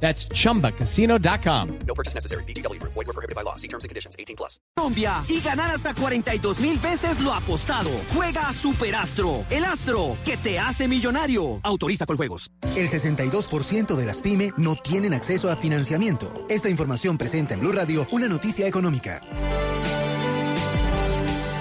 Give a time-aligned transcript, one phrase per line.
[0.00, 1.78] That's chumbacasino.com.
[1.86, 2.44] No purchase necessary.
[2.44, 2.80] BGW.
[2.82, 3.56] Void were prohibited by law.
[3.56, 4.14] See terms and conditions.
[4.18, 4.60] 18 plus.
[4.76, 7.90] Colombia y ganar hasta 42 mil veces lo apostado.
[8.14, 11.60] Juega Superastro, el astro que te hace millonario.
[11.62, 12.50] Autoriza con juegos.
[12.76, 16.46] El 62% de las pymes no tienen acceso a financiamiento.
[16.48, 19.20] Esta información presenta en Blue Radio una noticia económica.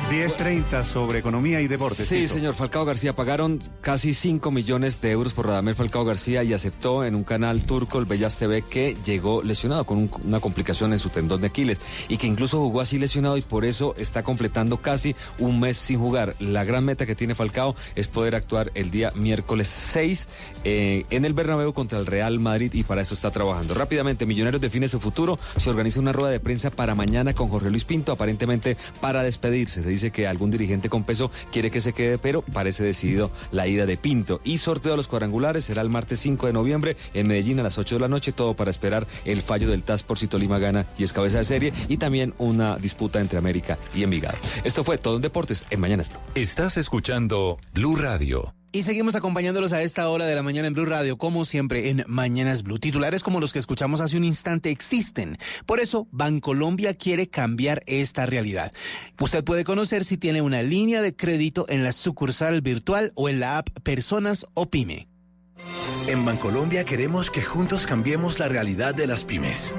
[0.10, 2.08] 10.30 sobre economía y deportes.
[2.08, 2.36] Sí, Tito.
[2.36, 3.16] señor Falcao García.
[3.16, 7.64] Pagaron casi 5 millones de euros por Radamel Falcao García y aceptó en un canal
[7.64, 11.48] turco, el Bellas TV, que llegó lesionado con un- una complicación en su tendón de
[11.48, 15.76] Aquiles y que incluso jugó así lesionado y por eso está completando casi un mes
[15.78, 16.36] sin jugar.
[16.40, 20.30] La gran meta que tiene Falcao es poder actuar el día miércoles 6
[20.64, 23.74] eh, en el Bernabéu contra el Real Madrid y para eso está trabajando.
[23.74, 25.40] Rápidamente, Millonarios define su futuro.
[25.58, 29.95] Se organiza una rueda de prensa para mañana con Jorge Luis Pinto, aparentemente para despedirse.
[29.96, 33.86] Dice que algún dirigente con peso quiere que se quede, pero parece decidido la ida
[33.86, 34.42] de Pinto.
[34.44, 37.78] Y sorteo de los cuadrangulares será el martes 5 de noviembre en Medellín a las
[37.78, 40.86] 8 de la noche, todo para esperar el fallo del TAS por si Tolima gana
[40.98, 44.38] y es cabeza de serie y también una disputa entre América y Envigado.
[44.66, 46.20] Esto fue todo en deportes en Mañanas Blue.
[46.36, 48.54] Estás escuchando Blue Radio.
[48.76, 52.04] Y seguimos acompañándolos a esta hora de la mañana en Blue Radio, como siempre en
[52.08, 52.78] Mañanas Blue.
[52.78, 55.38] Titulares como los que escuchamos hace un instante existen.
[55.66, 58.74] Por eso, Bancolombia quiere cambiar esta realidad.
[59.18, 63.40] Usted puede conocer si tiene una línea de crédito en la sucursal virtual o en
[63.40, 65.08] la app Personas o Pyme.
[66.10, 69.74] En Bancolombia queremos que juntos cambiemos la realidad de las pymes.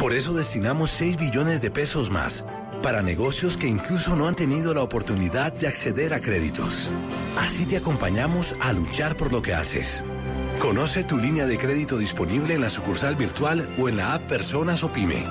[0.00, 2.44] Por eso destinamos 6 billones de pesos más
[2.82, 6.90] para negocios que incluso no han tenido la oportunidad de acceder a créditos.
[7.38, 10.04] Así te acompañamos a luchar por lo que haces.
[10.60, 14.82] Conoce tu línea de crédito disponible en la sucursal virtual o en la app Personas
[14.82, 15.24] o Pyme.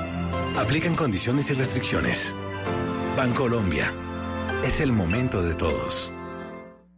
[0.57, 2.35] Aplican condiciones y restricciones.
[3.16, 3.94] Bancolombia.
[4.63, 6.13] Es el momento de todos.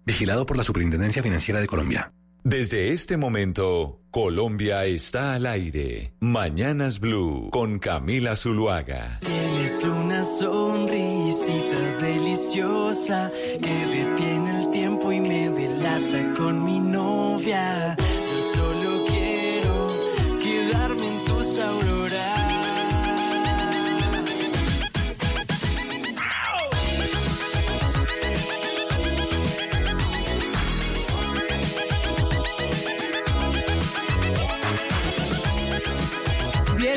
[0.06, 2.12] Vigilado por la Superintendencia Financiera de Colombia.
[2.50, 6.14] Desde este momento, Colombia está al aire.
[6.20, 9.20] Mañanas Blue con Camila Zuluaga.
[9.20, 17.96] Tienes una sonrisita deliciosa que detiene el tiempo y me delata con mi novia.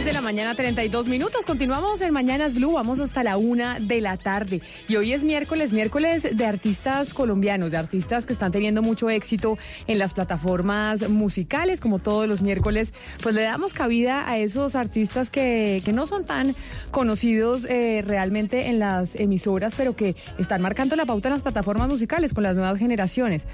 [0.05, 1.47] de la mañana, 32 minutos.
[1.47, 4.61] Continuamos en Mañanas Blue, vamos hasta la una de la tarde.
[4.89, 9.59] Y hoy es miércoles, miércoles de artistas colombianos, de artistas que están teniendo mucho éxito
[9.87, 12.93] en las plataformas musicales, como todos los miércoles.
[13.23, 16.57] Pues le damos cabida a esos artistas que, que no son tan
[16.91, 21.89] conocidos eh, realmente en las emisoras, pero que están marcando la pauta en las plataformas
[21.89, 23.45] musicales con las nuevas generaciones.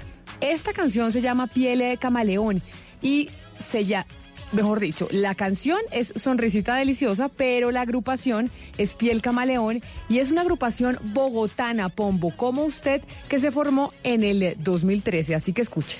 [0.41, 2.63] Esta canción se llama Piel de Camaleón
[3.03, 3.29] y
[3.59, 4.07] se llama
[4.51, 10.31] Mejor dicho, la canción es Sonrisita Deliciosa, pero la agrupación es Piel Camaleón y es
[10.31, 15.35] una agrupación bogotana, Pombo, como usted, que se formó en el 2013.
[15.35, 15.97] Así que escuche.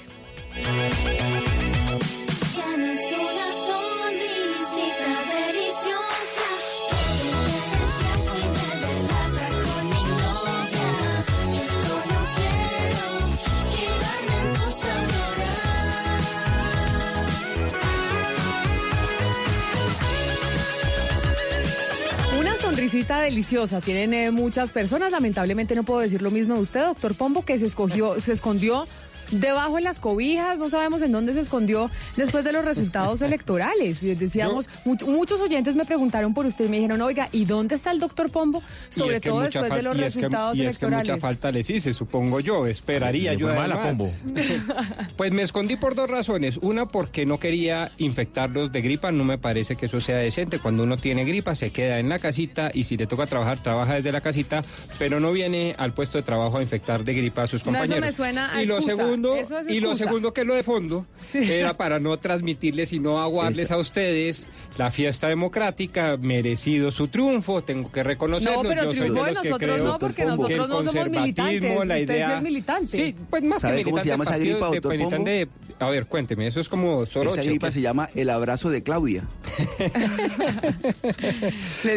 [22.79, 23.81] Sonrisita deliciosa.
[23.81, 25.11] Tienen eh, muchas personas.
[25.11, 28.87] Lamentablemente no puedo decir lo mismo de usted, doctor Pombo, que se escogió, se escondió
[29.31, 30.57] debajo de las cobijas.
[30.57, 34.01] No sabemos en dónde se escondió después de los resultados electorales.
[34.01, 37.91] Decíamos, much- muchos oyentes me preguntaron por usted y me dijeron, oiga, ¿y dónde está
[37.91, 38.61] el doctor Pombo?
[38.89, 40.85] Sobre Y es que todo después de los y es que- resultados y es que
[40.85, 41.09] electorales.
[41.11, 43.97] mucha falta les hice, supongo yo, esperaría yo fue mal a además.
[43.97, 44.13] Pombo.
[45.17, 46.57] Pues me escondí por dos razones.
[46.61, 50.59] Una, porque no quería infectarlos de gripa, no me parece que eso sea decente.
[50.59, 53.95] Cuando uno tiene gripa se queda en la casita y si le toca trabajar, trabaja
[53.95, 54.61] desde la casita,
[54.97, 57.79] pero no viene al puesto de trabajo a infectar de gripa a sus No, eso
[57.81, 58.05] compañeros.
[58.09, 58.95] me suena a y lo excusa.
[59.21, 62.99] Segundo, es y lo segundo que es lo de fondo era para no transmitirles y
[62.99, 68.63] no aguarles a ustedes la fiesta democrática, merecido su triunfo, tengo que reconocerlo.
[68.63, 70.27] No, pero yo soy triunfo de de los que nosotros creo no, porque que el
[70.29, 71.87] nosotros no somos conservatismo, militantes.
[71.87, 72.37] la Usted sí idea...
[72.37, 72.87] es militante.
[72.97, 75.63] Sí, pues más ¿Sabe que cómo se militante, llama esa gripa, doctor militante Pombo?
[75.67, 77.39] de- A ver, cuénteme, eso es como Soroche.
[77.39, 77.71] Esa ¿o gripa qué?
[77.71, 79.23] se llama el abrazo de Claudia.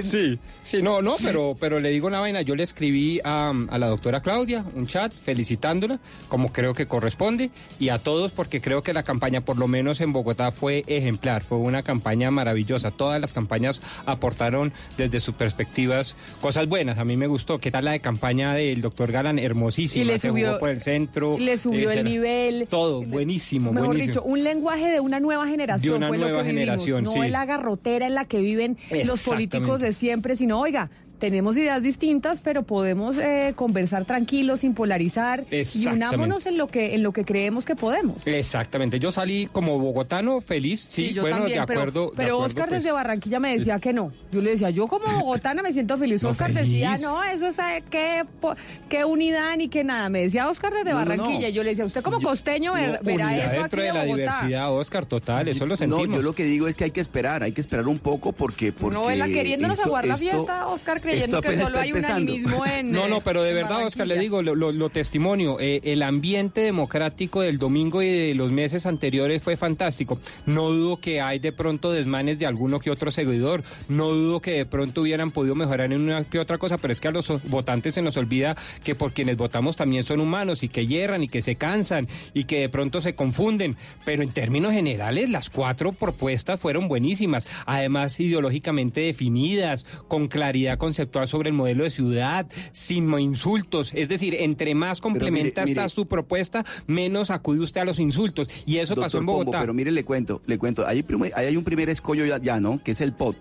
[0.03, 3.79] Sí, sí, no, no, pero, pero le digo una vaina, yo le escribí a, a
[3.79, 5.99] la doctora Claudia un chat felicitándola,
[6.29, 10.01] como creo que corresponde, y a todos porque creo que la campaña, por lo menos
[10.01, 12.91] en Bogotá, fue ejemplar, fue una campaña maravillosa.
[12.91, 17.59] Todas las campañas aportaron desde sus perspectivas cosas buenas, a mí me gustó.
[17.59, 19.39] ¿Qué tal la de campaña del doctor Galán?
[19.39, 21.39] Hermosísima, Y le se subió- jugó por el centro.
[21.39, 22.67] Le subió el nivel.
[22.69, 24.13] Todo, buenísimo, Mejor buenísimo.
[24.13, 27.29] dicho, un lenguaje de una nueva generación una fue lo que vivimos, no sí.
[27.29, 30.91] la garrotera en la que viven los políticos de siempre, sino, oiga,
[31.23, 36.97] tenemos ideas distintas, pero podemos eh, conversar tranquilos, sin polarizar y unámonos en lo que
[36.97, 38.27] en lo que creemos que podemos.
[38.27, 42.11] Exactamente, yo salí como bogotano feliz, sí, yo bueno, también, de pero- acuerdo.
[42.11, 42.83] de Pero, acuerdo, Oscar pues.
[42.83, 44.13] desde Barranquilla me decía que no.
[44.33, 46.25] Yo le decía, yo como bogotana me siento feliz.
[46.25, 46.73] No, Oscar feliz.
[46.73, 48.25] decía, no, eso es eh, qué,
[48.89, 50.09] qué unidad ni qué nada.
[50.09, 51.11] Me decía Oscar desde No, no, no.
[51.23, 51.51] Barranquilla.
[51.51, 54.17] Y yo le decía, usted como costeño ver- verá eso dentro aquí de la Bogotá.
[54.23, 56.09] diversidad, Oscar, total, eso lo sentimos.
[56.09, 58.33] No, yo lo que digo es que hay que esperar, hay que esperar un poco
[58.33, 58.73] porque...
[58.73, 61.77] porque No, vela queriéndonos esto- aguar la esto- fiesta, Oscar, creyendo esto que apenas solo
[61.77, 62.33] está hay empezando.
[62.33, 62.93] unanimismo en.
[62.93, 66.61] No, no, pero de verdad, Oscar, le digo, lo, lo- lo testimonio, eh, el ambiente
[66.63, 70.19] democrático del domingo y de los meses anteriores fue fantástico.
[70.47, 74.53] No dudo que hay de pronto desmanes de alguno que otro seguidor, no dudo que
[74.53, 77.29] de pronto hubieran podido mejorar en una que otra cosa, pero es que a los
[77.49, 81.29] votantes se nos olvida que por quienes votamos también son humanos y que hierran y
[81.29, 83.77] que se cansan y que de pronto se confunden.
[84.05, 91.27] Pero en términos generales, las cuatro propuestas fueron buenísimas, además ideológicamente definidas, con claridad conceptual
[91.27, 93.93] sobre el modelo de ciudad, sin insultos.
[93.95, 98.49] Es decir, entre más complementa mire, su propuesta, menos acude usted a los insultos.
[98.67, 99.61] Y eso pasó en Pombo, Bogotá.
[99.61, 100.87] pero mire, le cuento, le cuento.
[100.87, 101.03] Ahí
[101.35, 102.83] hay un primer escollo ya, ya, ¿no?
[102.85, 103.37] Que es el POT.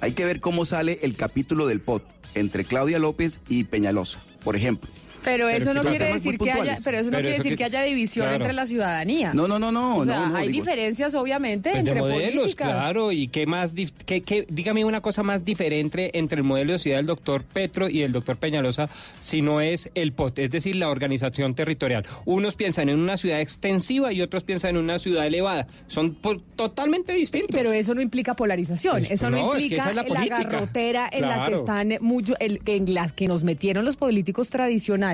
[0.00, 2.02] Hay que ver cómo sale el capítulo del POT
[2.34, 4.90] entre Claudia López y Peñalosa, por ejemplo.
[5.24, 7.56] Pero eso no quiere decir que haya, pero eso no Pero quiere eso decir que-
[7.58, 8.36] que haya división claro.
[8.36, 9.32] entre la ciudadanía.
[9.34, 12.00] No, no, no, no, O sea, no, no, hay digo- diferencias obviamente Pues de entre
[12.00, 12.68] modelos, políticas.
[12.68, 16.72] claro, y qué más, dif- qué, qué- dígame una cosa más diferente entre el modelo
[16.72, 18.88] de ciudad del doctor Petro y el doctor Peñalosa,
[19.20, 22.04] si no es el POT, es decir, la organización territorial.
[22.24, 25.66] Unos piensan en una ciudad extensiva y otros piensan en una ciudad elevada.
[25.88, 27.50] Son por- totalmente distintos.
[27.54, 30.26] Pero eso no implica polarización, Pues, eso no, no, es que implica esa es la
[30.42, 35.07] garrotera en la que están mucho, el- en las que nos metieron los políticos tradicionales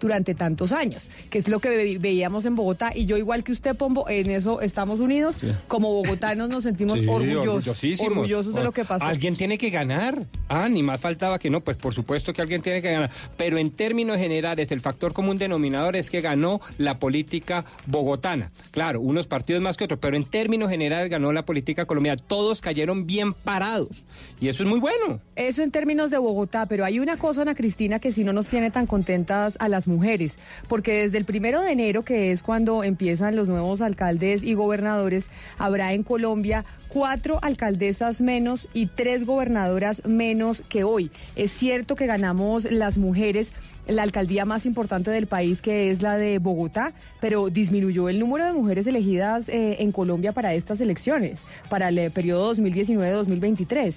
[0.00, 3.52] durante tantos años, que es lo que ve- veíamos en Bogotá y yo igual que
[3.52, 8.72] usted Pombo, en eso estamos unidos, como bogotanos nos sentimos Sí, orgullosos, orgullosos de lo
[8.72, 9.04] que pasó.
[9.04, 10.22] Alguien tiene que ganar.
[10.48, 13.10] Ah, ni más faltaba que no, pues por supuesto que alguien tiene que ganar.
[13.36, 18.50] Pero en términos generales, el factor común denominador es que ganó la política bogotana.
[18.70, 22.20] Claro, unos partidos más que otros, pero en términos generales ganó la política colombiana.
[22.26, 24.04] Todos cayeron bien parados.
[24.40, 25.20] Y eso es muy bueno.
[25.36, 28.48] Eso en términos de Bogotá, pero hay una cosa, Ana Cristina, que sí no nos
[28.48, 28.86] tiene tan
[29.32, 30.36] a las mujeres,
[30.68, 35.30] porque desde el primero de enero, que es cuando empiezan los nuevos alcaldes y gobernadores,
[35.58, 41.10] habrá en Colombia cuatro alcaldesas menos y tres gobernadoras menos que hoy.
[41.34, 43.52] Es cierto que ganamos las mujeres
[43.86, 48.44] la alcaldía más importante del país, que es la de Bogotá, pero disminuyó el número
[48.44, 53.94] de mujeres elegidas eh, en Colombia para estas elecciones, para el eh, periodo 2019-2023.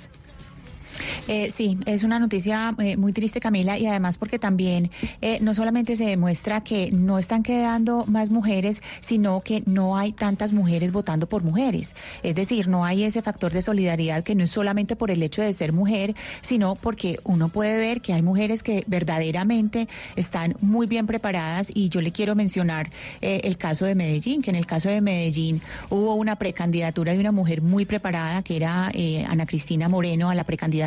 [1.28, 5.54] Eh, sí, es una noticia eh, muy triste, Camila, y además porque también eh, no
[5.54, 10.92] solamente se demuestra que no están quedando más mujeres, sino que no hay tantas mujeres
[10.92, 11.96] votando por mujeres.
[12.24, 15.42] Es decir, no hay ese factor de solidaridad que no es solamente por el hecho
[15.42, 20.88] de ser mujer, sino porque uno puede ver que hay mujeres que verdaderamente están muy
[20.88, 22.92] bien preparadas y yo le quiero mencionar
[23.22, 27.20] eh, el caso de Medellín, que en el caso de Medellín hubo una precandidatura de
[27.20, 30.85] una mujer muy preparada que era eh, Ana Cristina Moreno a la precandidatura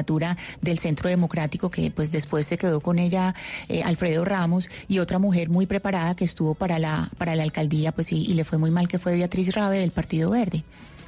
[0.60, 3.34] del Centro Democrático que pues después se quedó con ella
[3.68, 7.92] eh, Alfredo Ramos y otra mujer muy preparada que estuvo para la para la alcaldía
[7.92, 10.62] pues y, y le fue muy mal que fue Beatriz Rabe del Partido Verde.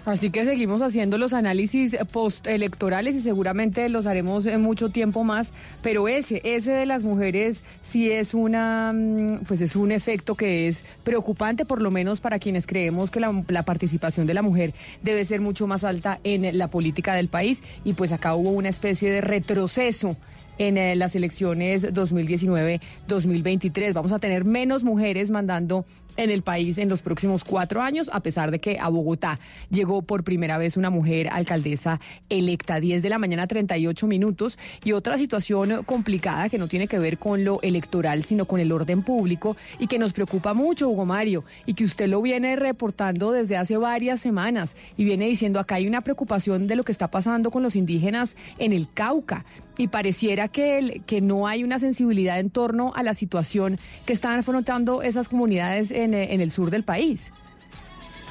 [0.07, 5.53] Así que seguimos haciendo los análisis postelectorales y seguramente los haremos en mucho tiempo más,
[5.83, 10.69] pero ese, ese de las mujeres sí es una, mm, pues es un efecto que
[10.69, 14.73] es preocupante, por lo menos para quienes creemos que la, la participación de la mujer
[15.03, 18.71] debe ser mucho más alta en la política del país y pues acá hubo una
[18.71, 20.17] especie de retroceso
[20.61, 23.95] en eh, las elecciones 2019-2023.
[23.95, 25.87] Vamos a tener menos mujeres mandando
[26.23, 30.03] en el país en los próximos cuatro años, a pesar de que a Bogotá llegó
[30.03, 32.81] por primera vez una mujer alcaldesa electa.
[32.81, 34.59] 10 de la mañana, 38 minutos.
[34.85, 38.73] Y otra situación complicada que no tiene que ver con lo electoral, sino con el
[38.73, 43.33] orden público y que nos preocupa mucho, Hugo Mario, y que usted lo viene reportando
[43.33, 47.09] desde hace varias semanas y viene diciendo acá hay una preocupación de lo que está
[47.09, 49.45] pasando con los indígenas en el Cauca
[49.81, 54.39] y pareciera que, que no hay una sensibilidad en torno a la situación que están
[54.39, 57.33] afrontando esas comunidades en, eh, en el sur del país.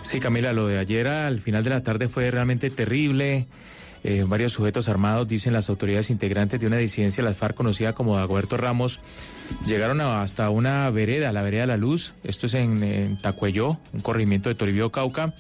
[0.04, 3.48] Sí, Camila, lo de ayer al final de la tarde fue realmente terrible.
[4.04, 7.94] Eh, varios sujetos armados, dicen las autoridades integrantes de una disidencia de las FARC conocida
[7.94, 9.02] como Dagoberto Ramos,
[9.66, 14.00] llegaron a- hasta una vereda, la vereda La Luz, esto es en, en Tacuelló, un
[14.02, 15.34] corregimiento de Toribio, Cauca,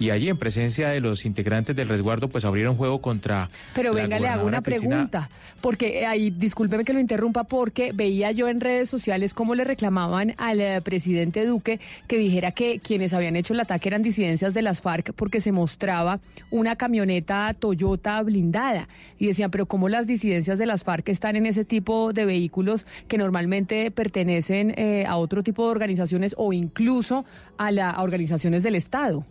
[0.00, 4.18] y allí en presencia de los integrantes del resguardo, pues abrieron juego contra Pero venga,
[4.20, 5.28] le hago una Cristina- pregunta,
[5.60, 10.34] porque ahí, discúlpeme que lo interrumpa, porque veía yo en redes sociales cómo le reclamaban
[10.38, 14.62] al eh, presidente Duque que dijera que quienes habían hecho el ataque eran disidencias de
[14.62, 18.88] las FARC porque se mostraba una camioneta Toyota blindada.
[19.18, 22.86] Y decían, pero ¿cómo las disidencias de las FARC están en ese tipo de vehículos
[23.08, 27.24] que normalmente pertenecen eh, a otro tipo de organizaciones o incluso
[27.56, 29.24] a, la, a organizaciones del Estado?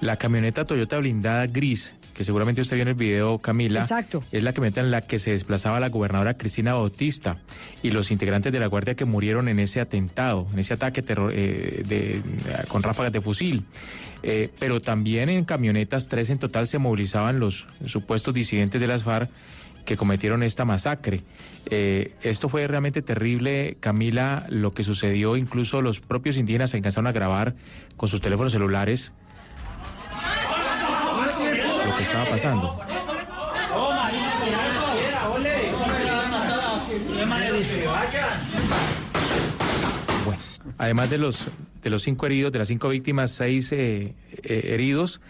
[0.00, 4.24] La camioneta Toyota blindada gris, que seguramente usted vio en el video, Camila, Exacto.
[4.32, 7.42] es la camioneta en la que se desplazaba la gobernadora Cristina Bautista
[7.82, 11.30] y los integrantes de la Guardia que murieron en ese atentado, en ese ataque terror,
[11.34, 12.22] eh, de-
[12.68, 13.64] con ráfagas de fusil.
[14.22, 19.02] Eh, pero también en camionetas, tres en total, se movilizaban los supuestos disidentes de las
[19.02, 19.30] FARC
[19.84, 21.20] que cometieron esta masacre.
[21.70, 27.06] Eh, esto fue realmente terrible, Camila, lo que sucedió, incluso los propios indígenas se alcanzaron
[27.06, 27.54] a grabar
[27.96, 29.12] con sus teléfonos celulares
[32.02, 32.78] estaba pasando.
[40.24, 40.40] Bueno,
[40.78, 41.48] además de los,
[41.82, 45.20] de los cinco heridos, de las cinco víctimas, seis eh, eh, heridos,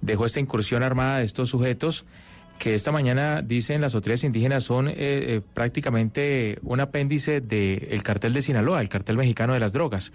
[0.00, 2.04] dejó esta incursión armada de estos sujetos
[2.58, 8.32] que esta mañana, dicen las autoridades indígenas, son eh, eh, prácticamente un apéndice del cartel
[8.32, 10.12] de Sinaloa, el cartel mexicano de las drogas.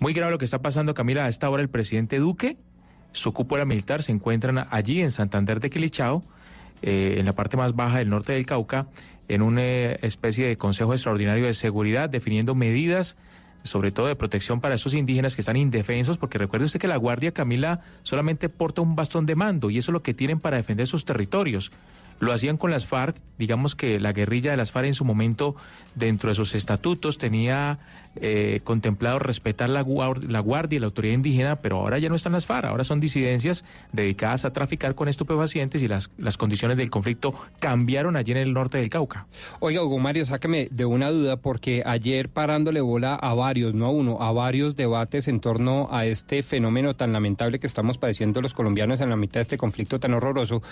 [0.00, 1.26] Muy grave lo que está pasando, Camila.
[1.26, 2.56] A esta hora el presidente Duque,
[3.12, 6.22] su cúpula militar, se encuentran allí en Santander de Quilichao,
[6.82, 8.86] eh, en la parte más baja del norte del Cauca,
[9.28, 13.16] en una eh, especie de Consejo Extraordinario de Seguridad, definiendo medidas
[13.64, 16.96] sobre todo de protección para esos indígenas que están indefensos, porque recuerde usted que la
[16.96, 20.56] Guardia Camila solamente porta un bastón de mando y eso es lo que tienen para
[20.56, 21.70] defender sus territorios.
[22.22, 25.56] Lo hacían con las FARC, digamos que la guerrilla de las FARC en su momento,
[25.96, 27.80] dentro de sus estatutos, tenía
[28.14, 32.14] eh, contemplado respetar la, guar- la guardia y la autoridad indígena, pero ahora ya no
[32.14, 36.76] están las FARC, ahora son disidencias dedicadas a traficar con estupefacientes y las, las condiciones
[36.76, 39.26] del conflicto cambiaron allí en el norte del Cauca.
[39.58, 43.90] Oiga, Hugo Mario, sáqueme de una duda porque ayer parándole bola a varios, no a
[43.90, 48.54] uno, a varios debates en torno a este fenómeno tan lamentable que estamos padeciendo los
[48.54, 50.62] colombianos en la mitad de este conflicto tan horroroso.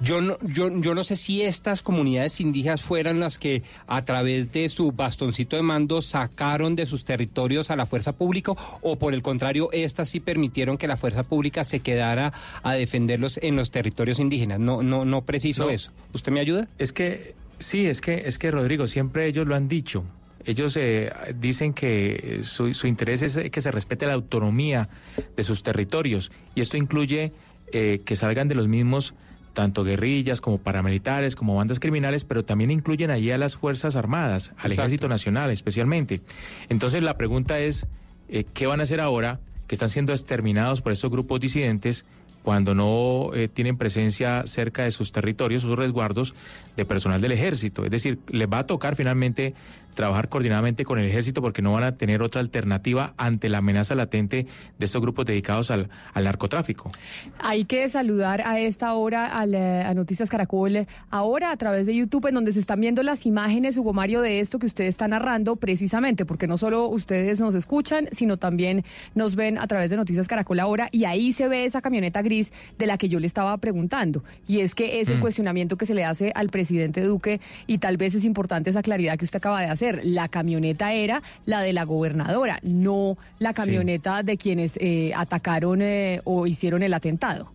[0.00, 4.52] Yo no, yo, yo no sé si estas comunidades indígenas fueran las que a través
[4.52, 9.14] de su bastoncito de mando sacaron de sus territorios a la fuerza pública o por
[9.14, 12.32] el contrario, estas sí permitieron que la fuerza pública se quedara
[12.62, 14.60] a defenderlos en los territorios indígenas.
[14.60, 15.70] No, no, no preciso No.
[15.70, 15.90] eso.
[16.12, 16.68] ¿Usted me ayuda?
[16.78, 20.04] Es que, sí, es que, es que Rodrigo, siempre ellos lo han dicho.
[20.46, 21.10] Ellos eh,
[21.40, 24.88] dicen que su, su interés es eh, que se respete la autonomía
[25.36, 27.32] de sus territorios y esto incluye
[27.72, 29.14] eh, que salgan de los mismos
[29.54, 34.50] tanto guerrillas como paramilitares, como bandas criminales, pero también incluyen allí a las Fuerzas Armadas,
[34.50, 34.82] al Exacto.
[34.82, 36.20] Ejército Nacional especialmente.
[36.68, 37.86] Entonces la pregunta es,
[38.28, 42.04] eh, ¿qué van a hacer ahora que están siendo exterminados por estos grupos disidentes
[42.42, 46.34] cuando no eh, tienen presencia cerca de sus territorios, sus resguardos
[46.76, 47.86] de personal del ejército.
[47.86, 49.54] Es decir, les va a tocar finalmente
[49.94, 53.94] trabajar coordinadamente con el ejército porque no van a tener otra alternativa ante la amenaza
[53.94, 54.46] latente
[54.78, 56.90] de estos grupos dedicados al, al narcotráfico.
[57.38, 62.26] Hay que saludar a esta hora eh, a Noticias Caracol, ahora a través de YouTube,
[62.26, 65.56] en donde se están viendo las imágenes, Hugo Mario, de esto que usted está narrando,
[65.56, 68.84] precisamente, porque no solo ustedes nos escuchan, sino también
[69.14, 72.52] nos ven a través de Noticias Caracol ahora, y ahí se ve esa camioneta gris
[72.78, 74.24] de la que yo le estaba preguntando.
[74.46, 75.20] Y es que es el Mm.
[75.20, 79.16] cuestionamiento que se le hace al presidente Duque, y tal vez es importante esa claridad
[79.18, 79.83] que usted acaba de hacer.
[80.02, 86.20] La camioneta era la de la gobernadora, no la camioneta de quienes eh, atacaron eh,
[86.24, 87.52] o hicieron el atentado.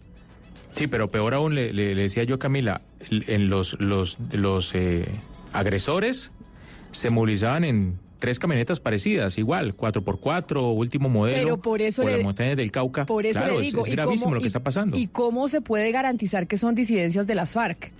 [0.74, 4.76] Sí, pero peor aún, le, le- le decía yo a Camila, en los, los, los
[4.76, 5.06] eh,
[5.52, 6.32] agresores
[6.92, 12.24] se movilizaban en tres camionetas parecidas, igual, 4x4, último modelo, Pero por eso le- las
[12.24, 13.06] montañas del Cauca.
[13.06, 14.98] Por eso Claro, le es- digo, es, ¿y gravísimo cómo- lo que y- está pasando.
[14.98, 17.92] ¿Y cómo se puede garantizar que son disidencias de las FARC?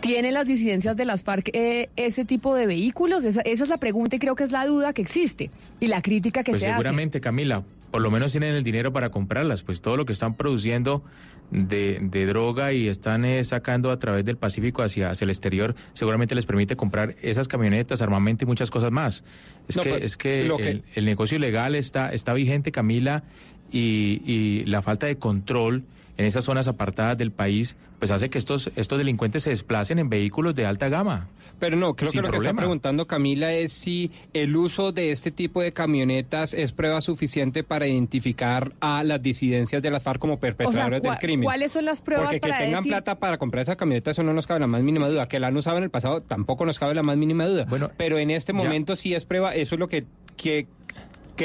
[0.00, 3.22] ¿Tienen las disidencias de las FARC eh, ese tipo de vehículos?
[3.24, 6.00] Esa, esa es la pregunta y creo que es la duda que existe y la
[6.02, 9.82] crítica que Pues se seguramente, Camila, por lo menos tienen el dinero para comprarlas, pues
[9.82, 11.02] todo lo que están produciendo
[11.50, 15.74] de, de droga y están eh, sacando a través del Pacífico hacia, hacia el exterior,
[15.92, 19.22] seguramente les permite comprar esas camionetas, armamento y muchas cosas más.
[19.68, 22.72] Es No, que, pues, es que, lo que- El, el negocio ilegal está, está vigente,
[22.72, 23.24] Camila,
[23.72, 25.84] y, y la falta de control
[26.20, 30.10] en esas zonas apartadas del país, pues hace que estos, estos delincuentes se desplacen en
[30.10, 31.28] vehículos de alta gama.
[31.58, 35.30] Pero no, creo que lo que está preguntando Camila es si el uso de este
[35.30, 40.38] tipo de camionetas es prueba suficiente para identificar a las disidencias de las FARC como
[40.38, 41.44] perpetradores del ¿cuá- crimen.
[41.44, 44.34] ¿cuáles son las pruebas Porque que tengan decir- plata para comprar esa camioneta, eso no
[44.34, 45.26] nos cabe la más mínima duda.
[45.26, 47.66] Que la han usado en el pasado, tampoco nos cabe la más mínima duda.
[47.96, 48.58] pero en este ya.
[48.58, 50.04] momento sí es prueba, eso es lo que,
[50.36, 50.66] que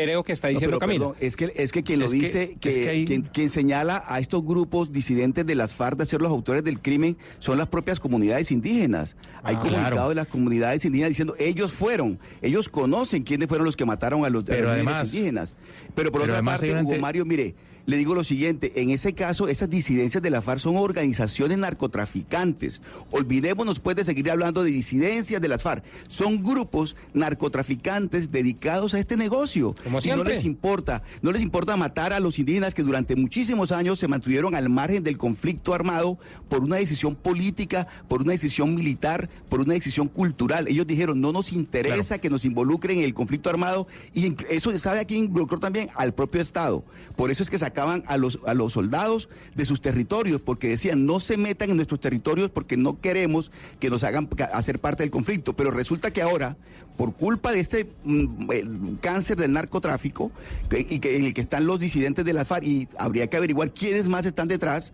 [0.03, 2.57] creo que está No, diciendo pero, perdón, es que es que quien lo Es dice,
[2.59, 6.05] que, es que ahí- quien, quien señala a estos grupos disidentes de las FARC de
[6.05, 9.15] ser los autores del crimen son las propias comunidades indígenas.
[9.43, 10.09] Hay Ah, comunicado claro.
[10.09, 14.29] de las comunidades indígenas diciendo ellos fueron, ellos conocen quiénes fueron los que mataron a
[14.29, 15.55] los, a los además- indígenas.
[15.95, 19.47] Pero por pero otra parte, Hugo Mario, mire, le digo lo siguiente, en ese caso,
[19.47, 22.81] esas disidencias de la FARC son organizaciones narcotraficantes.
[23.11, 25.83] Olvidémonos pues de seguir hablando de disidencias de las FARC.
[26.07, 29.75] Son grupos narcotraficantes dedicados a este negocio.
[29.83, 33.71] Como y no les importa, no les importa matar a los indígenas que durante muchísimos
[33.71, 36.17] años se mantuvieron al margen del conflicto armado
[36.49, 40.67] por una decisión política, por una decisión militar, por una decisión cultural.
[40.67, 44.99] Ellos dijeron, no nos interesa que nos involucren en el conflicto armado y eso sabe
[45.01, 46.83] a quién involucró también al propio Estado.
[47.15, 51.05] Por eso es que sacaban a los, a los soldados de sus territorios, porque decían,
[51.05, 53.51] no se metan en nuestros territorios porque no queremos
[53.81, 55.53] que nos hagan hacer parte del conflicto.
[55.57, 56.55] Pero resulta que ahora,
[56.95, 60.31] por culpa de este mm, el cáncer del narcotráfico,
[60.71, 63.71] y que en el que están los disidentes de la FARC, y habría que averiguar
[63.71, 64.93] quiénes más están detrás,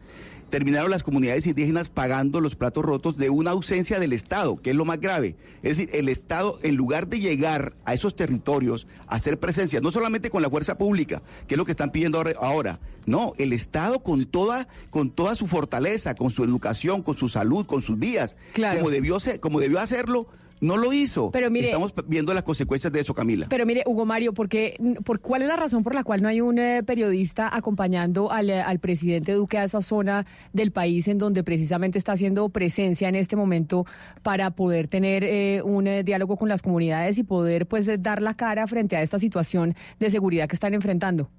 [0.52, 4.76] terminaron las comunidades indígenas pagando los platos rotos de una ausencia del Estado, que es
[4.76, 5.36] lo más grave.
[5.64, 9.90] Es decir, el Estado, en lugar de llegar a esos territorios, a hacer presencia, no
[9.90, 14.04] solamente con la fuerza pública, que es lo que están pidiendo ahora- no, el Estado
[14.04, 18.38] con toda, con toda su fortaleza, con su educación, con su salud, con sus vías,
[18.54, 18.78] Claro.
[18.78, 20.28] como, debió ser, como debió hacerlo,
[20.62, 21.32] no lo hizo.
[21.32, 23.48] Pero mire- Estamos viendo las consecuencias de eso, Camila.
[23.50, 26.30] Pero mire, Hugo Mario, ¿por, qué, por ¿cuál es la razón por la cual no
[26.30, 31.08] hay un eh, periodista acompañando al, eh, al presidente Duque a esa zona del país
[31.08, 33.86] en donde precisamente está haciendo presencia en este momento
[34.22, 38.22] para poder tener eh, un eh, diálogo con las comunidades y poder pues eh, dar
[38.22, 41.30] la cara frente a esta situación de seguridad que están enfrentando?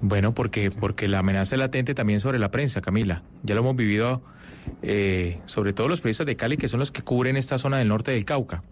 [0.00, 3.22] Bueno, porque, porque la amenaza es latente también sobre la prensa, Camila.
[3.42, 4.22] Ya lo hemos vivido,
[4.82, 7.88] eh, sobre todo los periodistas de Cali, que son los que cubren esta zona del
[7.88, 8.62] norte del Cauca.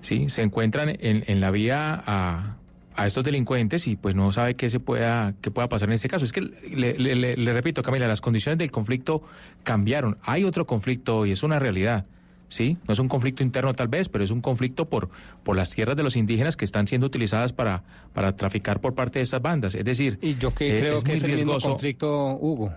[0.00, 0.28] ¿sí?
[0.30, 2.56] Se encuentran en, en la vía a,
[2.96, 6.08] a estos delincuentes y pues no sabe qué se pueda, qué pueda pasar en este
[6.08, 6.24] caso.
[6.24, 9.22] Es que le, le- le- le repito, Camila, las condiciones del conflicto
[9.62, 10.18] cambiaron.
[10.22, 12.06] Hay otro conflicto hoy, es una realidad.
[12.48, 15.08] Sí, no es un conflicto interno tal vez, pero es un conflicto por,
[15.44, 19.20] por las tierras de los indígenas que están siendo utilizadas para, para traficar por parte
[19.20, 19.76] de estas bandas.
[19.76, 22.72] Es decir, Y yo que eh, creo es que es el mismo conflicto, Hugo.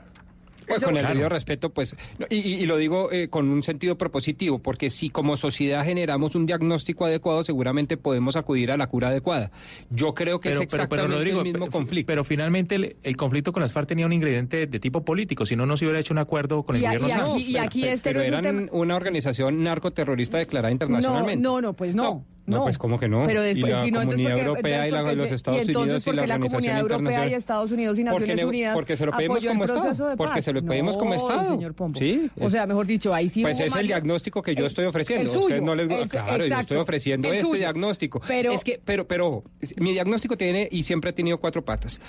[0.67, 1.13] Pues con el Claro.
[1.15, 4.89] debido respeto, pues, no, y, y- y lo digo eh, con un sentido propositivo, porque
[4.89, 9.51] si como sociedad generamos un diagnóstico adecuado, seguramente podemos acudir a la cura adecuada.
[9.89, 12.07] Yo creo que es exactamente Rodrigo, el mismo conflicto.
[12.07, 15.55] Pero finalmente el, el conflicto con las FARC tenía un ingrediente de tipo político, si
[15.55, 17.93] no, no se hubiera hecho un acuerdo con el Y gobierno y y aquí Pero-
[17.93, 21.41] este pero no es un eran tema- una organización narcoterrorista declarada internacionalmente.
[21.41, 22.25] No, no, pues no.
[22.45, 23.23] No, pues ¿cómo que no?
[23.25, 25.57] Pero Y después, la si no, Comunidad porque- Europea y la- entonces los porque- Estados
[25.57, 27.33] y entonces Unidos y la porque la Comunidad Europea y.
[27.33, 30.41] Estados Unidos y Porque Naciones ne- Unidas porque se lo pedimos el como Estado, porque
[30.41, 31.51] se lo pedimos como No, Estado.
[31.51, 31.99] señor Pombo.
[31.99, 34.61] Sí, O es- sea, mejor dicho, ahí sí Pues es el Mario- diagnóstico que yo
[34.61, 35.21] el- estoy ofreciendo.
[35.21, 36.61] el A ustedes suyo, no les el- claro, yo exacto.
[36.61, 37.59] estoy ofreciendo El este suyo.
[37.59, 38.21] diagnóstico.
[38.27, 39.43] Pero- es que, pero, pero,
[39.77, 42.01] mi diagnóstico tiene y siempre ha tenido cuatro patas.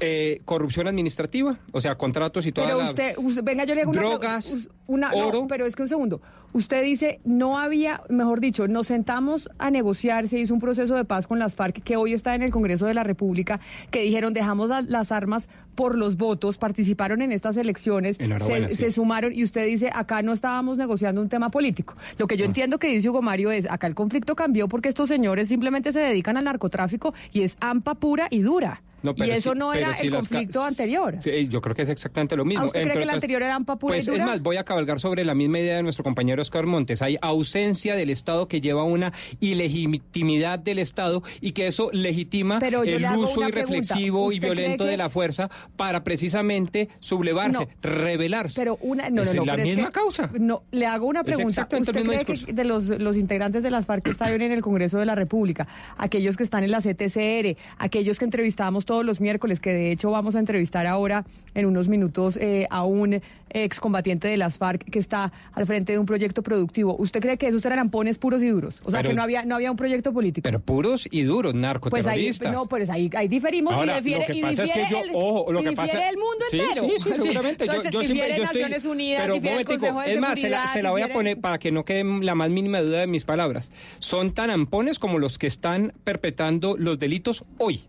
[0.00, 3.82] Eh, corrupción administrativa, o sea, contratos y toda Pero la- usted, usted- venga, yo le
[3.82, 3.92] hago.
[3.92, 5.46] Drogas, una, no, oro.
[5.48, 6.20] pero es que un segundo.
[6.52, 11.04] Usted dice, no había, mejor dicho, nos sentamos a negociar, se hizo un proceso de
[11.04, 14.32] paz con las FARC que hoy está en el Congreso de la República, que dijeron,
[14.32, 18.76] dejamos la- las armas por los votos, participaron en estas elecciones, se, sí.
[18.76, 21.94] se sumaron y usted dice, acá no estábamos negociando un tema político.
[22.16, 22.28] Lo Ah.
[22.28, 25.48] que yo entiendo que dice Hugo Mario es, acá el conflicto cambió porque estos señores
[25.48, 28.82] simplemente se dedican al narcotráfico y es AMPA pura y dura.
[29.02, 31.16] No, y pero eso sí- no era si el las conflicto anterior.
[31.20, 32.62] Sí, yo creo que es exactamente lo mismo.
[32.62, 35.24] ¿A usted cree que el anterior era y Pues es más, voy a cabalgar sobre
[35.24, 37.02] la misma idea de nuestro compañero Oscar Montes.
[37.02, 42.82] Hay ausencia del Estado que lleva una ilegitimidad del Estado y que eso legitima Pero
[42.82, 44.38] el uso irreflexivo y pregunta.
[44.38, 47.68] ¿Usted cree violento que- de la fuerza para precisamente sublevarse, No.
[47.82, 48.54] rebelarse.
[48.60, 50.30] Pero una, no, Esa no, es la es misma que- causa.
[50.38, 51.68] No, le hago una Es pregunta.
[51.70, 54.98] ¿Usted cree que de los, los integrantes de las FARC que están en el Congreso
[54.98, 59.60] de la República, aquellos que están en la CTCR, aquellos que entrevistamos todos los miércoles,
[59.60, 63.20] que de hecho vamos a entrevistar ahora en unos minutos eh, a un
[63.50, 67.48] excombatiente de las FARC que está al frente de un proyecto productivo, ¿usted cree que
[67.48, 68.80] esos eran ampones puros y duros?
[68.84, 70.42] O sea, Pero- que no había, no había un proyecto político.
[70.44, 72.52] Pero puros y duros, pues ahí, narcoterroristas.
[72.52, 74.90] no, pues ahí, ahí diferimos Ahora, y difiere, lo que y pasa es que difiere
[74.90, 76.86] yo, el, ojo, lo y que pasa el mundo Sí, entero.
[76.88, 77.66] Sí, sí, seguramente.
[77.66, 80.38] Yo- Entonces, yo, siempre, yo estoy, Naciones Unidas, pero difiere el Consejo de es más,
[80.40, 83.00] se la, se la voy a poner para que no quede la más mínima duda
[83.00, 83.72] de mis palabras.
[83.98, 87.84] Son tan ampones como los que están perpetrando los delitos hoy.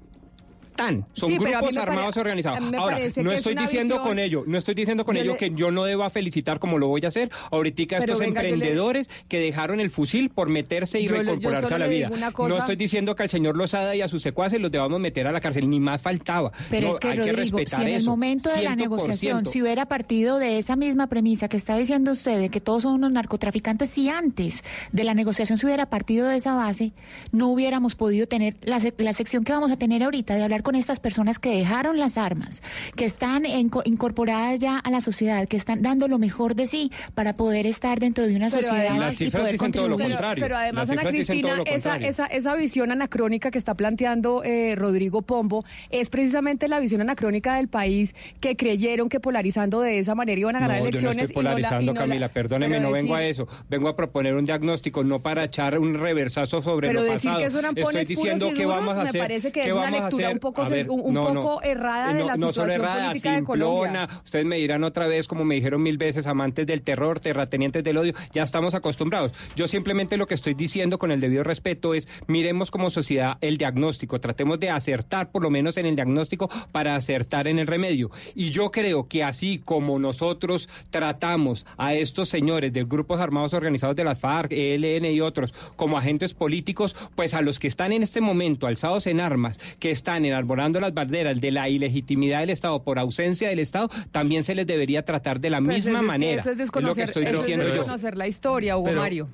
[0.78, 2.60] Están, son Sí, grupos pare- armados a organizados.
[2.78, 5.38] Ahora, no es estoy diciendo visión- con ello, no estoy diciendo con Yo ello le-
[5.38, 8.50] que yo no deba felicitar como lo voy a hacer ahorita estos venga, yo le-
[8.50, 12.10] emprendedores que dejaron el fusil por meterse y Yo reincorporarse a la vida.
[12.32, 15.28] cosa- No estoy diciendo que al señor Lozada y a sus secuaces los debamos meter
[15.28, 16.52] a la cárcel, ni más faltaba.
[16.70, 18.78] Pero No, es que, hay Rodrigo, si respetar en el momento de la 100%.
[18.78, 22.84] negociación si hubiera partido de esa misma premisa que está diciendo usted, de que todos
[22.84, 26.92] son unos narcotraficantes, si antes de la negociación se hubiera partido de esa base,
[27.32, 30.64] no hubiéramos podido tener la, sec- la sección que vamos a tener ahorita de hablar
[30.68, 32.62] con estas personas que dejaron las armas,
[32.98, 33.46] que están
[33.86, 38.00] incorporadas ya a la sociedad, que están dando lo mejor de sí para poder estar
[38.00, 40.16] dentro de una Pero sociedad además- Las y poder dicen todo lo contribuir.
[40.18, 40.44] contrario.
[40.44, 45.64] Pero además, Ana Cristina, esa, esa, esa visión anacrónica que está planteando eh, Rodrigo Pombo
[45.90, 50.58] es precisamente la visión anacrónica del país que creyeron que polarizando de esa manera iban
[50.58, 51.22] a ganar No, yo no elecciones.
[51.24, 53.48] estoy polarizando, y no la- y no la- Camila, perdóneme, pero no vengo a eso.
[53.70, 57.40] Vengo a proponer un diagnóstico, no para echar un reversazo sobre Pero lo decir pasado.
[57.74, 59.22] que Estoy diciendo puros y qué vamos a me hacer.
[59.22, 60.36] parece que es una vamos a lectura hacer.
[60.36, 61.42] un poco Ver, un- un no, no.
[61.42, 63.66] poco errada de no, la solo situación errada, política de simplona.
[63.66, 64.10] Colombia.
[64.26, 67.98] Ustedes me dirán otra vez, como me dijeron mil veces, amantes del terror, terratenientes del
[67.98, 69.34] odio, ya estamos acostumbrados.
[69.56, 73.58] Yo simplemente lo que estoy diciendo con el debido respeto es, miremos como sociedad el
[73.58, 78.12] diagnóstico, tratemos de acertar por lo menos en el diagnóstico para acertar en el remedio.
[78.36, 83.96] Y yo creo que así como nosotros tratamos a estos señores de grupos armados organizados
[83.96, 88.04] de las FARC, ELN y otros como agentes políticos, pues a los que están en
[88.04, 92.82] este momento alzados en armas, que están enarbolando las banderas de la ilegitimidad del Estado
[92.82, 96.02] por ausencia del Estado, también se les debería tratar de la Pues misma es- es
[96.02, 96.42] que manera.
[96.42, 97.74] Eso es lo que desconocer, estoy eso es diciendo yo.
[97.74, 99.28] desconocer la historia, Hugo Pero- Mario.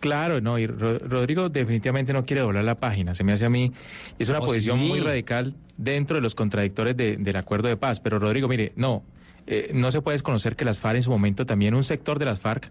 [0.00, 3.48] Claro, no, y Ro- Rodrigo definitivamente no quiere doblar la página, se me hace a
[3.48, 3.70] mí,
[4.18, 4.84] es una Oh, posición sí.
[4.86, 9.04] muy radical dentro de los contradictores de- del acuerdo de paz, pero Rodrigo, mire, no,
[9.46, 12.24] eh, no se puede desconocer que las FARC en su momento, también un sector de
[12.24, 12.70] las FARC,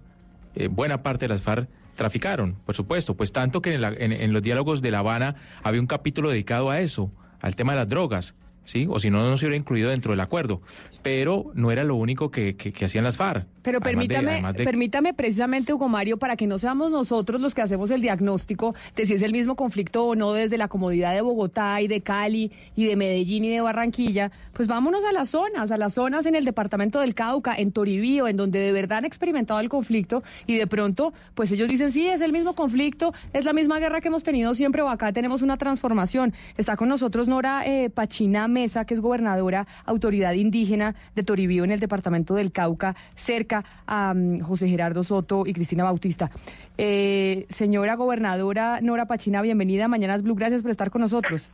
[0.56, 4.12] eh, buena parte de las FARC, traficaron, por supuesto, pues tanto que en, la- en-
[4.12, 7.80] en los diálogos de La Habana había un capítulo dedicado a eso, al tema de
[7.80, 8.36] las drogas.
[8.64, 8.88] ¿Sí?
[8.90, 10.62] O si no, no se hubiera incluido dentro del acuerdo.
[11.02, 13.48] Pero no era lo único que, que- que hacían las FARC.
[13.64, 17.62] Pero Además permítame, de- permítame precisamente, Hugo Mario, para que no seamos nosotros los que
[17.62, 21.22] hacemos el diagnóstico de si es el mismo conflicto o no desde la comodidad de
[21.22, 25.72] Bogotá y de Cali y de Medellín y de Barranquilla, pues vámonos a las zonas,
[25.72, 29.06] a las zonas en el departamento del Cauca, en Toribío, en donde de verdad han
[29.06, 33.46] experimentado el conflicto y de pronto, pues ellos dicen, sí, es el mismo conflicto, es
[33.46, 36.34] la misma guerra que hemos tenido siempre o acá tenemos una transformación.
[36.58, 41.72] Está con nosotros Nora eh, Pachina Mesa, que es gobernadora, autoridad indígena de Toribío en
[41.72, 46.30] el departamento del Cauca, cerca a mm, José Gerardo Soto y Cristina Bautista.
[46.78, 51.50] Eh, señora gobernadora Nora Pachina, bienvenida a Mañanas Blue, gracias por estar con nosotros.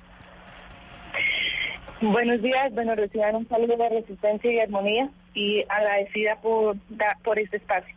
[2.01, 6.77] Buenos días, bueno, reciban un saludo de resistencia y armonía y agradecida por,
[7.23, 7.96] por este espacio.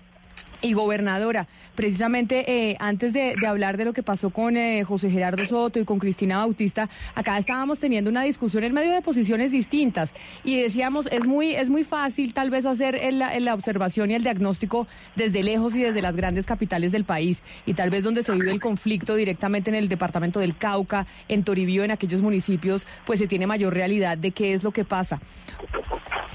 [0.63, 5.47] Y gobernadora, precisamente eh, antes de, hablar de lo que pasó con eh, José Gerardo
[5.47, 10.13] Soto y con Cristina Bautista, acá estábamos teniendo una discusión en medio de posiciones distintas
[10.45, 14.23] y decíamos, es muy, es muy fácil tal vez hacer el- la observación y el
[14.23, 18.33] diagnóstico desde lejos y desde las grandes capitales del país y tal vez donde se
[18.33, 23.19] vive el conflicto directamente en el departamento del Cauca, en Toribío, en aquellos municipios, pues
[23.19, 25.21] se tiene mayor realidad de qué es lo que pasa.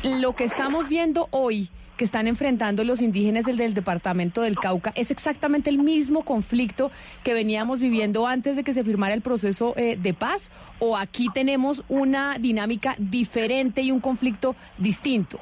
[0.04, 4.92] Lo que estamos viendo hoy que están enfrentando los indígenas del, del departamento del Cauca
[4.96, 6.92] es exactamente el mismo conflicto
[7.24, 11.28] que veníamos viviendo antes de que se firmara el proceso eh, de paz o aquí
[11.34, 15.40] tenemos una dinámica diferente y un conflicto distinto.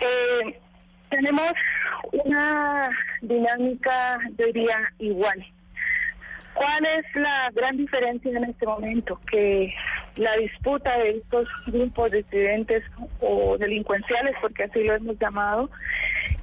[0.00, 0.60] Eh,
[1.10, 1.52] tenemos
[2.12, 2.88] una
[3.22, 5.44] dinámica, yo diría, igual.
[6.56, 9.20] ¿Cuál es la gran diferencia en este momento?
[9.30, 9.74] Que
[10.16, 12.82] la disputa de estos grupos de estudiantes
[13.20, 15.68] o delincuenciales, porque así lo hemos llamado,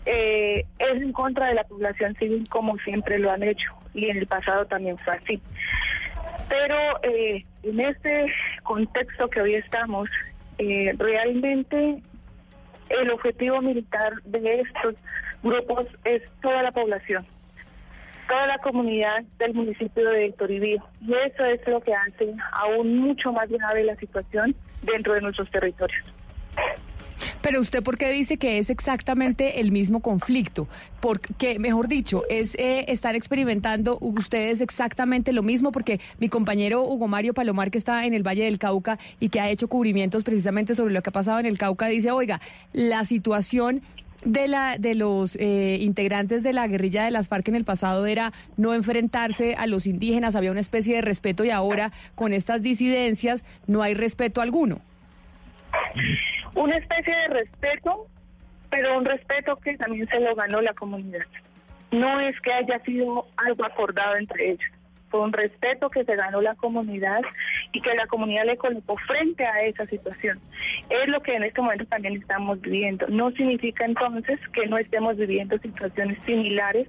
[0.06, 4.17] eh, es en contra de la población civil como siempre lo han hecho y en
[4.17, 5.41] el pasado también fue así.
[6.47, 10.10] Pero eh, en este contexto que hoy estamos,
[10.60, 12.02] eh, realmente
[12.89, 14.95] el objetivo militar de estos
[15.41, 17.26] grupos es toda la población,
[18.27, 20.83] toda la comunidad del municipio de Toribío.
[21.01, 25.49] Y eso es lo que hace aún mucho más grave la situación dentro de nuestros
[25.51, 26.03] territorios.
[27.41, 30.67] Pero usted, ¿por qué dice que es exactamente el mismo conflicto?
[31.01, 37.09] Porque, mejor dicho, es eh, estar experimentando ustedes exactamente lo mismo, porque mi compañero Hugo
[37.09, 40.73] Mario Palomar, que está en el Valle del Cauca y que ha hecho cubrimientos precisamente
[40.73, 42.39] sobre lo que ha pasado en el Cauca, dice, oiga,
[42.71, 43.81] la situación
[44.25, 48.05] de la de los eh, integrantes de la guerrilla de las FARC en el pasado
[48.05, 52.62] era no enfrentarse a los indígenas, había una especie de respeto y ahora con estas
[52.62, 54.81] disidencias no hay respeto alguno.
[56.55, 58.07] Una especie de respeto,
[58.69, 61.25] pero un respeto que también se lo ganó la comunidad.
[61.91, 64.71] No es que haya sido algo acordado entre ellos.
[65.13, 67.21] Fue un respeto que se ganó la comunidad
[67.71, 70.39] y que la comunidad le colocó frente a esa situación.
[70.89, 73.06] Es lo que en este momento también estamos viviendo.
[73.10, 76.88] No significa entonces que no estemos viviendo situaciones similares,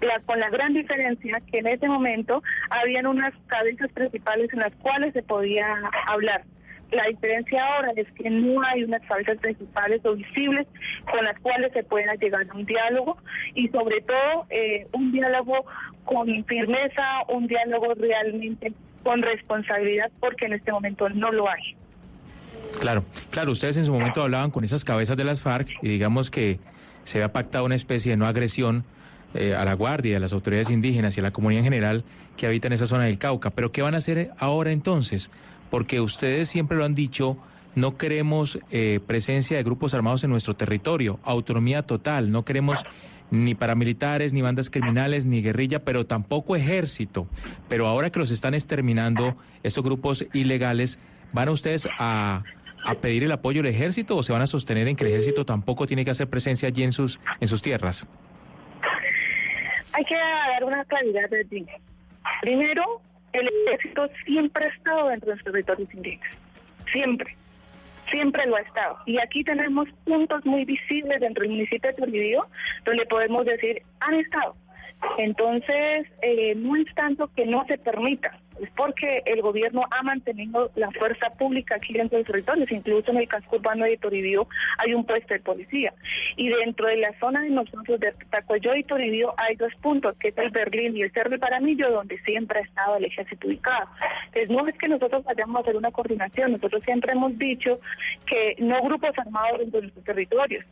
[0.00, 4.72] la- con la gran diferencia que en ese momento habían unas cabezas principales en las
[4.76, 5.66] cuales se podía
[6.06, 6.44] hablar.
[6.94, 10.66] La diferencia ahora es que no hay unas cabezas principales o visibles
[11.10, 13.16] con las cuales se pueda llegar a un diálogo
[13.54, 15.64] y sobre todo eh, un diálogo
[16.04, 21.76] con firmeza, un diálogo realmente con responsabilidad porque en este momento no lo hay.
[22.80, 26.30] Claro, claro, ustedes en su momento hablaban con esas cabezas de las FARC y digamos
[26.30, 26.58] que
[27.02, 28.84] se había pactado una especie de no agresión
[29.34, 32.04] eh, a la Guardia, a las autoridades indígenas y a la comunidad en general
[32.36, 33.50] que habita en esa zona del Cauca.
[33.50, 35.30] Pero ¿qué van a hacer ahora entonces?
[35.74, 37.36] Porque ustedes siempre lo han dicho,
[37.74, 42.86] no queremos eh, presencia de grupos armados en nuestro territorio, autonomía total, no queremos
[43.32, 47.26] ni paramilitares, ni bandas criminales, ni guerrilla, pero tampoco ejército.
[47.68, 51.00] Pero ahora que los están exterminando estos grupos ilegales,
[51.32, 52.44] ¿van ustedes a,
[53.00, 55.86] pedir el apoyo del ejército o se van a sostener en que el ejército tampoco
[55.86, 58.06] tiene que hacer presencia allí en sus, en sus tierras?
[59.92, 61.66] Hay que dar una claridad allí.
[62.42, 63.00] Primero,
[63.34, 66.36] el ejército siempre ha estado dentro de los territorios indígenas.
[66.90, 67.36] Siempre.
[68.10, 68.98] Siempre lo ha estado.
[69.06, 72.46] Y aquí tenemos puntos muy visibles dentro del municipio de Toribío
[72.84, 74.54] donde podemos decir, han estado.
[75.18, 78.38] Entonces, eh, no es tanto que no se permita,
[78.76, 83.18] porque el gobierno ha mantenido la fuerza pública aquí dentro de los territorios, incluso en
[83.18, 84.46] el casco urbano de Toribío
[84.78, 85.92] hay un puesto de policía.
[86.36, 90.28] Y dentro de la zona de nosotros, de Tacuayó y Toribío, hay dos puntos, que
[90.28, 93.88] es el Berlín y el Cerro de Paramillo, donde siempre ha estado el ejército ubicado.
[94.26, 97.80] Entonces, no es que nosotros vayamos a hacer una coordinación, nosotros siempre hemos dicho
[98.26, 100.64] que no grupos armados dentro de nuestros territorios.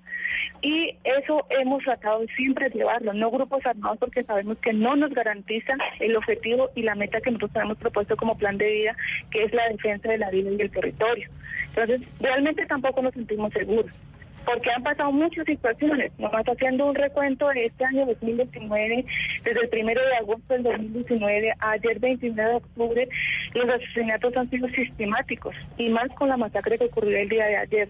[0.60, 5.10] Y eso hemos tratado de siempre llevarlo, no grupos armados porque sabemos que no nos
[5.10, 8.96] garantiza el objetivo y la meta que nosotros tenemos propuesto como plan de vida,
[9.30, 11.28] que es la defensa de la vida y del territorio.
[11.68, 14.02] Entonces, realmente tampoco nos sentimos seguros
[14.44, 16.12] porque han pasado muchas situaciones.
[16.18, 19.04] Nos haciendo un recuento de este año 2019,
[19.44, 23.08] desde el primero de agosto del 2019 a ayer 29 de octubre,
[23.54, 27.56] los asesinatos han sido sistemáticos y más con la masacre que ocurrió el día de
[27.56, 27.88] ayer.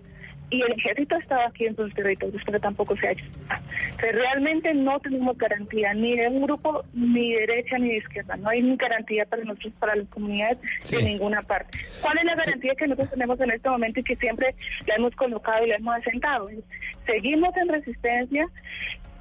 [0.53, 3.25] Y el ejército estaba aquí en sus territorios, pero tampoco se ha hecho.
[3.25, 8.37] Entonces, realmente no tenemos garantía ni de un grupo, ni de derecha ni de izquierda.
[8.37, 10.97] No hay ni garantía para nosotros, para las comunidades, Sí.
[10.97, 11.79] de ninguna parte.
[12.03, 14.55] ¿Cuál es la garantía que nosotros tenemos en este momento y que siempre
[14.87, 16.51] la hemos colocado y la hemos asentado?
[17.07, 18.47] Seguimos en resistencia,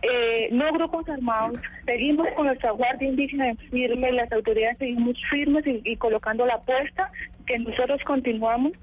[0.01, 5.65] eh, no grupos armados, seguimos con nuestra guardia indígena en firme, las autoridades seguimos firmes
[5.65, 7.09] y, y colocando la apuesta
[7.45, 8.73] que nosotros continuamos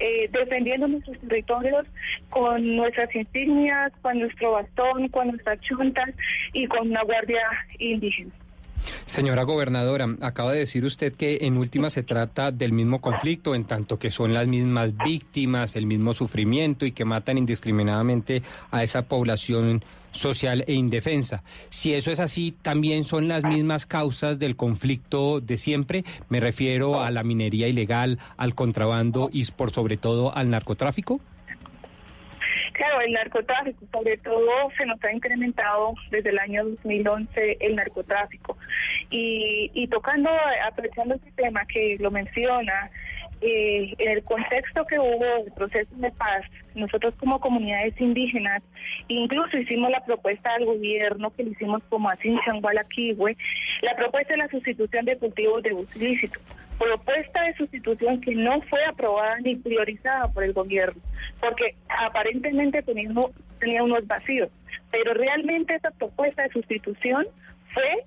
[0.00, 1.86] eh, defendiendo nuestros territorios
[2.30, 6.10] con nuestras insignias, con nuestro bastón, con nuestras chuntas
[6.52, 7.42] y con una guardia
[7.78, 8.32] indígena.
[9.06, 13.64] Señora gobernadora, acaba de decir usted que en última se trata del mismo conflicto, en
[13.64, 19.02] tanto que son las mismas víctimas, el mismo sufrimiento y que matan indiscriminadamente a esa
[19.02, 21.42] población social e indefensa.
[21.68, 26.04] Si eso es así, también son las mismas causas del conflicto de siempre.
[26.28, 31.20] Me refiero a la minería ilegal, al contrabando y por sobre todo al narcotráfico.
[32.78, 38.56] Claro, el narcotráfico, sobre todo, se nos ha incrementado desde el año 2011 el narcotráfico.
[39.10, 40.30] Y, y tocando,
[40.64, 42.88] aprovechando este tema que lo menciona,
[43.40, 46.44] eh, en el contexto que hubo del proceso de paz,
[46.76, 48.62] nosotros como comunidades indígenas,
[49.08, 53.36] incluso hicimos la propuesta al gobierno que le hicimos como así en Changualaquihue,
[53.82, 56.38] la propuesta de la sustitución de cultivos de uso ilícito
[56.78, 61.00] propuesta de sustitución que no fue aprobada ni priorizada por el gobierno,
[61.40, 63.10] porque aparentemente tenía,
[63.58, 64.48] tenía unos vacíos,
[64.90, 67.26] pero realmente esa propuesta de sustitución
[67.74, 68.04] fue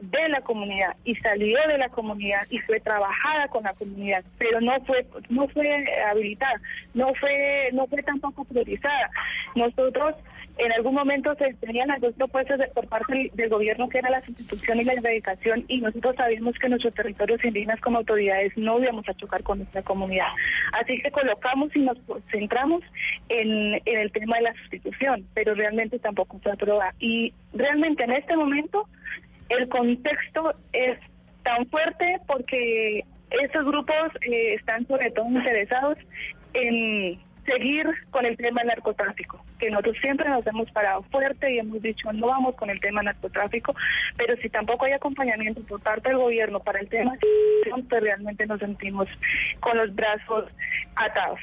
[0.00, 4.60] de la comunidad y salió de la comunidad y fue trabajada con la comunidad, pero
[4.60, 6.60] no fue no fue habilitada,
[6.92, 9.10] no fue no fue tampoco priorizada.
[9.54, 10.16] Nosotros
[10.58, 14.10] en algún momento se tenían las dos propuestas de- por parte del, gobierno que era
[14.10, 18.80] la sustitución y la erradicación y nosotros sabíamos que nuestros territorios indígenas como autoridades no
[18.80, 20.28] íbamos a chocar con nuestra comunidad.
[20.72, 21.98] Así que colocamos y nos
[22.30, 22.82] centramos
[23.28, 26.94] en, el tema de la sustitución, pero realmente tampoco fue aprobada.
[26.98, 28.88] Y realmente en este momento
[29.48, 30.98] el contexto es
[31.42, 35.98] tan fuerte porque estos grupos eh, están sobre todo interesados
[36.54, 41.58] en seguir con el tema del narcotráfico, que nosotros siempre nos hemos parado fuerte y
[41.58, 43.74] hemos dicho no vamos con el tema narcotráfico,
[44.16, 47.14] pero si tampoco hay acompañamiento por parte del gobierno para el tema,
[47.88, 49.08] pues realmente nos sentimos
[49.60, 50.44] con los brazos
[50.96, 51.40] atados.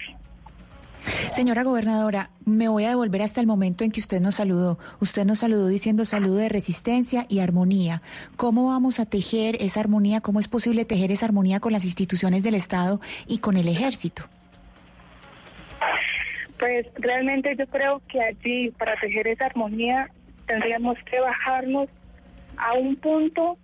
[1.33, 4.79] Señora gobernadora, me voy a devolver hasta el momento en que usted nos saludó.
[5.01, 8.01] Usted nos saludó diciendo saludo de resistencia y armonía.
[8.37, 10.21] ¿Cómo vamos a tejer esa armonía?
[10.21, 14.23] ¿Cómo es posible tejer esa armonía con las instituciones del Estado y con el ejército?
[16.59, 20.09] Pues realmente yo creo que allí para tejer esa armonía
[20.45, 21.89] tendríamos que bajarnos
[22.57, 23.57] a un punto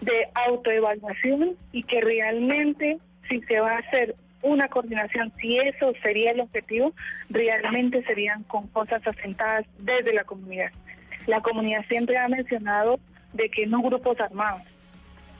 [0.00, 2.98] de autoevaluación y que realmente
[3.28, 6.92] si se va a hacer una coordinación, si eso sería el objetivo,
[7.30, 10.72] realmente serían con cosas asentadas desde la comunidad.
[11.26, 12.98] La comunidad siempre ha mencionado
[13.32, 14.62] de que no grupos armados.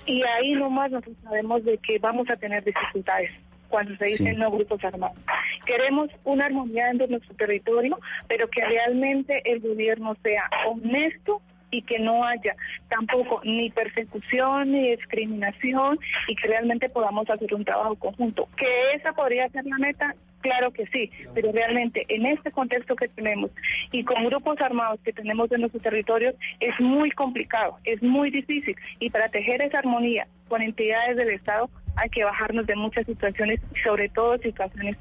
[0.07, 3.33] Y ahí nomás nosotros sabemos de que vamos a tener dificultades
[3.73, 4.39] cuando se dicen Sí.
[4.39, 5.19] no grupos armados.
[5.65, 11.81] Queremos una armonía dentro de nuestro territorio, pero que realmente el gobierno sea honesto y
[11.81, 12.55] que no haya
[12.91, 18.47] tampoco ni persecución ni discriminación y que realmente podamos hacer un trabajo conjunto.
[18.59, 23.09] Que esa podría ser la meta, claro que sí, pero realmente en este contexto que
[23.09, 23.51] tenemos
[23.91, 28.77] y con grupos armados que tenemos en nuestro territorio es muy complicado, es muy difícil
[29.01, 33.61] y para tejer esa armonía con entidades del Estado hay que bajarnos de muchas situaciones,
[33.85, 34.97] sobre todo situaciones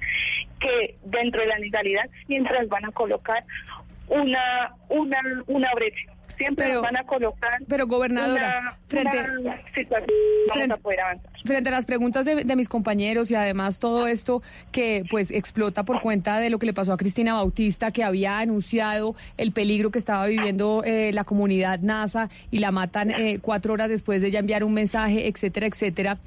[0.60, 3.44] que dentro de la legalidad siempre van a colocar
[4.08, 6.12] una una una brecha.
[6.38, 10.08] Siempre Pero- van a colocar pero, gobernadora, una, frente- una situación
[10.48, 11.32] vamos frente- a poder avanzar.
[11.46, 15.84] Frente a las preguntas de, de mis compañeros y además todo esto que pues explota
[15.84, 19.92] por cuenta de lo que le pasó a Cristina Bautista, que había anunciado el peligro
[19.92, 24.30] que estaba viviendo eh, la comunidad NASA y la matan eh, cuatro horas después de
[24.30, 26.18] ella enviar un mensaje, etcétera, etcétera.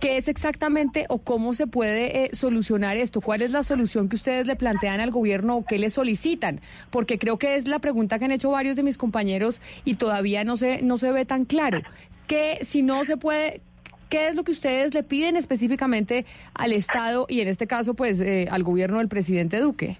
[0.00, 3.22] ¿Qué es exactamente o cómo se puede eh, solucionar esto?
[3.22, 6.60] ¿Cuál es la solución que ustedes le plantean al gobierno o qué le solicitan?
[6.90, 10.44] Porque creo que es la pregunta que han hecho varios de mis compañeros y todavía
[10.44, 11.80] no se, no se ve tan claro.
[12.26, 13.62] ¿Qué, si no se puede,
[14.10, 18.20] qué es lo que ustedes le piden específicamente al Estado y en este caso pues
[18.20, 19.98] eh, al gobierno del presidente Duque?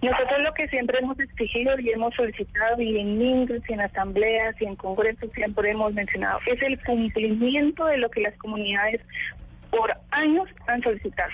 [0.00, 4.54] Nosotros lo que siempre hemos exigido y hemos solicitado y en ingresos y en asambleas
[4.60, 9.00] y en congresos siempre hemos mencionado es el cumplimiento de lo que las comunidades
[9.70, 11.30] por años han solicitado.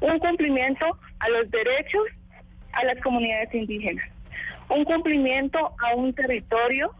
[0.00, 2.04] Un cumplimiento a los derechos
[2.72, 4.06] a las comunidades indígenas.
[4.68, 6.94] Un cumplimiento a un territorio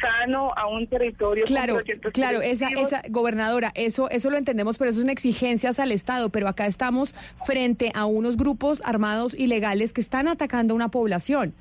[0.00, 1.78] sano, a un territorio Claro,
[2.12, 6.28] claro, esa, esa gobernadora, eso, eso lo entendemos, pero eso son exigencias al Estado.
[6.30, 11.54] Pero acá estamos frente a unos grupos armados ilegales que están atacando a una población.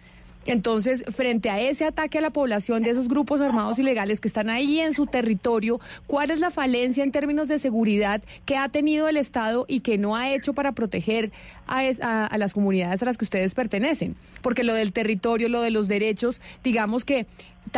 [0.48, 4.48] Entonces, frente a ese ataque a la población de esos grupos armados ilegales que están
[4.52, 9.08] ahí en su territorio, ¿cuál es la falencia en términos de seguridad que ha tenido
[9.08, 11.32] el Estado y que no ha hecho para proteger
[11.66, 14.16] a, es- a- a las comunidades a las que ustedes pertenecen?
[14.44, 17.26] Porque lo del territorio, lo de los derechos, digamos que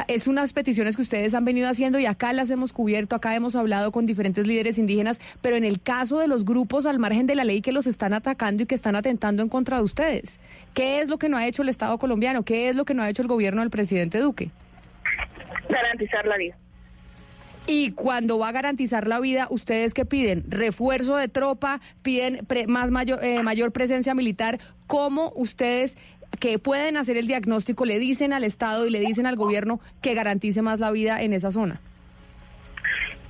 [0.08, 3.56] es unas peticiones que ustedes han venido haciendo y acá las hemos cubierto, acá hemos
[3.56, 7.36] hablado con diferentes líderes indígenas, pero en el caso de los grupos al margen de
[7.36, 10.40] la ley que los están atacando y que están atentando en contra de ustedes,
[10.74, 12.44] ¿qué es lo que no ha hecho el Estado colombiano?
[12.44, 14.52] ¿Qué es lo que no ha hecho el gobierno del presidente Duque?
[15.70, 16.56] garantizar la vida.
[17.70, 20.46] Y cuando va a garantizar la vida, ¿ustedes qué piden?
[20.48, 21.82] ¿Refuerzo de tropa?
[22.02, 24.60] ¿Piden pre- más mayor, eh, mayor presencia militar?
[24.88, 25.98] ¿Cómo ustedes
[26.40, 30.14] que pueden hacer el diagnóstico le dicen al Estado y le dicen al gobierno que
[30.14, 31.82] garantice más la vida en esa zona?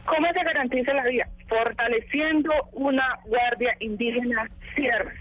[0.06, 1.28] ¿Cómo se garantiza la vida?
[1.48, 5.14] Fortaleciendo una guardia indígena sin armas.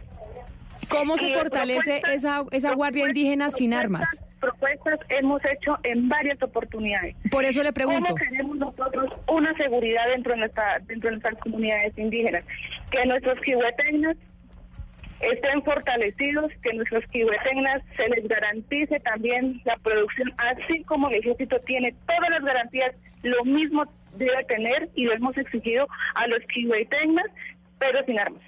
[0.88, 4.09] ¿Cómo se Y fortalece esa, esa guardia indígena sin armas?
[4.40, 7.16] Propuestas hemos hecho en varias oportunidades.
[7.31, 8.05] Por eso le pregunto.
[8.05, 12.44] ¿Cómo queremos nosotros una seguridad dentro de, nuestra, dentro de nuestras comunidades indígenas?
[12.90, 14.16] Que nuestros kihuetegnas
[15.21, 21.59] estén fortalecidos, que nuestros kihuetegnas se les garantice también la producción, así como el ejército
[21.61, 23.85] tiene todas las garantías, lo mismo
[24.17, 27.27] debe tener y lo hemos exigido a los kihuetegnas,
[27.79, 28.43] pero sin armas.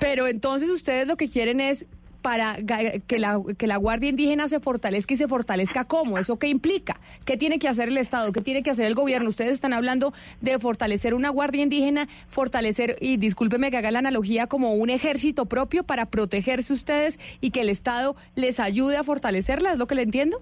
[0.00, 1.86] Pero entonces ustedes lo que quieren es
[2.22, 2.58] para
[3.06, 7.00] que la, que la Guardia Indígena se fortalezca y se fortalezca cómo, ¿eso qué implica?
[7.24, 8.32] ¿Qué tiene que hacer el Estado?
[8.32, 9.28] ¿Qué tiene que hacer el gobierno?
[9.28, 14.46] Ustedes están hablando de fortalecer una Guardia Indígena, fortalecer, y discúlpeme que haga la analogía,
[14.46, 19.72] como un ejército propio para protegerse ustedes y que el Estado les ayude a fortalecerla,
[19.72, 20.40] ¿es lo que le entiendo?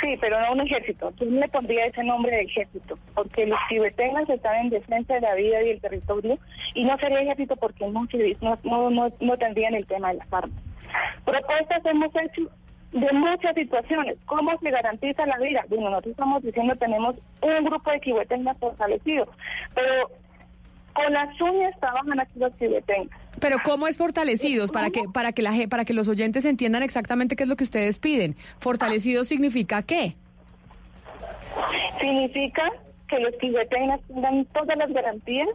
[0.00, 1.12] Sí, pero no un ejército.
[1.18, 5.34] Yo le pondría ese nombre de ejército, porque los tibeteños están en defensa de la
[5.34, 6.38] vida y el territorio,
[6.74, 8.06] y no sería ejército porque no,
[8.90, 10.62] no, no, tendrían el tema de las armas.
[11.24, 12.50] Propuestas hemos hecho
[12.92, 14.16] de muchas situaciones.
[14.26, 15.64] ¿Cómo se garantiza la vida?
[15.68, 19.28] Bueno, nosotros estamos diciendo tenemos un grupo de tibeteños fortalecido,
[19.74, 20.10] pero
[20.94, 23.10] con las uñas trabajan aquí los tibeteños.
[23.38, 24.70] Pero ¿cómo es fortalecidos?
[24.70, 27.64] Para que, para, que la, para que los oyentes entiendan exactamente qué es lo que
[27.64, 28.36] ustedes piden.
[28.58, 30.16] ¿Fortalecidos significa qué?
[32.00, 32.70] Significa
[33.08, 35.48] que los tibeteños tengan todas las garantías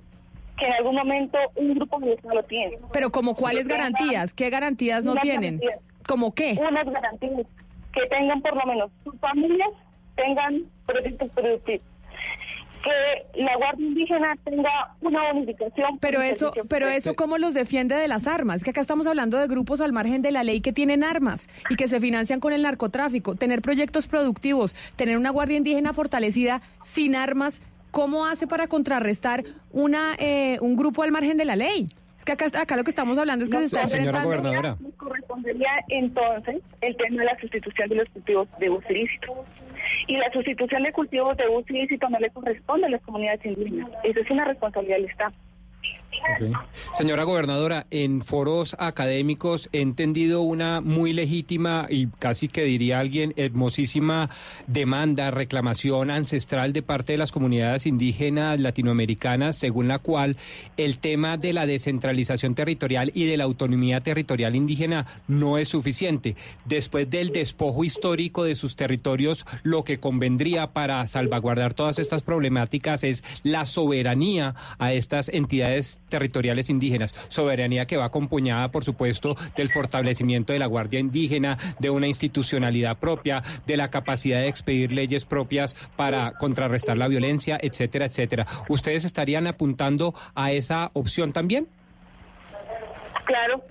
[0.58, 2.78] que en algún momento un grupo militar lo tiene.
[2.94, 5.60] Pero como cuáles garantías, ¿qué garantías no tienen?
[5.60, 5.80] garantías.
[6.08, 6.58] ¿Cómo qué?
[6.60, 7.46] Unas garantías
[7.94, 9.70] que tengan por lo menos sus familias
[10.16, 11.86] tengan proyectos productivos.
[12.86, 15.98] Que la Guardia Indígena tenga una bonificación.
[16.00, 18.64] Pero eso, pero eso cómo los defiende de las armas.
[18.64, 21.76] Que acá estamos hablando de grupos al margen de la ley que tienen armas y
[21.76, 23.36] que se financian con el narcotráfico.
[23.36, 27.60] Tener proyectos productivos, tener una guardia indígena fortalecida sin armas,
[27.90, 31.88] ¿cómo hace para contrarrestar una eh, un grupo al margen de la ley?
[32.26, 34.78] Es que acá, acá lo que estamos hablando es que se está enfrentando.
[34.80, 39.46] Nos correspondería entonces el tema de la sustitución de los cultivos de uso ilícito.
[40.08, 43.92] Y la sustitución de cultivos de uso ilícito no le corresponde a las comunidades indígenas.
[44.04, 45.34] Eso es una responsabilidad del Estado.
[46.94, 53.34] Señora gobernadora, en foros académicos he entendido una muy legítima y casi que diría alguien
[53.36, 54.30] hermosísima
[54.68, 60.38] demanda, reclamación ancestral de parte de las comunidades indígenas latinoamericanas, según la cual
[60.78, 66.36] el tema de la descentralización territorial y de la autonomía territorial indígena no es suficiente.
[66.66, 73.04] Después del despojo histórico de sus territorios, lo que convendría para salvaguardar todas estas problemáticas
[73.04, 79.70] es la soberanía a estas entidades territoriales indígenas, soberanía que va acompañada, por supuesto, del
[79.70, 85.26] fortalecimiento de la Guardia Indígena, de una institucionalidad propia, de la capacidad de expedir leyes
[85.26, 88.48] propias para contrarrestar la violencia, etcétera, etcétera.
[88.70, 91.68] ¿Ustedes estarían apuntando a esa opción también?
[93.26, 93.62] Claro,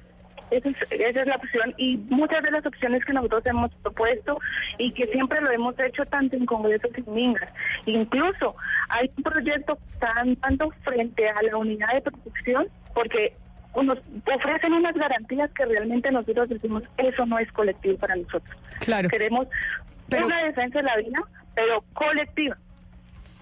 [0.57, 4.39] esa es, esa es la opción y muchas de las opciones que nosotros hemos propuesto
[4.79, 7.53] y que siempre lo hemos hecho tanto en congresos y mingas.
[7.87, 8.57] Incluso
[8.89, 13.35] hay un proyecto tan tanto frente a la unidad de protección porque
[13.83, 13.99] nos
[14.33, 18.57] ofrecen unas garantías que realmente nosotros decimos eso no es colectivo para nosotros.
[18.81, 19.09] Claro.
[19.09, 19.49] Queremos
[20.11, 21.19] una defensa de la vida,
[21.55, 22.57] pero colectiva.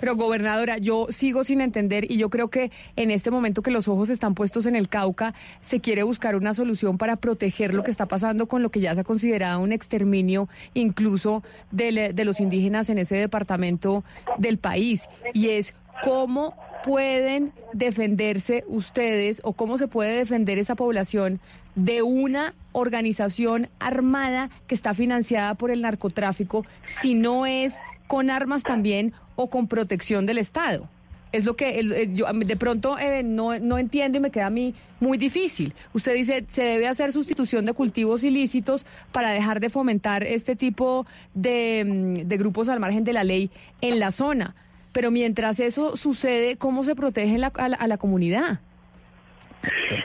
[0.03, 3.87] Pero gobernadora, yo sigo sin entender y yo creo que en este momento que los
[3.87, 7.93] ojos están puestos en el Cauca, se quiere buscar una solución para proteger lo que
[7.93, 12.41] está pasando con lo que ya se ha considerado un exterminio incluso de, de los
[12.41, 14.03] indígenas en ese departamento
[14.39, 15.09] del país.
[15.35, 21.39] Y es cómo pueden defenderse ustedes o cómo se puede defender esa población
[21.77, 27.77] de una organización armada que está financiada por el narcotráfico si no es
[28.09, 30.89] con armas también o con protección del Estado.
[31.33, 34.75] Es lo que yo de pronto eh, no, no entiendo y me queda a mí
[35.01, 35.75] muy difícil.
[35.95, 41.07] Usted dice, se debe hacer sustitución de cultivos ilícitos para dejar de fomentar este tipo
[41.33, 44.55] de, mm, grupos al margen de la ley en la zona.
[44.93, 48.61] Pero mientras eso sucede, ¿cómo se protege a, la, a la comunidad?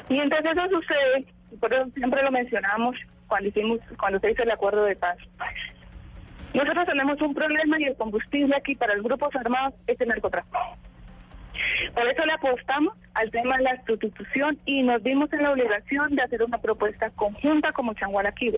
[0.10, 1.26] Mientras eso sucede,
[1.60, 2.96] por eso siempre lo mencionamos
[3.28, 5.18] cuando hicimos, cuando se hizo el acuerdo de paz.
[6.54, 10.58] Nosotros tenemos un problema y el combustible aquí para los grupos armados es el narcotráfico.
[11.96, 16.16] Por eso le apostamos al tema de la sustitución y nos dimos en la obligación
[16.16, 18.58] de hacer una propuesta conjunta como Changuaraquibo.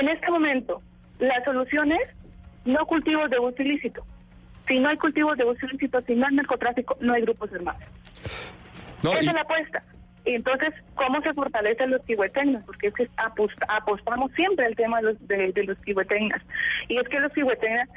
[0.00, 0.80] En este momento,
[1.18, 2.08] la solución es
[2.64, 4.04] no cultivos de uso ilícito.
[4.68, 7.82] Si no hay cultivos de uso ilícito, si no hay narcotráfico, no hay grupos armados.
[9.02, 9.82] No, Esa y- es la apuesta.
[10.24, 12.62] Entonces, ¿cómo se fortalecen los kihueteñas?
[12.64, 15.76] Porque es que apost- apostamos siempre al tema de los, de, los.
[16.88, 17.88] Y es que los kihueteñas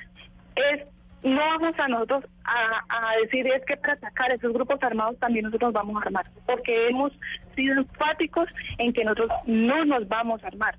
[0.55, 0.85] es,
[1.21, 5.45] no vamos a nosotros a, a decir es que para atacar esos grupos armados también
[5.45, 6.25] nosotros nos vamos a armar.
[6.47, 7.11] Porque hemos
[7.55, 8.49] sido enfáticos
[8.79, 10.75] en que nosotros no nos vamos a armar.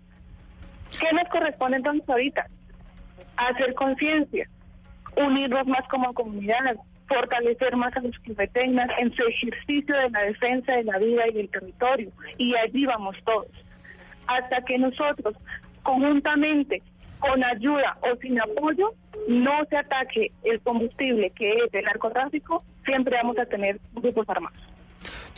[0.99, 2.47] ¿Qué nos corresponde entonces ahorita?
[3.37, 4.49] Hacer conciencia,
[5.17, 6.77] unirnos más como comunidad,
[7.09, 11.33] fortalecer más a los kibeteñas en su ejercicio de la defensa de la vida y
[11.33, 12.11] del territorio.
[12.39, 13.49] Y allí vamos todos.
[14.27, 15.35] Hasta que nosotros,
[15.83, 16.83] conjuntamente,
[17.19, 18.93] con ayuda o sin apoyo,
[19.29, 24.59] no se ataque el combustible que es el narcotráfico, siempre vamos a tener grupos armados.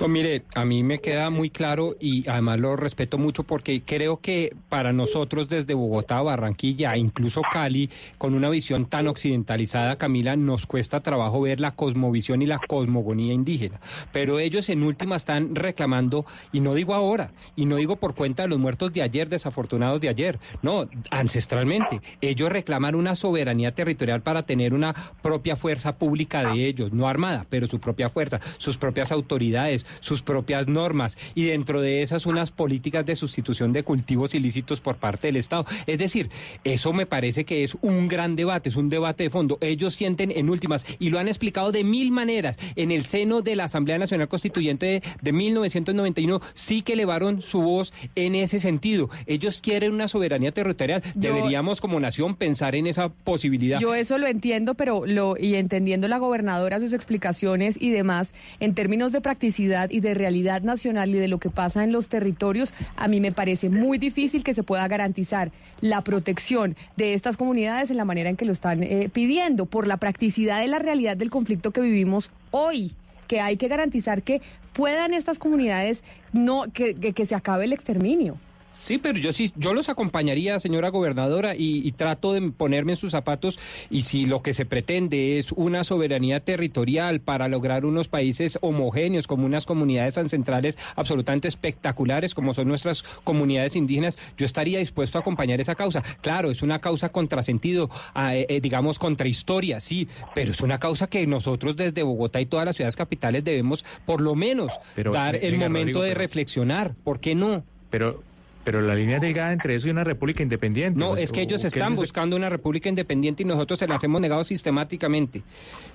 [0.00, 4.20] No, mire, a mí me queda muy claro y además lo respeto mucho porque creo
[4.20, 10.36] que para nosotros desde Bogotá, Barranquilla, e incluso Cali, con una visión tan occidentalizada, Camila,
[10.36, 13.80] nos cuesta trabajo ver la cosmovisión y la cosmogonía indígena.
[14.12, 18.44] Pero ellos en última están reclamando, y no digo ahora, y no digo por cuenta
[18.44, 24.22] de los muertos de ayer, desafortunados de ayer, no, ancestralmente, ellos reclaman una soberanía territorial
[24.22, 28.78] para tener una propia fuerza pública de ellos, no armada, pero su propia fuerza, sus
[28.78, 34.34] propias autoridades, sus propias normas y dentro de esas unas políticas de sustitución de cultivos
[34.34, 35.64] ilícitos por parte del Estado.
[35.86, 36.30] Es decir,
[36.64, 39.58] eso me parece que es un gran debate, es un debate de fondo.
[39.60, 43.56] Ellos sienten en últimas y lo han explicado de mil maneras en el seno de
[43.56, 49.10] la Asamblea Nacional Constituyente de, de 1991 sí que elevaron su voz en ese sentido.
[49.26, 51.02] Ellos quieren una soberanía territorial.
[51.14, 53.78] Yo- Deberíamos como nación pensar en esa posibilidad.
[53.80, 58.74] Yo eso lo entiendo, pero lo y entendiendo la gobernadora sus explicaciones y demás en
[58.74, 62.74] términos de practicidad y de realidad nacional y de lo que pasa en los territorios,
[62.96, 65.50] a mí me parece muy difícil que se pueda garantizar
[65.80, 69.86] la protección de estas comunidades en la manera en que lo están eh, pidiendo por
[69.86, 72.92] la practicidad de la realidad del conflicto que vivimos hoy
[73.28, 74.40] que hay que garantizar que
[74.72, 76.02] puedan estas comunidades
[76.32, 78.38] no que, que- que se acabe el exterminio.
[78.78, 82.96] Sí, pero yo sí, yo los acompañaría, señora gobernadora, y, y trato de ponerme en
[82.96, 83.58] sus zapatos.
[83.90, 89.26] Y si lo que se pretende es una soberanía territorial para lograr unos países homogéneos,
[89.26, 95.22] como unas comunidades ancestrales absolutamente espectaculares, como son nuestras comunidades indígenas, yo estaría dispuesto a
[95.22, 96.02] acompañar esa causa.
[96.20, 100.06] Claro, es una causa contrasentido, ah, eh, eh, digamos, contra historia, sí,
[100.36, 104.20] pero es una causa que nosotros desde Bogotá y todas las ciudades capitales debemos, por
[104.20, 106.94] lo menos, Pero, dar eh, el momento Rodrigo, de pero- reflexionar.
[107.02, 107.64] ¿Por qué no?
[107.90, 108.22] Pero,
[108.68, 111.00] pero la línea es delgada entre eso y una república independiente.
[111.00, 114.04] No, pues, es que ellos están es buscando una república independiente y nosotros se las
[114.04, 115.42] hemos negado sistemáticamente.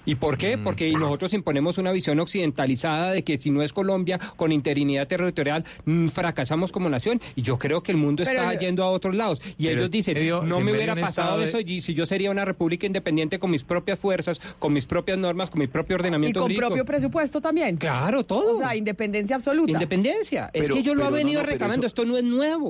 [0.07, 0.57] ¿Y por qué?
[0.57, 0.63] Mm.
[0.63, 5.63] Porque nosotros imponemos una visión occidentalizada de que si no es Colombia con interinidad territorial,
[5.85, 7.21] mm, fracasamos como nación.
[7.35, 9.39] Y yo creo que el mundo Pero- está yendo a otros lados.
[9.59, 12.31] Y ellos es dicen, medio- no me hubiera pasado de- eso y si yo sería
[12.31, 15.99] una república independiente con mis propias fuerzas, con mis propias normas, con mi propio Y
[15.99, 16.67] ordenamiento con jurídico.
[16.69, 17.77] propio presupuesto también.
[17.77, 18.55] Claro, todo.
[18.55, 19.73] O sea, independencia absoluta.
[19.73, 20.49] Independencia.
[20.53, 22.62] es Pero- que yo lo he no, venido no, reclamando, eso- esto no es nuevo.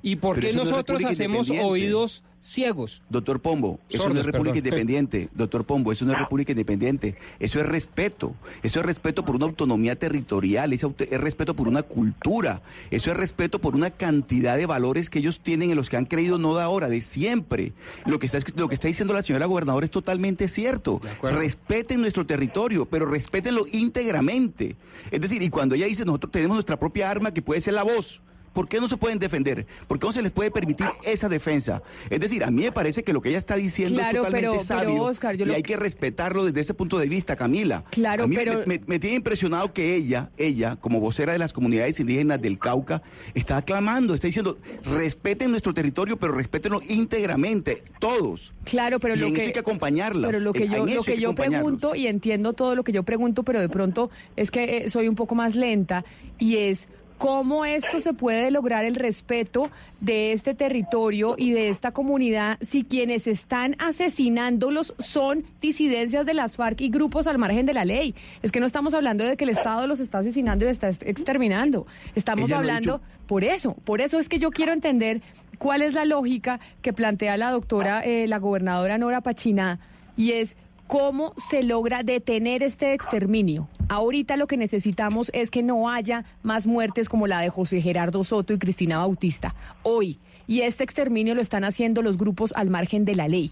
[0.00, 3.02] ¿Y por Pero qué eso no nosotros hacemos oídos ciegos?
[3.08, 4.56] Doctor Pombo, eso no es República perdón.
[4.58, 5.28] Independiente.
[5.34, 7.16] Doctor Pombo, eso no es República Independiente.
[7.40, 8.36] Eso es respeto.
[8.62, 10.72] Eso es respeto por una autonomía territorial.
[10.72, 12.62] Es, auto- es respeto por una cultura.
[12.92, 16.04] Eso es respeto por una cantidad de valores que ellos tienen en los que han
[16.06, 17.72] creído no de ahora, de siempre.
[18.06, 21.00] Lo que está, lo que está diciendo la señora gobernadora es totalmente cierto.
[21.22, 24.76] Respeten nuestro territorio, pero respétenlo íntegramente.
[25.10, 27.82] Es decir, y cuando ella dice nosotros tenemos nuestra propia arma que puede ser la
[27.82, 28.22] voz.
[28.52, 29.66] ¿Por qué no se pueden defender?
[29.86, 31.82] ¿Por qué no se les puede permitir esa defensa?
[32.10, 34.46] Es decir, a mí me parece que lo que ella está diciendo Claro, es totalmente
[34.48, 37.36] pero- pero, sabio Oscar, yo y lo hay que- respetarlo desde ese punto de vista,
[37.36, 37.84] Camila.
[37.90, 41.38] Claro, a mí me- pero- me, me tiene impresionado que ella, ella, como vocera de
[41.38, 43.02] las comunidades indígenas del Cauca,
[43.34, 48.54] está aclamando, está diciendo, respeten nuestro territorio, pero respétenlo íntegramente, todos.
[48.64, 50.30] Claro, pero y lo en que eso hay que acompañarlas.
[50.30, 52.92] Pero lo que En- yo en lo que yo pregunto y entiendo todo lo que
[52.92, 56.04] yo pregunto, pero de pronto es que eh, soy un poco más lenta
[56.38, 56.88] y es
[57.18, 59.62] cómo esto se puede lograr el respeto
[60.00, 66.56] de este territorio y de esta comunidad si quienes están asesinándolos son disidencias de las
[66.56, 68.14] FARC y grupos al margen de la ley.
[68.42, 71.86] Es que no estamos hablando de que el Estado los está asesinando y está exterminando.
[72.14, 75.20] Estamos hablando por eso, por eso es que yo quiero entender
[75.58, 79.80] cuál es la lógica que plantea la doctora, eh, la gobernadora Nora Pachina,
[80.16, 80.56] y es
[80.88, 83.68] cómo se logra detener este exterminio.
[83.88, 88.24] Ahorita lo que necesitamos es que no haya más muertes como la de José Gerardo
[88.24, 89.54] Soto y Cristina Bautista.
[89.82, 90.18] Hoy.
[90.46, 93.50] Y este exterminio lo están haciendo los grupos al margen de la ley.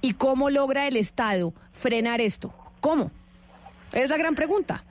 [0.00, 2.54] ¿Y cómo logra el Estado frenar esto?
[2.80, 3.10] ¿Cómo?
[3.92, 4.84] Es la gran pregunta.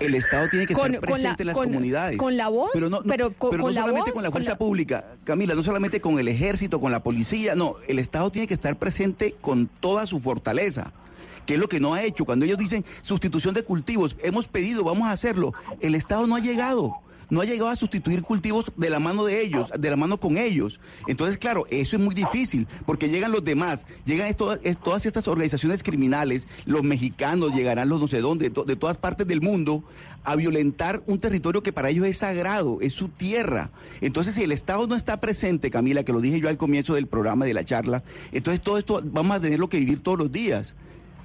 [0.00, 2.16] El Estado tiene que Con- estar la- presente en las con- comunidades.
[2.18, 4.30] con la voz, pero no, no- pero con- pero no la solamente voz, con la
[4.32, 8.30] fuerza la- pública, Camila, no solamente con el ejército, con la policía, no, el Estado
[8.32, 10.92] tiene que estar presente con toda su fortaleza.
[11.46, 12.24] Que es lo que no ha hecho.
[12.24, 15.52] Cuando ellos dicen sustitución de cultivos, hemos pedido, vamos a hacerlo.
[15.80, 16.92] El Estado no ha llegado.
[17.30, 20.36] No ha llegado a sustituir cultivos de la mano de ellos, de la mano con
[20.36, 20.80] ellos.
[21.06, 26.46] Entonces, claro, eso es muy difícil, porque llegan los demás, llegan todas estas organizaciones criminales,
[26.66, 29.82] los mexicanos, llegarán los no sé dónde, de, to- de todas partes del mundo,
[30.24, 33.70] a violentar un territorio que para ellos es sagrado, es su tierra.
[34.02, 37.06] Entonces, si el Estado no está presente, Camila, que lo dije yo al comienzo del
[37.06, 40.74] programa, de la charla, entonces todo esto vamos a tenerlo que vivir todos los días.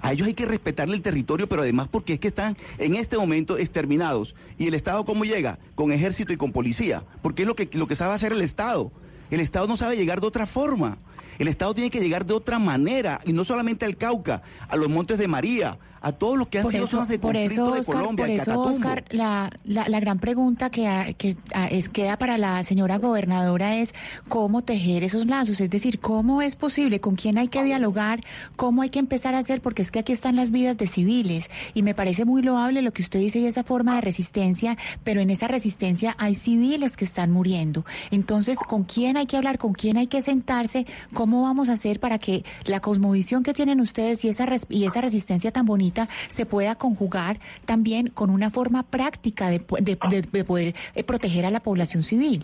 [0.01, 3.17] A ellos hay que respetarle el territorio, pero además porque es que están en este
[3.17, 4.35] momento exterminados.
[4.57, 5.59] ¿Y el Estado cómo llega?
[5.75, 7.03] Con ejército y con policía.
[7.21, 8.91] Porque es lo que, lo que sabe hacer el Estado.
[9.29, 10.97] El Estado no sabe llegar de otra forma.
[11.39, 13.19] El Estado tiene que llegar de otra manera.
[13.25, 16.63] Y no solamente al Cauca, a los Montes de María, a todos los que han
[16.63, 18.61] Por sido eso, zonas de por conflicto eso, de Colombia, por eso.
[18.61, 22.97] Oscar, la, la, la gran pregunta que, ha- que ah, es, queda para la señora
[22.99, 23.93] gobernadora es
[24.27, 28.23] cómo tejer esos lazos, es decir, cómo es posible, con quién hay que dialogar,
[28.55, 31.49] cómo hay que empezar a hacer, porque es que aquí están las vidas de civiles
[31.73, 35.19] y me parece muy loable lo que usted dice y esa forma de resistencia, pero
[35.19, 37.85] en esa resistencia hay civiles que están muriendo.
[38.11, 39.57] Entonces, ¿con quién hay que hablar?
[39.57, 43.79] ¿Con quién hay que sentarse ¿Cómo vamos a hacer para que la cosmovisión que tienen
[43.81, 48.49] ustedes y esa, res- y esa resistencia tan bonita se pueda conjugar también con una
[48.51, 52.43] forma práctica de, de- de poder eh, proteger a la población civil?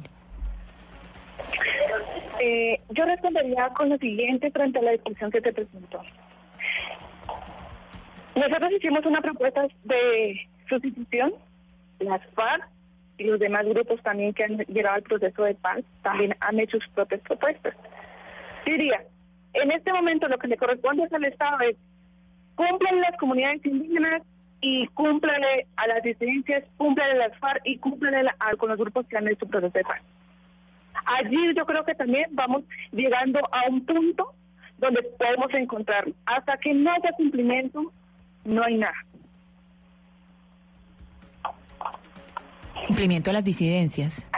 [2.42, 6.02] Eh, yo respondería con lo siguiente frente a la discusión que te presentó.
[8.36, 11.34] Nosotros hicimos una propuesta de sustitución,
[12.00, 12.68] las FARC
[13.18, 16.80] y los demás grupos también que han llegado al proceso de paz también han hecho
[16.80, 17.76] sus propias propuestas.
[18.66, 19.04] Diría,
[19.54, 21.76] en este momento lo que le corresponde al Estado es
[22.56, 24.22] cúmplale las comunidades indígenas
[24.62, 29.18] y cúmplale a las disidencias, cúmplale a las FARC y cúmplale con los grupos que
[29.18, 30.02] han hecho proceso de paz.
[31.06, 34.34] Allí yo creo que también vamos llegando a un punto
[34.78, 36.06] donde podemos encontrar.
[36.26, 37.92] Hasta que no haya cumplimiento,
[38.46, 38.96] no hay nada.
[42.88, 44.30] Cumplimiento a las disidencias.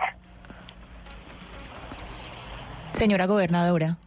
[2.94, 3.98] Señora gobernadora,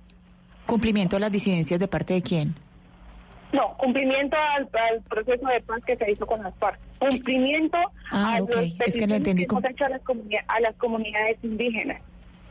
[0.69, 2.55] ¿cumplimiento a las disidencias de parte de quién?
[3.53, 6.79] No, cumplimiento al, al proceso de paz que se hizo con las FARC.
[6.99, 7.79] Cumplimiento
[8.11, 10.03] Ah, a los Es que hemos hecho a las,
[10.49, 12.03] a las comunidades indígenas.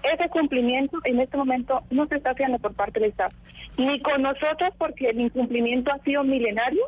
[0.01, 3.29] Ese cumplimiento en este momento no se está haciendo por parte del Estado.
[3.77, 6.81] Ni con nosotros, porque el incumplimiento ha sido milenario,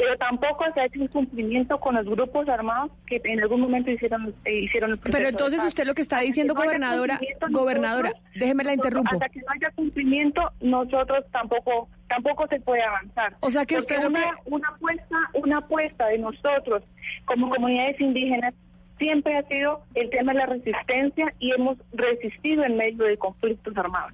[0.00, 4.34] pero tampoco se ha hecho incumplimiento con los grupos armados que en algún momento hicieron,
[4.44, 8.32] eh, hicieron el Pero entonces usted lo que está diciendo, no gobernadora, cumplimiento gobernadora, nosotros-
[8.34, 9.10] déjeme la interrumpo.
[9.12, 13.36] Hasta que no haya cumplimiento, nosotros tampoco tampoco se puede avanzar.
[13.40, 16.82] O sea que Porque usted lo una, que- una apuesta, una apuesta de nosotros
[17.26, 18.54] como comunidades indígenas
[18.98, 23.76] siempre ha sido el tema de la resistencia y hemos resistido en medio de conflictos
[23.76, 24.12] armados.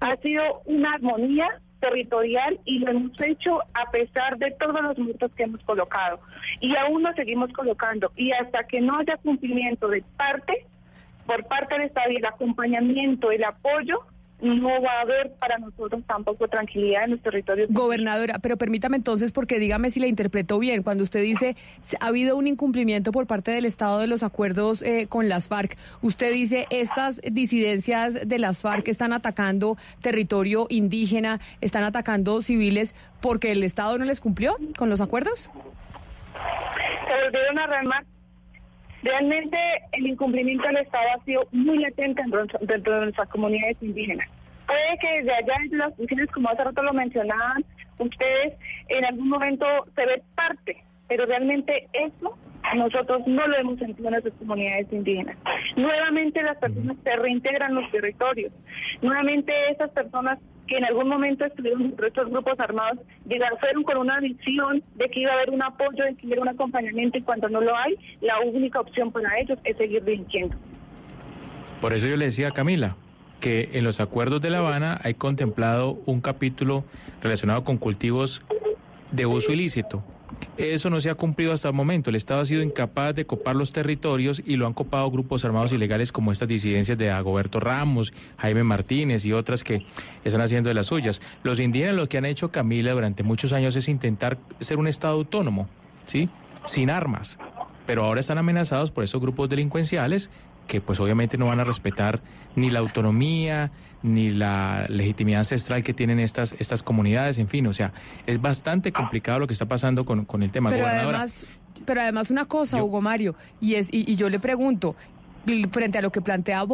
[0.00, 1.48] ha sido una armonía
[1.84, 6.18] territorial y lo hemos hecho a pesar de todos los muertos que hemos colocado.
[6.60, 8.10] Y aún nos seguimos colocando.
[8.16, 10.66] Y hasta que no haya cumplimiento de parte
[11.26, 14.00] por parte del Estado y el acompañamiento, el apoyo,
[14.44, 17.68] no va a haber para nosotros tampoco tranquilidad en los territorios.
[17.70, 22.06] Gobernadora, pero permítame entonces, porque dígame si la interpretó bien, cuando usted dice "Se- ha
[22.06, 26.32] habido un incumplimiento por parte del Estado de los acuerdos eh, con las FARC, usted
[26.32, 33.62] dice estas disidencias de las FARC están atacando territorio indígena, están atacando civiles porque el
[33.62, 35.50] Estado no les cumplió con los acuerdos.
[37.08, 38.04] se volvieron a rearmar.
[39.04, 39.58] Realmente
[39.92, 42.22] el incumplimiento del Estado ha sido muy latente
[42.66, 44.26] dentro, de nuestras comunidades indígenas.
[44.66, 47.62] Puede que desde allá en las oficinas, como hace rato lo mencionaban,
[47.98, 48.54] ustedes
[48.88, 52.34] en algún momento se ve parte, pero realmente eso
[52.74, 55.36] nosotros no lo hemos sentido en nuestras comunidades indígenas.
[55.76, 58.54] Nuevamente las personas se reintegran los territorios.
[59.02, 62.98] Nuevamente esas personas que en algún momento estuvieron estos grupos armados
[63.28, 66.38] llegaron, con una visión de que iba a haber un apoyo, de que iba a
[66.38, 70.02] haber un acompañamiento y cuando no lo hay, la única opción para ellos es seguir
[70.02, 70.56] delinquiendo.
[71.80, 72.96] Por eso yo le decía a Camila
[73.40, 76.84] que en los acuerdos de La Habana hay contemplado un capítulo
[77.22, 78.42] relacionado con cultivos
[79.12, 80.02] de uso ilícito.
[80.56, 82.10] Eso no se ha cumplido hasta el momento.
[82.10, 85.72] El Estado ha sido incapaz de copar los territorios y lo han copado grupos armados
[85.72, 89.84] ilegales como estas disidencias de Agoberto Ramos, Jaime Martínez y otras que
[90.24, 91.20] están haciendo de las suyas.
[91.42, 95.14] Los indígenas lo que han hecho, Camila, durante muchos años es intentar ser un Estado
[95.14, 95.68] autónomo,
[96.04, 96.28] ¿sí?
[96.64, 97.38] Sin armas.
[97.84, 100.30] Pero ahora están amenazados por esos grupos delincuenciales
[100.66, 102.20] que pues obviamente no van a respetar
[102.56, 103.70] ni la autonomía,
[104.02, 107.92] ni la legitimidad ancestral que tienen estas, estas comunidades, en fin, o sea,
[108.26, 110.70] es bastante complicado lo que está pasando con, con el tema.
[110.70, 111.46] Pero Gobernadora, además,
[111.84, 114.94] pero además una cosa, Hugo Mario, y es y, y yo le pregunto
[115.70, 116.64] frente a lo que plantea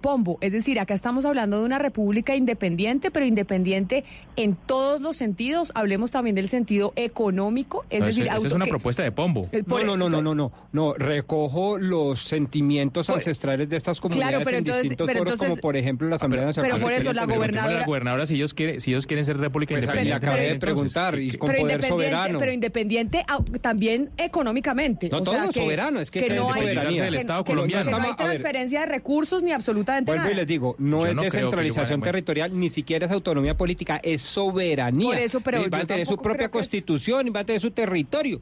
[0.00, 4.04] Pombo, es decir, acá estamos hablando de una república independiente, pero independiente
[4.36, 5.72] en todos los sentidos.
[5.74, 9.48] Hablemos también del sentido económico, es no, decir, esa es una que- propuesta de Pombo.
[9.66, 14.30] No, no, no, no, no, no, no, recojo los sentimientos Por- ancestrales de estas comunidades
[14.30, 16.70] Claro, pero en entonces- distintos pero foros, entonces- como por ejemplo la Asamblea Nacional.
[16.72, 19.74] pero por eso la gobernadora- la gobernadora si ellos quieren, si ellos quieren ser república
[19.74, 20.26] Pues ahí le independiente.
[20.26, 22.38] acabé de preguntar, ¿qué- y con pero poder independiente, soberano.
[22.38, 23.24] pero independiente
[23.60, 25.08] también económicamente.
[25.08, 26.66] No, o todo sea, es soberano, es que no es hay
[27.00, 27.84] del que- Estado que no- colombiano.
[27.84, 28.16] que no hay Estamos-.
[28.24, 30.32] Transferencia de recursos ni absolutamente Vuelvo nada.
[30.32, 34.00] y les digo, no Yo es no descentralización vaya- territorial, ni siquiera es autonomía política,
[34.02, 35.08] es soberanía.
[35.08, 37.70] Por eso, pero y van a tener su propia constitución y van a tener su
[37.70, 38.40] territorio.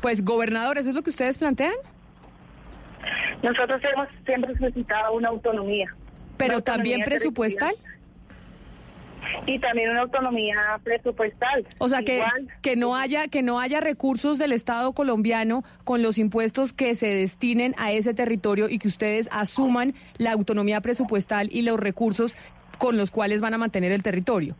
[0.00, 1.74] Pues gobernador, ¿eso es lo que ustedes plantean?
[3.42, 5.94] Nosotros hemos siempre solicitado una autonomía.
[6.36, 7.68] Pero Una también autonomía presupuestal.
[7.70, 7.89] territorial
[9.46, 11.66] Y también una autonomía presupuestal.
[11.78, 16.02] O sea que, Igual, que no haya que no haya recursos del Estado colombiano con
[16.02, 21.48] los impuestos que se destinen a ese territorio y que ustedes asuman la autonomía presupuestal
[21.52, 22.36] y los recursos
[22.78, 24.56] con los cuales van a mantener el territorio.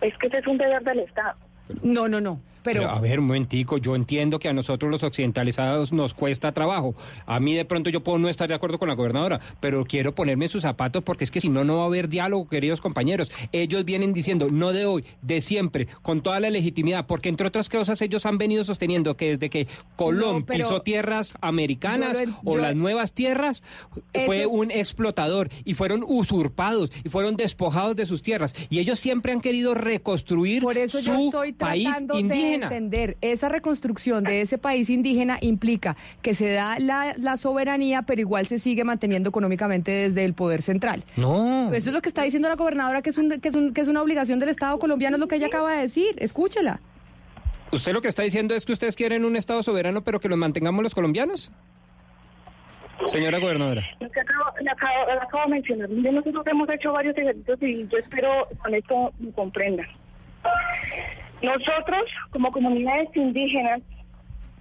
[0.00, 1.34] es que ese es un deber del Estado.
[1.82, 2.40] No, no, no.
[2.62, 6.94] Pero- a ver, un momentico, yo entiendo que a nosotros los occidentalizados nos cuesta trabajo.
[7.26, 10.14] A mí de pronto yo puedo no estar de acuerdo con la gobernadora, pero quiero
[10.14, 12.80] ponerme en sus zapatos porque es que si no, no va a haber diálogo, queridos
[12.80, 13.30] compañeros.
[13.52, 17.68] Ellos vienen diciendo, no de hoy, de siempre, con toda la legitimidad, porque entre otras
[17.68, 22.54] cosas ellos han venido sosteniendo que desde que Colón No, pisó tierras americanas Yo o
[22.54, 23.62] yo- las nuevas tierras,
[24.26, 28.54] fue es- un explotador y fueron usurpados y fueron despojados de sus tierras.
[28.70, 32.20] Y ellos siempre han querido reconstruir Por eso yo su estoy país de
[32.54, 32.66] indígena.
[32.76, 33.16] entender.
[33.20, 38.46] Esa reconstrucción de ese país indígena implica que se da la, la soberanía, pero igual
[38.46, 41.04] se sigue manteniendo económicamente desde el poder central.
[41.16, 41.72] No.
[41.72, 43.80] Eso es lo que está diciendo la gobernadora, que es, un, que es, un- que
[43.80, 46.14] es una obligación del Estado colombiano, es lo que ella acaba de decir.
[46.18, 46.80] Escúchela.
[47.72, 50.36] ¿Usted lo que está diciendo es que ustedes quieren un Estado soberano, pero que los
[50.36, 51.50] mantengamos los colombianos?
[53.06, 53.82] Señora gobernadora.
[53.98, 57.58] Lo que acabo, le acabo, le acabo de mencionar, mire, nosotros hemos hecho varios ejercicios
[57.62, 59.86] y yo espero con esto me comprendan.
[61.42, 63.80] Nosotros, como comunidades indígenas,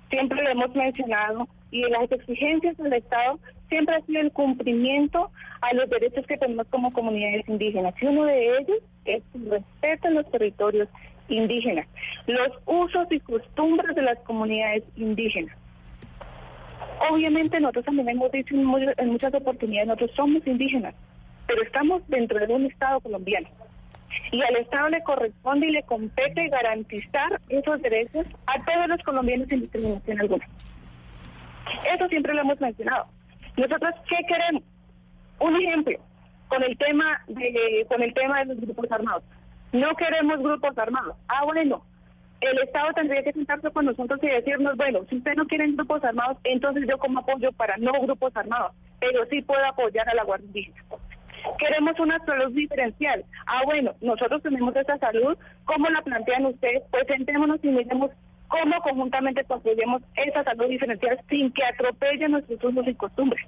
[0.09, 5.73] siempre lo hemos mencionado y las exigencias del Estado siempre ha sido el cumplimiento a
[5.73, 7.93] los derechos que tenemos como comunidades indígenas.
[8.01, 10.89] Y uno de ellos es el respeto a los territorios
[11.29, 11.87] indígenas,
[12.27, 15.55] los usos y costumbres de las comunidades indígenas.
[17.09, 20.93] Obviamente nosotros también hemos dicho en, mu- en muchas oportunidades, nosotros somos indígenas,
[21.47, 23.47] pero estamos dentro de un Estado colombiano.
[24.31, 29.47] Y al Estado le corresponde y le compete garantizar esos derechos a todos los colombianos
[29.49, 30.47] sin discriminación alguna.
[31.93, 33.07] Eso siempre lo hemos mencionado.
[33.57, 34.63] Nosotros, ¿qué queremos?
[35.39, 35.97] Un ejemplo,
[36.47, 39.23] con el tema de, con el tema de los grupos armados.
[39.71, 41.15] No queremos grupos armados.
[41.27, 41.83] Ah, bueno,
[42.41, 46.03] el Estado tendría que sentarse con nosotros y decirnos, bueno, si ustedes no quieren grupos
[46.03, 50.23] armados, entonces yo como apoyo para no grupos armados, pero sí puedo apoyar a la
[50.23, 50.83] Guardia Indígena.
[51.57, 53.23] Queremos una salud diferencial.
[53.45, 55.37] Ah, bueno, nosotros tenemos esa salud.
[55.65, 56.83] ¿Cómo la plantean ustedes?
[56.91, 58.11] Pues sentémonos y miremos
[58.47, 63.45] cómo conjuntamente construyemos esa salud diferencial sin que atropellen nuestros usos y costumbres.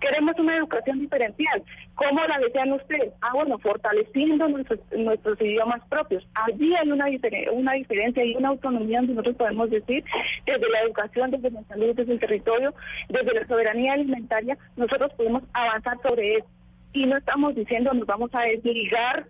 [0.00, 1.62] Queremos una educación diferencial.
[1.94, 3.12] ¿Cómo la desean ustedes?
[3.20, 6.26] Ah, bueno, fortaleciendo nuestros, idiomas propios.
[6.34, 10.04] Allí hay una diferencia y una autonomía donde nosotros podemos decir,
[10.46, 12.74] desde la educación, desde la salud, desde el territorio,
[13.08, 16.46] desde la soberanía alimentaria, nosotros podemos avanzar sobre eso.
[16.92, 19.26] Y no estamos diciendo nos vamos a desligar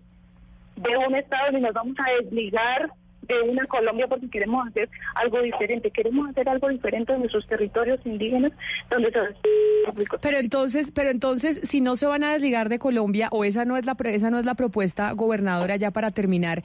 [0.76, 2.90] de un Estado ni nos vamos a desligar
[3.22, 5.90] de una Colombia porque queremos hacer algo diferente.
[5.90, 8.52] Queremos hacer algo diferente en nuestros territorios indígenas
[8.90, 13.44] donde se Pero entonces, pero entonces, si no se van a desligar de Colombia o
[13.44, 16.62] esa no es la esa no es la propuesta gobernadora ya para terminar,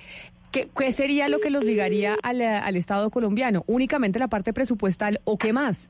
[0.52, 3.64] ¿qué, qué sería lo que los ligaría al, al Estado colombiano?
[3.68, 5.90] Únicamente la parte presupuestal o qué más?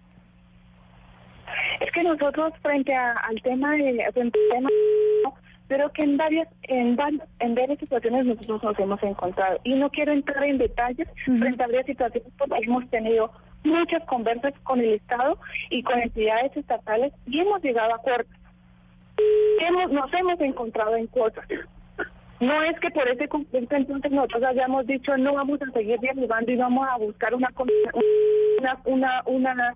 [1.79, 4.69] Es que nosotros frente a- al tema de frente al tema,
[5.67, 6.97] pero que en varias en,
[7.39, 11.07] en varias situaciones nosotros nos hemos encontrado y no quiero entrar en detalles
[11.39, 13.31] frente a varias situaciones porque hemos tenido
[13.63, 15.37] muchas conversas con el Estado
[15.69, 18.33] y con entidades estatales y hemos llegado a acuerdos.
[19.59, 21.45] Hemos, nos hemos encontrado en cosas.
[22.39, 26.51] No es que por ese conflicto entonces nosotros hayamos dicho no vamos a seguir dialogando
[26.51, 27.49] y vamos a buscar una
[28.55, 29.75] una una una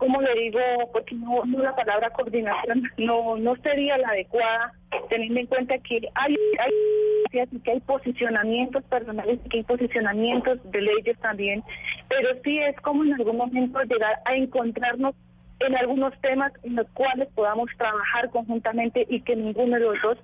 [0.00, 0.58] ¿cómo le digo?
[0.92, 4.72] Porque no, no la palabra coordinación no no sería la adecuada,
[5.10, 10.80] teniendo en cuenta que hay, hay, que hay posicionamientos personales y que hay posicionamientos de
[10.80, 11.62] leyes también,
[12.08, 15.14] pero sí es como en algún momento llegar a encontrarnos
[15.60, 20.18] en algunos temas en los cuales podamos trabajar conjuntamente y que ninguno de los dos,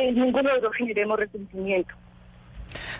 [0.00, 1.92] ninguno de los dos generemos resentimiento.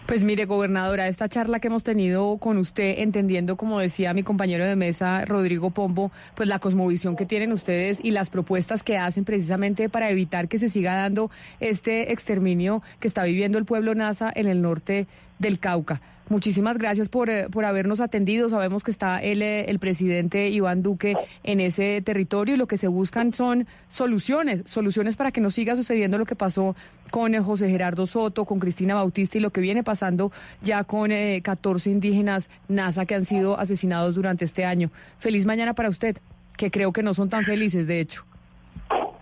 [0.06, 4.64] Pues mire, gobernadora, esta charla que hemos tenido con usted, entendiendo, como decía mi compañero
[4.64, 9.24] de mesa, Rodrigo Pombo, pues la cosmovisión que tienen ustedes y las propuestas que hacen
[9.24, 14.32] precisamente para evitar que se siga dando este exterminio que está viviendo el pueblo NASA
[14.34, 15.06] en el norte
[15.38, 16.00] del Cauca.
[16.28, 18.48] Muchísimas gracias por, eh, por habernos atendido.
[18.48, 22.76] Sabemos que está el, eh, el presidente Iván Duque en ese territorio y lo que
[22.76, 26.76] se buscan son soluciones, soluciones para que no siga sucediendo lo que pasó
[27.10, 31.12] con eh, José Gerardo Soto, con Cristina Bautista y lo que viene pasando ya con
[31.12, 34.90] eh, 14 indígenas NASA que han sido asesinados durante este año.
[35.18, 36.18] Feliz mañana para usted,
[36.56, 38.24] que creo que no son tan felices, de hecho.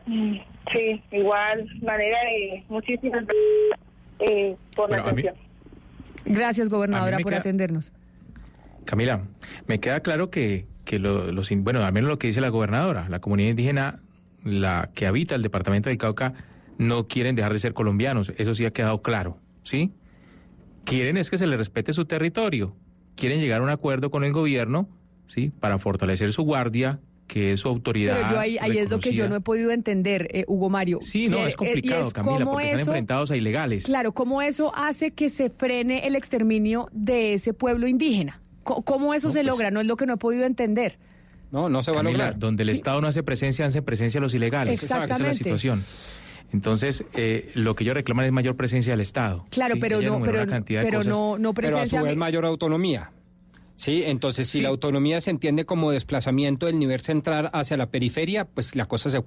[0.06, 0.38] Mm,
[0.72, 3.80] Sí, igual manera de muchísimas gracias
[4.18, 5.45] eh, por la Bueno, atención.
[6.26, 7.92] Gracias, gobernadora, por queda- atendernos.
[8.84, 9.22] Camila,
[9.66, 13.08] me queda claro que, que lo- los, bueno, al menos lo que dice la gobernadora,
[13.08, 14.00] la comunidad indígena,
[14.44, 16.34] la que habita el departamento del Cauca,
[16.78, 19.92] no quieren dejar de ser colombianos, eso sí ha quedado claro, ¿sí?
[20.84, 22.76] Quieren es que se les respete su territorio,
[23.16, 24.88] quieren llegar a un acuerdo con el gobierno,
[25.26, 25.50] ¿sí?
[25.58, 28.16] Para fortalecer su guardia, que es su autoridad.
[28.18, 30.98] Pero yo ahí, ahí es lo que yo no he podido entender, eh, Hugo Mario.
[31.00, 33.84] Sí, no, es complicado, es Camila, cómo porque están eso- enfrentados a ilegales.
[33.86, 38.40] Claro, ¿cómo eso hace que se frene el exterminio de ese pueblo indígena?
[38.62, 39.70] ¿Cómo eso se pues- logra?
[39.70, 40.98] No es lo que no he podido entender.
[41.52, 42.38] No, no se va a lograr.
[42.38, 44.74] donde el Estado no hace presencia, hace presencia los ilegales.
[44.82, 45.38] Esa es la Exactamente.
[45.38, 45.84] situación.
[46.52, 49.44] Entonces, eh, lo que ellos reclaman es mayor presencia del Estado.
[49.50, 51.12] Claro, Sí, pero ella no, pero, una cantidad de pero cosas.
[51.12, 52.02] no, no Pero a su presencia.
[52.02, 53.10] vez mayor autonomía.
[53.76, 58.46] Sí, entonces si la autonomía se entiende como desplazamiento del nivel central hacia la periferia,
[58.46, 59.18] pues la cosa se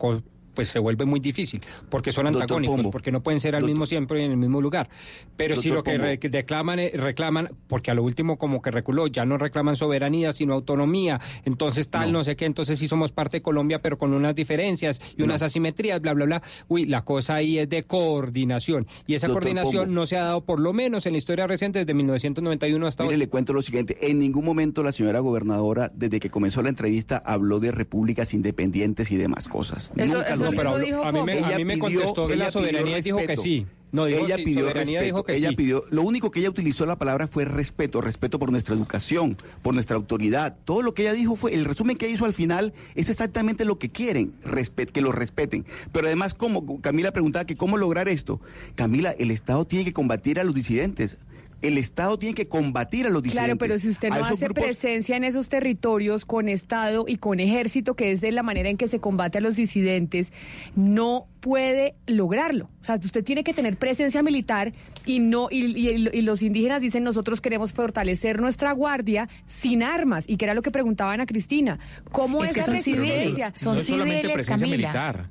[0.60, 2.91] pues se vuelve muy difícil, porque son Doctor antagónicos, Pombo.
[2.91, 4.89] porque no pueden ser al Doctor- mismo siempre en el mismo lugar.
[5.38, 6.03] Pero si lo que Pombo.
[6.03, 9.78] re- que declaman, eh, reclaman, porque a lo último como que reculó, ya no reclaman
[9.78, 13.97] soberanía, sino autonomía, entonces tal, no, sé qué, entonces sí somos parte de Colombia, pero
[13.97, 16.41] con unas diferencias y unas asimetrías, bla, bla, bla.
[16.68, 20.01] Uy, la cosa ahí es de coordinación, y esa Doctor coordinación Pombo.
[20.01, 23.16] no se ha dado por lo menos en la historia reciente desde 1991 hasta Mire,
[23.16, 23.20] hoy.
[23.20, 23.95] le cuento lo siguiente.
[24.10, 29.10] En ningún momento la señora gobernadora, desde que comenzó la entrevista, habló de repúblicas independientes
[29.12, 29.91] y demás cosas.
[29.95, 32.28] Eso- Nunca eso- lo No, pero a mí me, a Ella mí me pidió- contestó
[32.28, 33.41] que ella la soberanía dijo que respeto.
[33.43, 33.66] sí.
[33.91, 35.16] No, dijo ella sí, pidió soberanía respeto.
[35.16, 35.56] dijo que ella sí.
[35.56, 39.74] pidió, lo único que ella utilizó la palabra fue respeto, respeto por nuestra educación, por
[39.74, 40.56] nuestra autoridad.
[40.64, 43.80] Todo lo que ella dijo fue, el resumen que hizo al final es exactamente lo
[43.80, 45.66] que quieren, respet- que lo respeten.
[45.91, 46.80] Pero además, ¿cómo?
[46.82, 48.39] Camila preguntaba que cómo lograr esto.
[48.76, 51.18] Camila, el Estado tiene que combatir a los disidentes.
[51.62, 53.45] El Estado tiene que combatir a los disidentes.
[53.45, 57.39] Claro, pero si usted no hace grupos- presencia en esos territorios con Estado y con
[57.39, 60.32] ejército, que es de la manera en que se combate a los disidentes,
[60.76, 62.70] no puede lograrlo.
[62.82, 64.74] O sea, usted tiene que tener presencia militar
[65.05, 70.26] y no y, y- y los indígenas dicen nosotros queremos fortalecer nuestra guardia sin armas
[70.28, 71.80] y que era lo que preguntaban a Cristina.
[72.12, 74.78] ¿Cómo Es que son civiles, son no es solamente civiles, presencia Camila.
[74.89, 75.30] militar.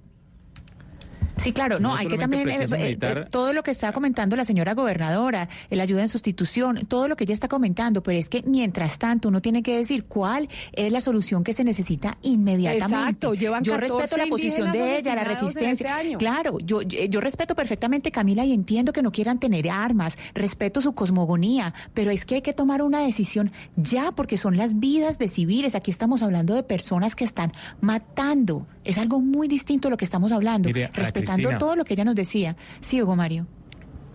[1.39, 4.37] Sí, claro, no, No hay que también, eh, eh, eh, todo lo que está comentando
[4.37, 8.29] la señora gobernadora, el ayuda en sustitución, todo lo que ella está comentando, pero es
[8.29, 12.97] que mientras tanto uno tiene que decir cuál es la solución que se necesita inmediatamente.
[12.97, 15.73] Exacto, llevan yo 14 respeto la posición de ella, la resistencia.
[15.73, 16.19] este año.
[16.19, 20.93] Claro, yo, yo respeto perfectamente, Camila, y entiendo que no quieran tener armas, respeto su
[20.93, 25.29] cosmogonía, pero es que hay que tomar una decisión ya, porque son las vidas de
[25.29, 25.75] civiles.
[25.75, 28.67] Aquí estamos hablando de personas que están matando.
[28.85, 30.91] Es algo muy distinto a lo que estamos hablando, Mire,
[31.29, 31.59] respetando Cristina.
[31.59, 32.57] todo lo que ella nos decía.
[32.81, 33.47] Sí, Hugo Mario.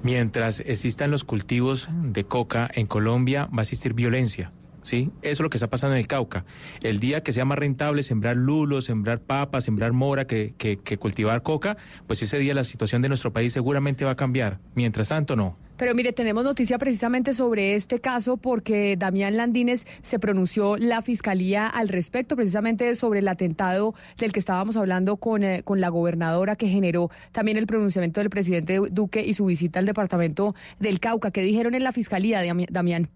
[0.01, 4.51] Mientras existan los cultivos de coca en Colombia, va a existir violencia.
[4.83, 5.09] ¿Sí?
[5.21, 6.45] Eso es lo que está pasando en el Cauca.
[6.81, 10.97] El día que sea más rentable sembrar lulo, sembrar papa, sembrar mora que, que- que
[10.97, 11.77] cultivar coca,
[12.07, 14.59] pues ese día la situación de nuestro país seguramente va a cambiar.
[14.75, 15.57] Mientras tanto, no.
[15.77, 21.65] Pero mire, tenemos noticia precisamente sobre este caso porque Damián Landines se pronunció la fiscalía
[21.65, 26.55] al respecto, precisamente sobre el atentado del que estábamos hablando con, eh, con la gobernadora
[26.55, 31.31] que generó también el pronunciamiento del presidente Duque y su visita al departamento del Cauca.
[31.31, 33.09] ¿Qué dijeron en la fiscalía, Dami- Damián?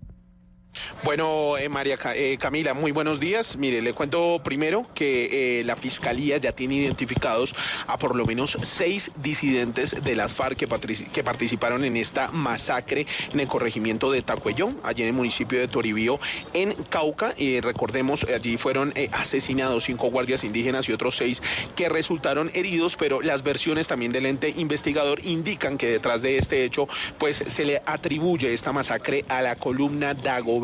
[1.03, 3.57] Bueno, eh, María eh, Camila, muy buenos días.
[3.57, 7.55] Mire, le cuento primero que eh, la Fiscalía ya tiene identificados
[7.87, 13.39] a por lo menos seis disidentes de las FARC que, participaron en esta masacre en
[13.39, 16.19] el corregimiento de Tacuellón, allí en el municipio de Toribío,
[16.53, 17.33] en Cauca.
[17.37, 21.41] Y recordemos, allí fueron asesinados cinco guardias indígenas y otros seis
[21.75, 26.63] que resultaron heridos, pero las versiones también del ente investigador indican que detrás de este
[26.63, 30.13] hecho, pues se le atribuye esta masacre a la columna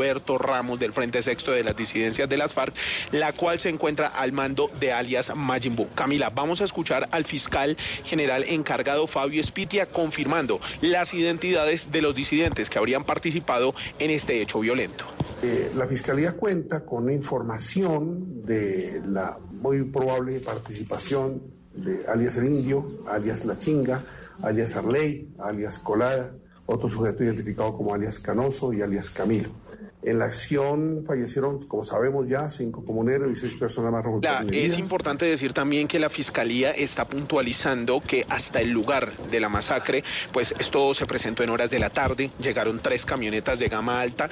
[0.03, 2.75] Dagoberto Ramos del Frente Sexto de las disidencias de las FARC,
[3.13, 5.87] la cual se encuentra al mando de alias Majimbu.
[5.95, 12.13] Camila, vamos a escuchar al fiscal general encargado Fabio Espitia confirmando las identidades de los
[12.13, 15.05] disidentes que habrían participado en este hecho violento.
[15.41, 21.43] Eh, la Fiscalía cuenta con información de la muy probable participación
[21.73, 24.03] de alias El Indio, alias La Chinga,
[24.41, 26.33] alias Arley, alias Colada,
[26.65, 29.62] otro sujeto identificado como alias Canoso y alias Camilo.
[30.05, 34.77] En la acción fallecieron, como sabemos ya, cinco comuneros y seis personas más resultaron es
[34.77, 40.03] importante decir también que la fiscalía está puntualizando que hasta el lugar de la masacre,
[40.31, 44.29] pues esto se presentó en horas de la tarde, llegaron tres camionetas de gama alta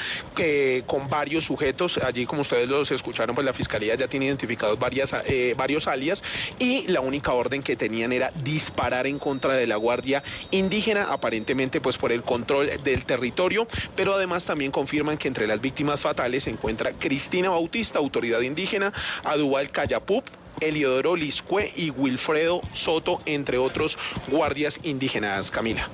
[0.85, 5.13] con varios sujetos, allí como ustedes los escucharon, pues la fiscalía ya tiene identificados varias,
[5.25, 6.23] eh, varios alias
[6.59, 11.81] y la única orden que tenían era disparar en contra de la guardia indígena, aparentemente
[11.81, 16.43] pues por el control del territorio, pero además también confirman que entre las víctimas fatales
[16.43, 18.93] se encuentra Cristina Bautista, autoridad indígena,
[19.23, 20.25] Adubal Cayapup,
[20.59, 23.97] Eliodoro Liscue y Wilfredo Soto, entre otros
[24.27, 25.51] guardias indígenas.
[25.51, 25.87] Camila.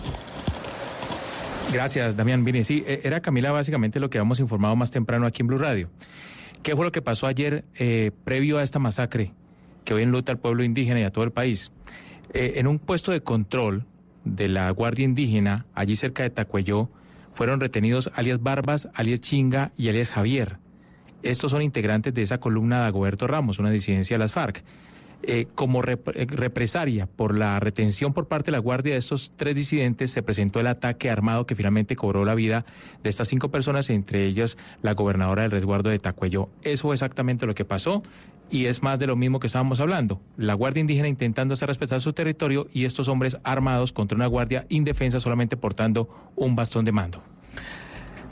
[1.72, 2.44] Gracias, Damián.
[2.44, 5.58] Mire, sí, eh, era Camila básicamente lo que habíamos informado más temprano aquí en Blue
[5.58, 5.90] Radio.
[6.64, 9.34] ¿Qué fue lo que pasó ayer eh, previo a esta masacre
[9.84, 11.72] que hoy enluta al pueblo indígena y a todo el país?
[12.34, 13.86] Eh, en un puesto de control
[14.24, 16.90] de la Guardia Indígena, allí cerca de Tacuelló,
[17.38, 20.58] fueron retenidos alias Barbas, alias Chinga y alias Javier.
[21.22, 24.64] Estos son integrantes de esa columna de Agoberto Ramos, una disidencia de las FARC.
[25.24, 29.34] Eh, como rep- eh, represalia por la retención por parte de la Guardia de estos
[29.36, 32.66] tres disidentes, se presentó el ataque armado que finalmente cobró la vida
[33.04, 36.50] de estas cinco personas, entre ellas la gobernadora del resguardo de Tacuello.
[36.62, 38.04] Eso fue exactamente lo que pasó
[38.50, 40.22] y es más de lo mismo que estábamos hablando.
[40.38, 44.66] La Guardia Indígena intentando hacer respetar su territorio y estos hombres armados contra una guardia
[44.70, 47.22] indefensa solamente portando un bastón de mando.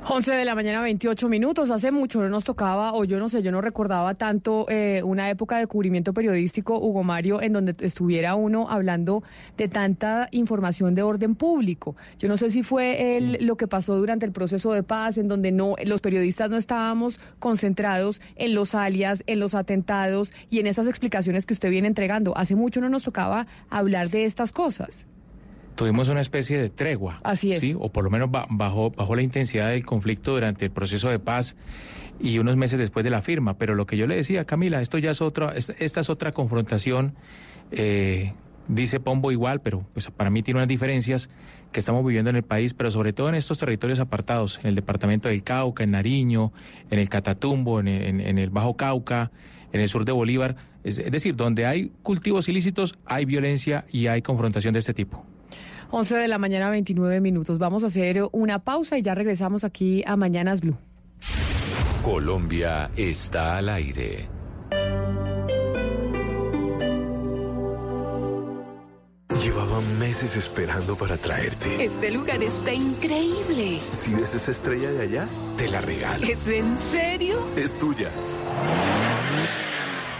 [0.08, 1.72] 11 de la mañana, 28 minutos.
[1.72, 5.32] Hace mucho no nos tocaba, o yo no sé, yo no recordaba tanto eh, una
[5.32, 9.24] época de cubrimiento periodístico, Hugo Mario, en donde estuviera uno hablando
[9.58, 11.95] de tanta información de orden público.
[12.20, 15.28] Yo no sé si fue el, lo que pasó durante el proceso de paz, en
[15.28, 20.68] donde no los periodistas no estábamos concentrados en los alias, en los atentados y en
[20.68, 22.38] esas explicaciones que usted viene entregando.
[22.38, 25.08] Hace mucho no nos tocaba hablar de estas cosas.
[25.76, 27.19] Tuvimos una especie de tregua.
[27.23, 27.59] Así es.
[27.59, 27.76] ¿sí?
[27.78, 31.19] O por lo menos ba- bajó, bajó la intensidad del conflicto durante el proceso de
[31.19, 31.55] paz
[32.19, 33.57] y unos meses después de la firma.
[33.57, 36.32] Pero lo que yo le decía, Camila, esto ya es otra, es- esta es otra
[36.32, 37.15] confrontación.
[37.71, 38.34] eh,
[38.67, 41.30] dice Pombo igual, pero pues para mí tiene unas diferencias
[41.71, 44.76] que estamos viviendo en el país, pero sobre todo en estos territorios apartados, en el
[44.76, 46.51] departamento del Cauca, en Nariño,
[46.89, 49.32] en el Catatumbo, en, en- en el Bajo Cauca,
[49.73, 50.55] en el sur de Bolívar.
[50.84, 55.26] Es, es decir, donde hay cultivos ilícitos, hay violencia y hay confrontación de este tipo.
[55.92, 57.58] 11 de la mañana, 29 minutos.
[57.60, 60.78] Vamos a hacer una pausa y ya regresamos aquí a Mañanas Blue.
[62.04, 64.28] Colombia está al aire.
[69.42, 71.84] Llevaba meses esperando para traerte.
[71.84, 73.80] Este lugar está increíble.
[73.92, 75.28] Si ves esa estrella de allá,
[75.58, 76.26] te la regalo.
[76.26, 77.38] ¿Es en serio?
[77.56, 78.10] Es tuya.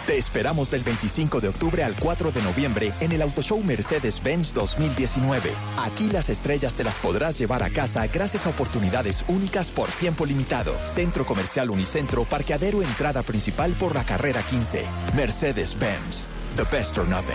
[0.06, 4.54] Te esperamos del 25 de octubre al 4 de noviembre en el Auto Show Mercedes-Benz
[4.54, 5.50] 2019.
[5.78, 10.24] Aquí las estrellas te las podrás llevar a casa gracias a oportunidades únicas por tiempo
[10.24, 10.76] limitado.
[10.84, 14.84] Centro Comercial Unicentro, parqueadero entrada principal por la carrera 15.
[15.16, 16.28] Mercedes-Benz.
[16.56, 17.34] The best or nothing.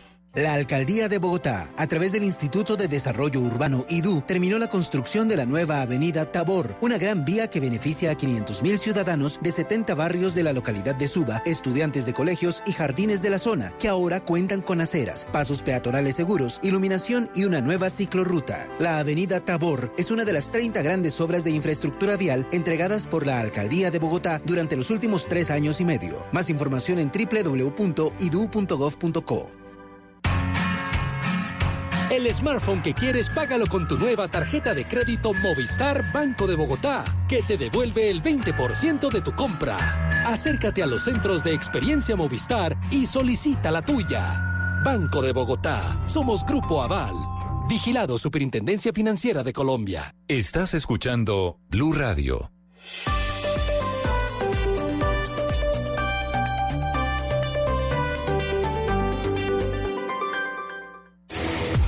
[0.33, 5.27] La Alcaldía de Bogotá, a través del Instituto de Desarrollo Urbano IDU, terminó la construcción
[5.27, 9.93] de la nueva avenida Tabor, una gran vía que beneficia a 500.000 ciudadanos de 70
[9.93, 13.89] barrios de la localidad de Suba, estudiantes de colegios y jardines de la zona, que
[13.89, 18.69] ahora cuentan con aceras, pasos peatonales seguros, iluminación y una nueva ciclorruta.
[18.79, 23.25] La avenida Tabor es una de las 30 grandes obras de infraestructura vial entregadas por
[23.25, 26.25] la Alcaldía de Bogotá durante los últimos tres años y medio.
[26.31, 28.21] Más información en www.idu.gov.co.
[32.11, 37.05] El smartphone que quieres, págalo con tu nueva tarjeta de crédito Movistar Banco de Bogotá,
[37.29, 40.27] que te devuelve el 20% de tu compra.
[40.27, 44.81] Acércate a los centros de experiencia Movistar y solicita la tuya.
[44.83, 46.05] Banco de Bogotá.
[46.05, 47.15] Somos Grupo Aval.
[47.69, 50.13] Vigilado Superintendencia Financiera de Colombia.
[50.27, 52.51] Estás escuchando Blue Radio.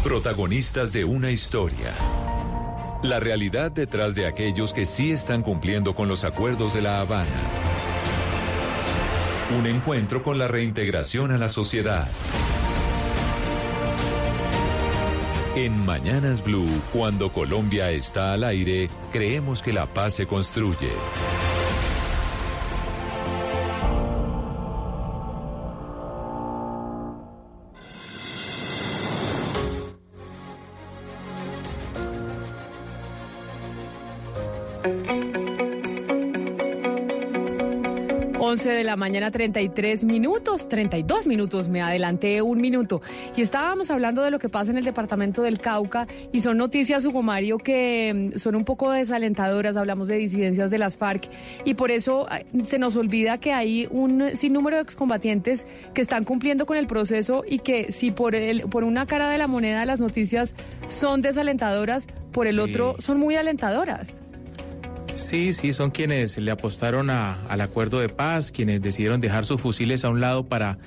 [0.04, 1.96] Protagonistas de una historia.
[3.04, 7.32] La realidad detrás de aquellos que sí están cumpliendo con los acuerdos de La Habana.
[9.58, 12.10] Un encuentro con la reintegración a la sociedad.
[15.56, 20.92] En Mañanas Blue, cuando Colombia está al aire, creemos que la paz se construye.
[38.64, 43.02] Once de la mañana, 33 minutos, 32 minutos, me adelanté un minuto.
[43.36, 47.04] Y estábamos hablando de lo que pasa en el departamento del Cauca y son noticias,
[47.04, 49.76] Hugo Mario, que mm, son un poco desalentadoras.
[49.76, 51.28] Hablamos de disidencias de las FARC
[51.66, 56.24] y por eso eh, se nos olvida que hay un sinnúmero de excombatientes que están
[56.24, 59.84] cumpliendo con el proceso y que si por, el, por una cara de la moneda
[59.84, 60.56] las noticias
[60.88, 62.60] son desalentadoras, por el Sí.
[62.62, 64.23] otro son muy alentadoras.
[65.16, 69.62] Sí, sí, son quienes le apostaron a- al acuerdo de paz, quienes decidieron dejar sus
[69.62, 70.78] fusiles a un lado para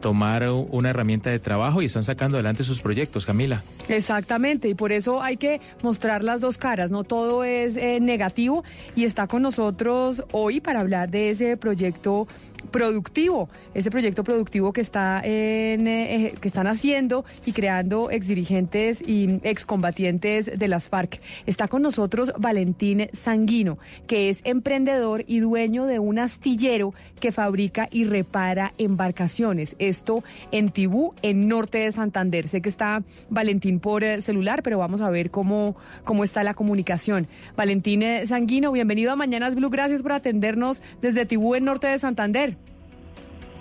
[0.00, 3.62] tomar una herramienta de trabajo y están sacando adelante sus proyectos, Camila.
[3.88, 8.64] Exactamente, y por eso hay que mostrar las dos caras, no todo es eh, negativo
[8.94, 12.28] y está con nosotros hoy para hablar de ese proyecto
[12.70, 19.00] productivo, ese proyecto productivo que está en, eh, eh, que están haciendo y creando exdirigentes
[19.00, 21.20] y excombatientes de las FARC.
[21.46, 27.88] Está con nosotros Valentín Sanguino, que es emprendedor y dueño de un astillero que fabrica
[27.90, 29.76] y repara embarcaciones.
[29.78, 32.48] Esto en Tibú, en norte de Santander.
[32.48, 36.54] Sé que está Valentín por eh, celular, pero vamos a ver cómo, cómo está la
[36.54, 37.26] comunicación.
[37.56, 39.70] Valentín Sanguino, bienvenido a Mañanas Blue.
[39.70, 42.53] Gracias por atendernos desde Tibú, en norte de Santander.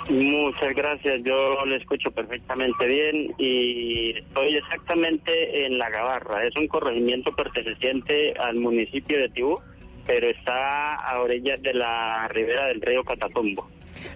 [0.10, 6.46] Muchas gracias, yo le escucho perfectamente bien y estoy exactamente en La Gabarra.
[6.46, 9.60] Es un corregimiento perteneciente al municipio de Tibú,
[10.06, 13.70] pero está a orillas de la ribera del río Catatumbo.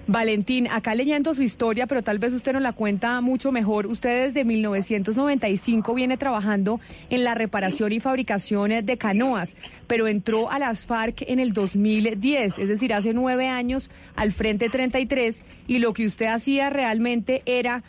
[0.07, 3.87] Valentín, acá leyendo su historia, pero tal vez usted nos la cuenta mucho mejor.
[3.87, 6.79] Usted desde 1995 viene trabajando
[7.09, 9.55] en la reparación y fabricación de canoas,
[9.87, 14.69] pero entró a las FARC en el 2010, es decir, hace nueve años al Frente
[14.69, 17.83] 33, y lo que usted hacía realmente era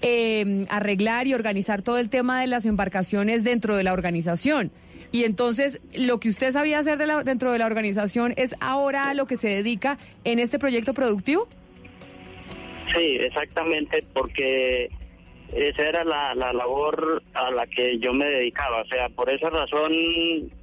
[0.00, 4.70] eh, arreglar y organizar todo el tema de las embarcaciones dentro de la organización.
[5.10, 9.08] Y entonces, lo que usted sabía hacer de la- dentro de la organización es ahora
[9.08, 11.48] a lo que se dedica en este proyecto productivo.
[12.94, 14.90] Sí, exactamente, porque
[15.54, 18.82] esa era la, la labor a la que yo me dedicaba.
[18.82, 19.92] O sea, por esa razón,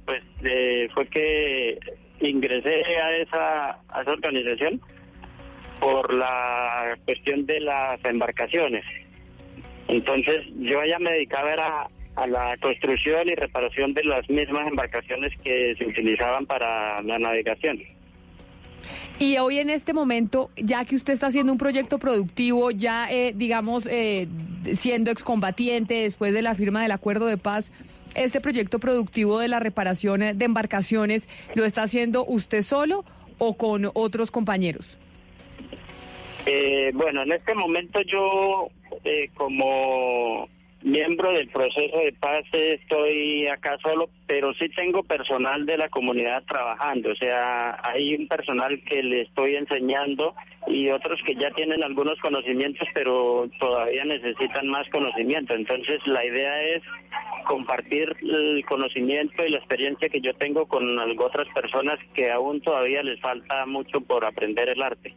[0.04, 1.78] pues eh, fue que
[2.20, 4.80] ingresé a esa, a esa organización
[5.80, 8.84] por la cuestión de las embarcaciones.
[9.88, 15.32] Entonces, yo allá me dedicaba era a la construcción y reparación de las mismas embarcaciones
[15.44, 17.80] que se utilizaban para la navegación.
[19.18, 23.32] Y hoy en este momento, ya que usted está haciendo un proyecto productivo, ya eh,
[23.34, 24.28] digamos eh,
[24.74, 27.72] siendo excombatiente después de la firma del acuerdo de paz,
[28.16, 33.04] este proyecto productivo de la reparación eh, de embarcaciones, ¿lo está haciendo usted solo
[33.38, 34.98] o con otros compañeros?
[36.46, 38.68] Eh, bueno, en este momento yo,
[39.04, 40.48] eh, como
[40.86, 46.44] miembro del proceso de paz, estoy acá solo, pero sí tengo personal de la comunidad
[46.44, 47.10] trabajando.
[47.10, 50.34] O sea, hay un personal que le estoy enseñando
[50.68, 55.54] y otros que ya tienen algunos conocimientos, pero todavía necesitan más conocimiento.
[55.54, 56.82] Entonces, la idea es
[57.46, 63.02] compartir el conocimiento y la experiencia que yo tengo con otras personas que aún todavía
[63.02, 65.14] les falta mucho por aprender el arte.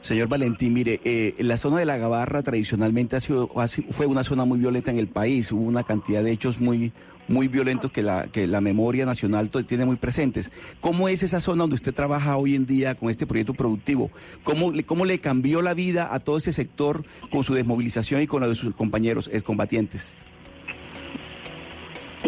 [0.00, 3.48] Señor Valentín, mire, eh, la zona de la Gabarra tradicionalmente ha sido,
[3.90, 5.50] fue una zona muy violenta en el país.
[5.52, 6.92] Hubo una cantidad de hechos muy,
[7.26, 10.52] muy violentos que la, que la memoria nacional tiene muy presentes.
[10.80, 14.10] ¿Cómo es esa zona donde usted trabaja hoy en día con este proyecto productivo?
[14.44, 18.40] ¿Cómo, cómo le cambió la vida a todo ese sector con su desmovilización y con
[18.40, 20.22] la de sus compañeros eh, combatientes?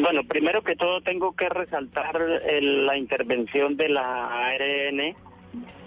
[0.01, 2.17] Bueno, primero que todo tengo que resaltar
[2.49, 5.15] el- la intervención de la ARN.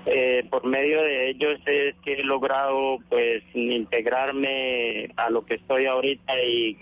[0.05, 5.85] Eh, por medio de ellos es que he logrado pues integrarme a lo que estoy
[5.85, 6.77] ahorita y,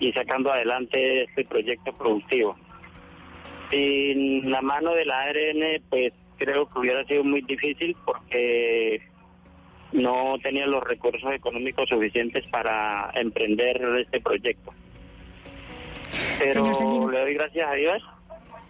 [0.00, 2.56] y sacando adelante este proyecto productivo.
[3.70, 9.00] Sin la mano de la ARN pues creo que hubiera sido muy difícil porque
[9.92, 14.72] no tenía los recursos económicos suficientes para emprender este proyecto.
[16.38, 18.02] Pero le doy gracias a Dios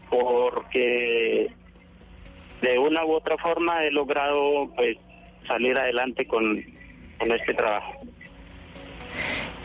[0.08, 1.50] porque
[2.62, 4.96] de una u otra forma he logrado pues
[5.46, 6.62] salir adelante con,
[7.18, 7.92] con este trabajo.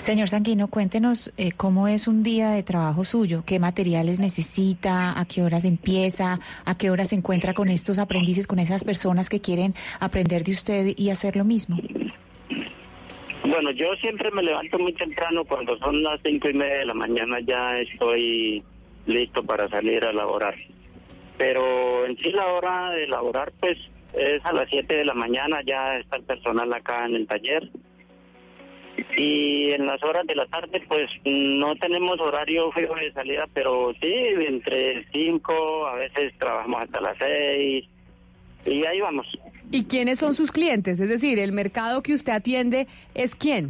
[0.03, 5.25] Señor Sanguino, cuéntenos eh, cómo es un día de trabajo suyo, qué materiales necesita, a
[5.25, 9.39] qué horas empieza, a qué horas se encuentra con estos aprendices, con esas personas que
[9.39, 11.77] quieren aprender de usted y hacer lo mismo.
[13.45, 16.93] Bueno, yo siempre me levanto muy temprano, cuando son las cinco y media de la
[16.93, 18.61] mañana ya estoy
[19.05, 20.55] listo para salir a laborar.
[21.37, 23.77] Pero en sí la hora de laborar pues
[24.13, 27.69] es a las siete de la mañana, ya está el personal acá en el taller.
[29.17, 33.91] Y en las horas de la tarde pues no tenemos horario fijo de salida, pero
[33.99, 34.13] sí,
[34.47, 37.87] entre cinco, a veces trabajamos hasta las seis
[38.65, 39.27] y ahí vamos.
[39.71, 40.99] ¿Y quiénes son sus clientes?
[40.99, 43.69] Es decir, el mercado que usted atiende es quién.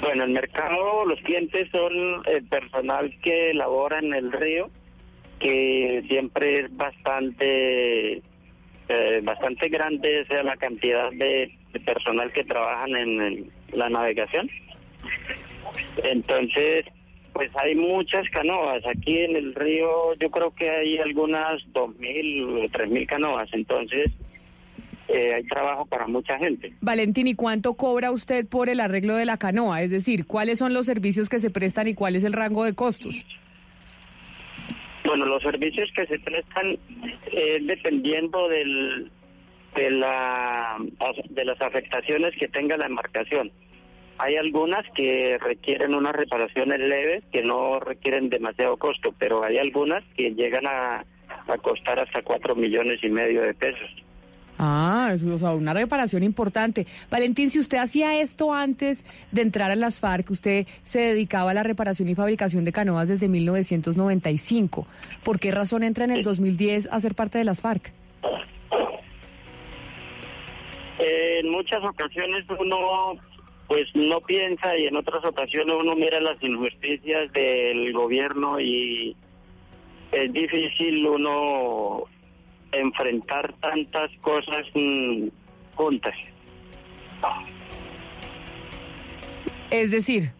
[0.00, 4.70] Bueno, el mercado, los clientes son el personal que labora en el río,
[5.38, 8.22] que siempre es bastante,
[8.88, 11.52] eh, bastante grande, sea la cantidad de,
[11.84, 14.50] personal que trabajan en la navegación.
[16.02, 16.86] Entonces,
[17.32, 18.82] pues hay muchas canoas.
[18.86, 23.48] Aquí en el río yo creo que hay algunas dos mil o tres mil canoas.
[23.52, 24.10] Entonces,
[25.08, 26.74] eh, hay trabajo para mucha gente.
[26.80, 29.82] Valentín, ¿y cuánto cobra usted por el arreglo de la canoa?
[29.82, 32.74] Es decir, ¿cuáles son los servicios que se prestan y cuál es el rango de
[32.74, 33.24] costos?
[35.08, 36.78] Bueno, los servicios que se prestan
[37.32, 39.10] eh, dependiendo del,
[39.74, 40.76] de, la,
[41.30, 43.50] de las afectaciones que tenga la embarcación.
[44.18, 50.04] Hay algunas que requieren unas reparaciones leves que no requieren demasiado costo, pero hay algunas
[50.14, 51.06] que llegan a,
[51.46, 53.88] a costar hasta cuatro millones y medio de pesos.
[54.58, 56.86] Ah, es o sea, una reparación importante.
[57.10, 61.54] Valentín, si usted hacía esto antes de entrar a las FARC, usted se dedicaba a
[61.54, 64.86] la reparación y fabricación de canoas desde 1995.
[65.22, 67.92] ¿Por qué razón entra en el 2010 a ser parte de las FARC?
[70.98, 73.16] En muchas ocasiones uno
[73.68, 79.14] pues no piensa y en otras ocasiones uno mira las injusticias del gobierno y
[80.10, 82.04] es difícil uno
[82.72, 85.28] enfrentar tantas cosas mm,
[85.74, 86.14] juntas.
[89.70, 90.30] Es decir,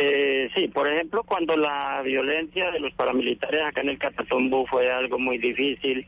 [0.00, 4.88] Eh, sí, por ejemplo, cuando la violencia de los paramilitares acá en el Catatumbo fue
[4.92, 6.06] algo muy difícil,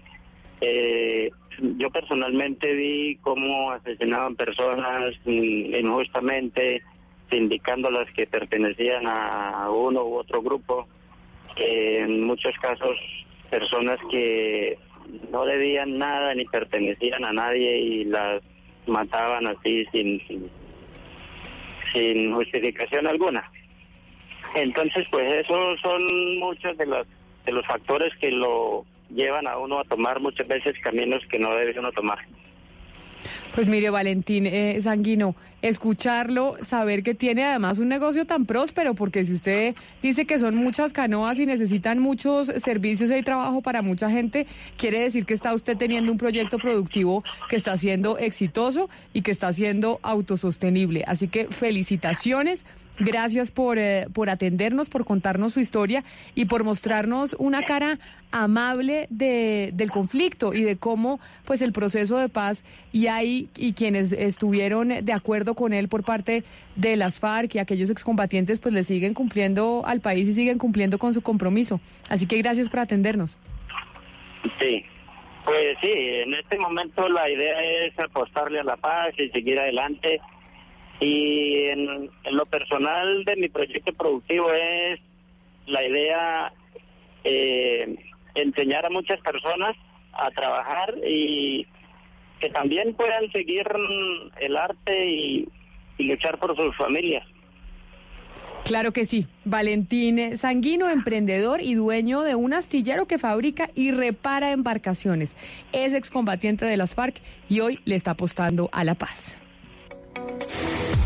[0.60, 6.84] eh, yo personalmente vi cómo asesinaban personas mm, injustamente,
[7.32, 10.86] indicando las que pertenecían a uno u otro grupo.
[11.56, 12.96] En muchos casos,
[13.50, 14.78] personas que
[15.30, 18.42] no debían nada ni pertenecían a nadie y las
[18.86, 20.50] mataban así sin, sin,
[21.92, 23.50] sin justificación alguna.
[24.54, 27.06] Entonces, pues esos son muchos de los,
[27.44, 31.54] de los factores que lo llevan a uno a tomar muchas veces caminos que no
[31.54, 32.18] debe uno tomar.
[33.54, 39.24] Pues mire, Valentín eh, Sanguino, escucharlo, saber que tiene además un negocio tan próspero, porque
[39.24, 44.10] si usted dice que son muchas canoas y necesitan muchos servicios y trabajo para mucha
[44.10, 49.22] gente, quiere decir que está usted teniendo un proyecto productivo que está siendo exitoso y
[49.22, 51.04] que está siendo autosostenible.
[51.06, 52.64] Así que felicitaciones.
[53.00, 56.04] Gracias por, eh, por atendernos, por contarnos su historia
[56.34, 57.98] y por mostrarnos una cara
[58.30, 63.72] amable de, del conflicto y de cómo pues el proceso de paz y hay y
[63.72, 66.44] quienes estuvieron de acuerdo con él por parte
[66.76, 70.98] de las FARC y aquellos excombatientes pues le siguen cumpliendo al país y siguen cumpliendo
[70.98, 71.80] con su compromiso.
[72.10, 73.36] Así que gracias por atendernos.
[74.58, 74.84] Sí,
[75.44, 80.20] pues sí, en este momento la idea es apostarle a la paz y seguir adelante.
[81.00, 85.00] Y en, lo personal de mi proyecto productivo es
[85.66, 86.52] la idea
[87.24, 87.96] eh,
[88.34, 89.76] enseñar a muchas personas
[90.12, 91.66] a trabajar y
[92.40, 93.66] que también puedan seguir
[94.40, 95.48] el arte y,
[95.98, 97.26] y luchar por sus familias.
[98.64, 99.26] Claro que sí.
[99.44, 105.30] Valentín Sanguino, emprendedor y dueño de un astillero que fabrica y repara embarcaciones.
[105.72, 109.36] Es excombatiente de las FARC y hoy le está apostando a la paz.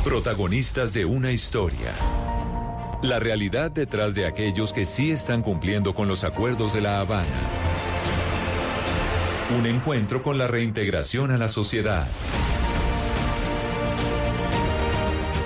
[0.05, 1.95] Protagonistas de una historia.
[3.03, 7.41] La realidad detrás de aquellos que sí están cumpliendo con los acuerdos de La Habana.
[9.59, 12.07] Un encuentro con la reintegración a la sociedad.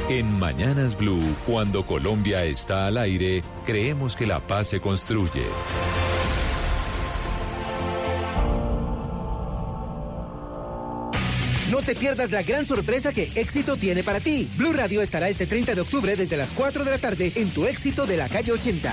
[0.09, 5.45] En Mañanas Blue, cuando Colombia está al aire, creemos que la paz se construye.
[11.71, 14.51] No te pierdas la gran sorpresa que Éxito tiene para ti.
[14.57, 17.67] Blue Radio estará este 30 de octubre desde las 4 de la tarde en tu
[17.67, 18.91] éxito de la calle 80.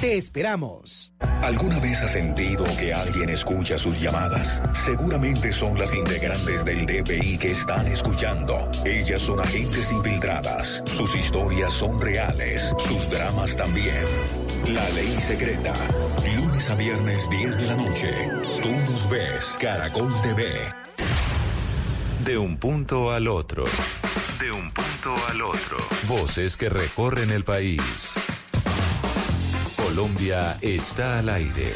[0.00, 1.12] Te esperamos.
[1.42, 4.60] ¿Alguna vez has sentido que alguien escucha sus llamadas?
[4.72, 8.68] Seguramente son las integrantes del DPI que están escuchando.
[8.84, 10.82] Ellas son agentes infiltradas.
[10.86, 12.74] Sus historias son reales.
[12.78, 14.04] Sus dramas también.
[14.66, 15.74] La ley secreta.
[16.36, 18.10] Lunes a viernes 10 de la noche.
[18.62, 19.56] Tú nos ves.
[19.60, 20.87] Caracol TV.
[22.24, 23.64] De un punto al otro.
[24.40, 25.76] De un punto al otro.
[26.08, 27.80] Voces que recorren el país.
[29.76, 31.72] Colombia está al aire.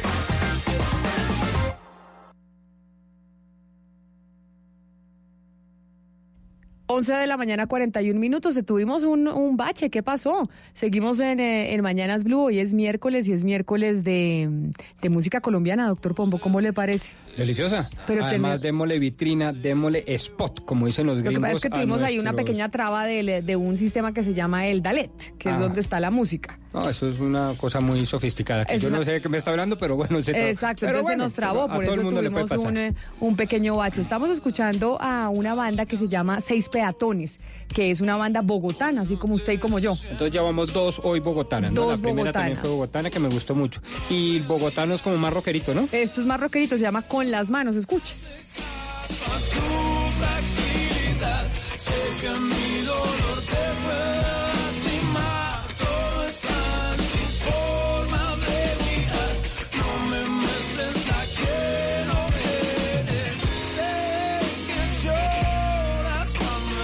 [6.87, 8.59] Once de la mañana, 41 minutos.
[8.65, 9.89] Tuvimos un, bache.
[9.89, 10.49] ¿Qué pasó?
[10.73, 12.41] Seguimos en, eh, en Mañanas Blue.
[12.41, 14.69] Hoy es miércoles y es miércoles de
[15.09, 15.87] música colombiana.
[15.87, 17.11] Doctor Pombo, ¿cómo le parece?
[17.37, 17.89] Deliciosa.
[18.07, 21.41] Pero Además, tenés- démosle vitrina, démosle spot, como dicen los Lo que gringos.
[21.47, 24.33] pasa es que tuvimos ahí una nuestros- pequeña traba de, de un sistema que se
[24.33, 25.59] llama el DALET, que es Ah.
[25.59, 26.59] donde está la música.
[26.73, 28.65] No, eso es una cosa muy sofisticada.
[28.65, 30.49] Que Es yo no una- sé de qué me está hablando, pero bueno, se tra-
[30.49, 34.01] Exacto, pero entonces bueno, se nos trabó, por eso tuvimos un, un pequeño bache.
[34.01, 37.39] Estamos escuchando a una banda que se llama Seis Peatones,
[37.73, 39.97] que es una banda bogotana, así como usted y como yo.
[40.03, 41.81] Entonces llevamos dos hoy bogotanas, ¿no?
[41.81, 42.59] Dos La primera también bogotanas.
[42.61, 43.81] fue bogotana, que me gustó mucho.
[44.09, 45.87] Y el bogotano es como más rockerito, ¿no?
[45.91, 48.13] Esto es más rockerito, se llama Con las manos, escuche.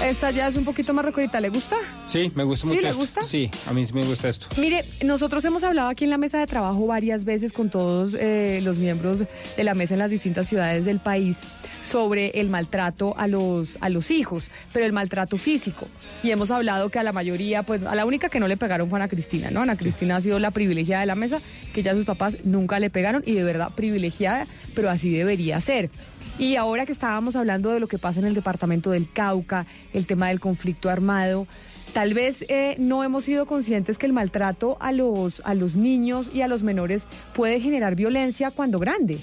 [0.10, 1.76] Esta ya es un poquito más rockerita, ¿le gusta?
[2.08, 3.00] Sí, me gusta ¿Sí, mucho le esto.
[3.00, 3.24] gusta?
[3.24, 4.48] Sí, a mí sí me gusta esto.
[4.58, 8.60] Mire, nosotros hemos hablado aquí en la mesa de trabajo varias veces con todos eh,
[8.64, 9.20] los miembros
[9.56, 11.38] de la mesa en las distintas ciudades del país
[11.84, 15.88] sobre el maltrato a los, a los hijos, pero el maltrato físico.
[16.24, 18.90] Y hemos hablado que a la mayoría, pues a la única que no le pegaron
[18.90, 19.62] fue a Ana Cristina, ¿no?
[19.62, 21.40] Ana Cristina ha sido la privilegiada de la mesa,
[21.74, 25.90] que ya sus papás nunca le pegaron y de verdad privilegiada, pero así debería ser.
[26.40, 30.06] Y ahora que estábamos hablando de lo que pasa en el departamento del Cauca, el
[30.06, 31.48] tema del conflicto armado,
[31.94, 36.34] tal vez eh, no hemos sido conscientes que el maltrato a los, a los niños
[36.34, 37.04] y a los menores
[37.36, 39.20] puede generar violencia cuando grande.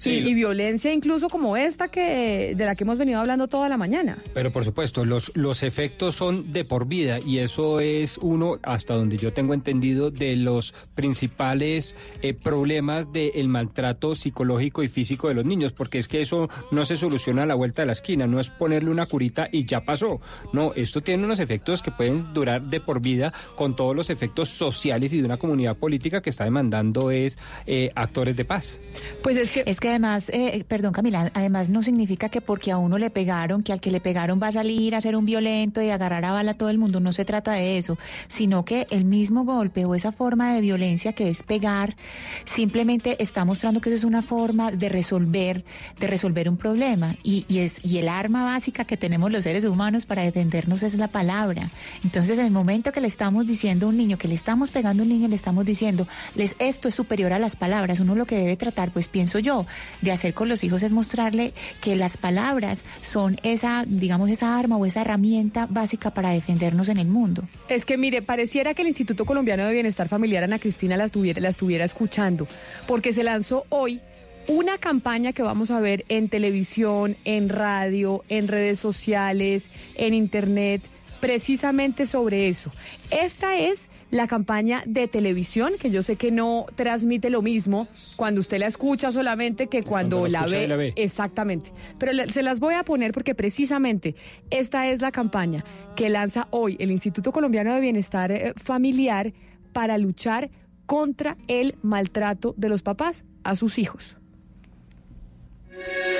[0.00, 0.10] Sí.
[0.10, 3.76] Y, y violencia incluso como esta que de la que hemos venido hablando toda la
[3.76, 4.18] mañana.
[4.32, 8.94] Pero por supuesto, los, los efectos son de por vida y eso es uno, hasta
[8.94, 15.34] donde yo tengo entendido, de los principales eh, problemas del maltrato psicológico y físico de
[15.34, 18.26] los niños, porque es que eso no se soluciona a la vuelta de la esquina,
[18.26, 20.20] no es ponerle una curita y ya pasó.
[20.52, 24.48] No, esto tiene unos efectos que pueden durar de por vida con todos los efectos
[24.48, 27.36] sociales y de una comunidad política que está demandando es
[27.66, 28.80] eh, actores de paz.
[29.22, 29.64] Pues es que...
[29.66, 33.62] Es que además, eh, perdón Camila, además no significa que porque a uno le pegaron,
[33.62, 36.32] que al que le pegaron va a salir a ser un violento y agarrar a
[36.32, 37.98] bala a todo el mundo, no se trata de eso,
[38.28, 41.96] sino que el mismo golpe o esa forma de violencia que es pegar,
[42.44, 45.64] simplemente está mostrando que esa es una forma de resolver,
[45.98, 47.16] de resolver un problema.
[47.22, 50.96] Y, y es, y el arma básica que tenemos los seres humanos para defendernos es
[50.96, 51.70] la palabra.
[52.04, 55.02] Entonces, en el momento que le estamos diciendo a un niño, que le estamos pegando
[55.02, 58.26] a un niño, le estamos diciendo, les, esto es superior a las palabras, uno lo
[58.26, 59.66] que debe tratar, pues pienso yo,
[60.00, 64.76] de hacer con los hijos es mostrarle que las palabras son esa, digamos, esa arma
[64.76, 67.44] o esa herramienta básica para defendernos en el mundo.
[67.68, 71.40] Es que mire, pareciera que el Instituto Colombiano de Bienestar Familiar, Ana Cristina, la estuviera,
[71.40, 72.46] la estuviera escuchando,
[72.86, 74.00] porque se lanzó hoy
[74.46, 80.82] una campaña que vamos a ver en televisión, en radio, en redes sociales, en internet,
[81.20, 82.70] precisamente sobre eso.
[83.10, 87.86] Esta es la campaña de televisión, que yo sé que no transmite lo mismo
[88.16, 90.66] cuando usted la escucha solamente que cuando, Cuando la ve.
[90.66, 90.92] la ve.
[90.96, 91.70] Exactamente.
[91.98, 94.16] Pero le- se las voy a poner porque precisamente
[94.50, 95.64] esta es la campaña
[95.94, 99.32] que lanza hoy el Instituto Colombiano de Bienestar eh, Familiar
[99.72, 100.50] para luchar
[100.86, 104.16] contra el maltrato de los papás a sus hijos.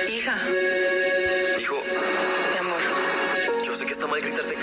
[0.09, 0.35] Hija,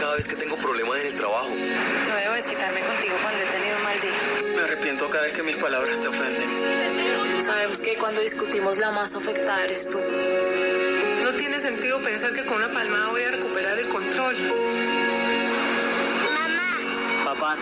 [0.08, 1.50] cada vez que tengo problemas en el trabajo.
[1.50, 4.56] no debo desquitarme contigo cuando he tenido un mal día.
[4.56, 7.44] Me arrepiento cada vez que mis palabras te ofenden.
[7.44, 10.00] Sabemos que cuando discutimos la más afectada eres tú.
[11.22, 14.34] No tiene sentido pensar que con una palmada voy a recuperar el control.
[17.26, 17.58] Papá,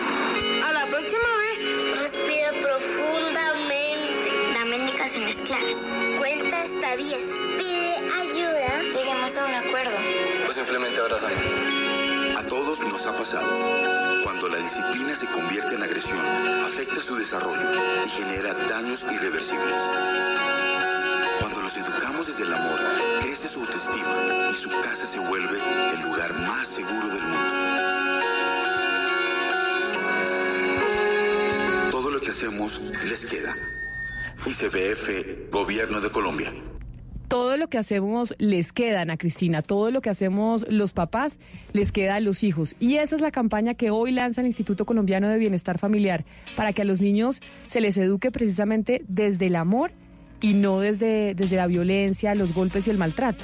[0.63, 1.99] A la próxima vez.
[1.99, 4.31] Respira profundamente.
[4.53, 5.91] Dame indicaciones claras.
[6.17, 7.19] Cuenta hasta 10.
[7.57, 8.83] Pide ayuda.
[8.83, 9.97] Lleguemos a un acuerdo.
[10.47, 11.86] o simplemente abrázame.
[12.49, 13.47] Todos nos ha pasado.
[14.23, 16.19] Cuando la disciplina se convierte en agresión,
[16.63, 17.69] afecta su desarrollo
[18.05, 19.81] y genera daños irreversibles.
[21.39, 22.79] Cuando los educamos desde el amor,
[23.19, 25.59] crece su autoestima y su casa se vuelve
[25.93, 27.53] el lugar más seguro del mundo.
[31.91, 33.53] Todo lo que hacemos les queda.
[34.45, 36.53] ICBF, Gobierno de Colombia.
[37.27, 41.39] Todo lo que hacemos les queda, Ana Cristina, todo lo que hacemos los papás
[41.73, 42.75] les queda a los hijos.
[42.79, 46.23] Y esa es la campaña que hoy lanza el Instituto Colombiano de Bienestar Familiar,
[46.55, 49.91] para que a los niños se les eduque precisamente desde el amor
[50.39, 53.43] y no desde, desde la violencia, los golpes y el maltrato.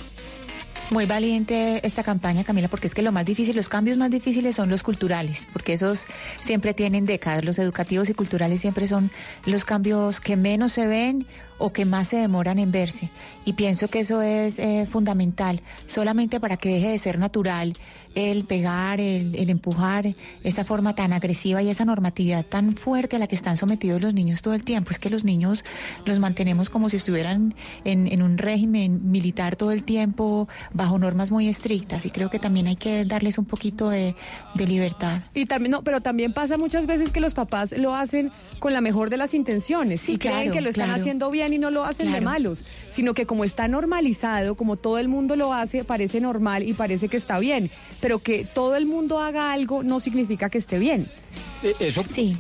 [0.90, 4.56] Muy valiente esta campaña, Camila, porque es que lo más difícil, los cambios más difíciles
[4.56, 6.06] son los culturales, porque esos
[6.40, 7.44] siempre tienen décadas.
[7.44, 9.10] Los educativos y culturales siempre son
[9.46, 11.26] los cambios que menos se ven
[11.58, 13.10] o que más se demoran en verse.
[13.46, 17.74] Y pienso que eso es eh, fundamental, solamente para que deje de ser natural
[18.16, 23.20] el pegar, el, el empujar, esa forma tan agresiva y esa normatividad tan fuerte a
[23.20, 24.92] la que están sometidos los niños todo el tiempo.
[24.92, 25.64] Es que los niños
[26.06, 27.56] los mantenemos como si estuvieran
[27.86, 32.06] en, en un régimen militar todo el tiempo, bajo normas muy estrictas.
[32.06, 34.16] Y creo que también hay que darles un poquito de,
[34.54, 35.22] de libertad.
[35.34, 38.82] Y también, no, pero también pasa muchas veces que los papás lo hacen con la
[38.82, 41.02] mejor de las intenciones Sí, y creen claro, que lo están claro.
[41.02, 44.98] haciendo bien y no lo hacen de malos, sino que como está normalizado, como todo
[44.98, 47.72] el mundo lo hace, parece normal y parece que está bien,
[48.02, 51.08] pero que todo el mundo haga algo no significa que esté bien.
[51.64, 52.36] Eh, Eso, sí.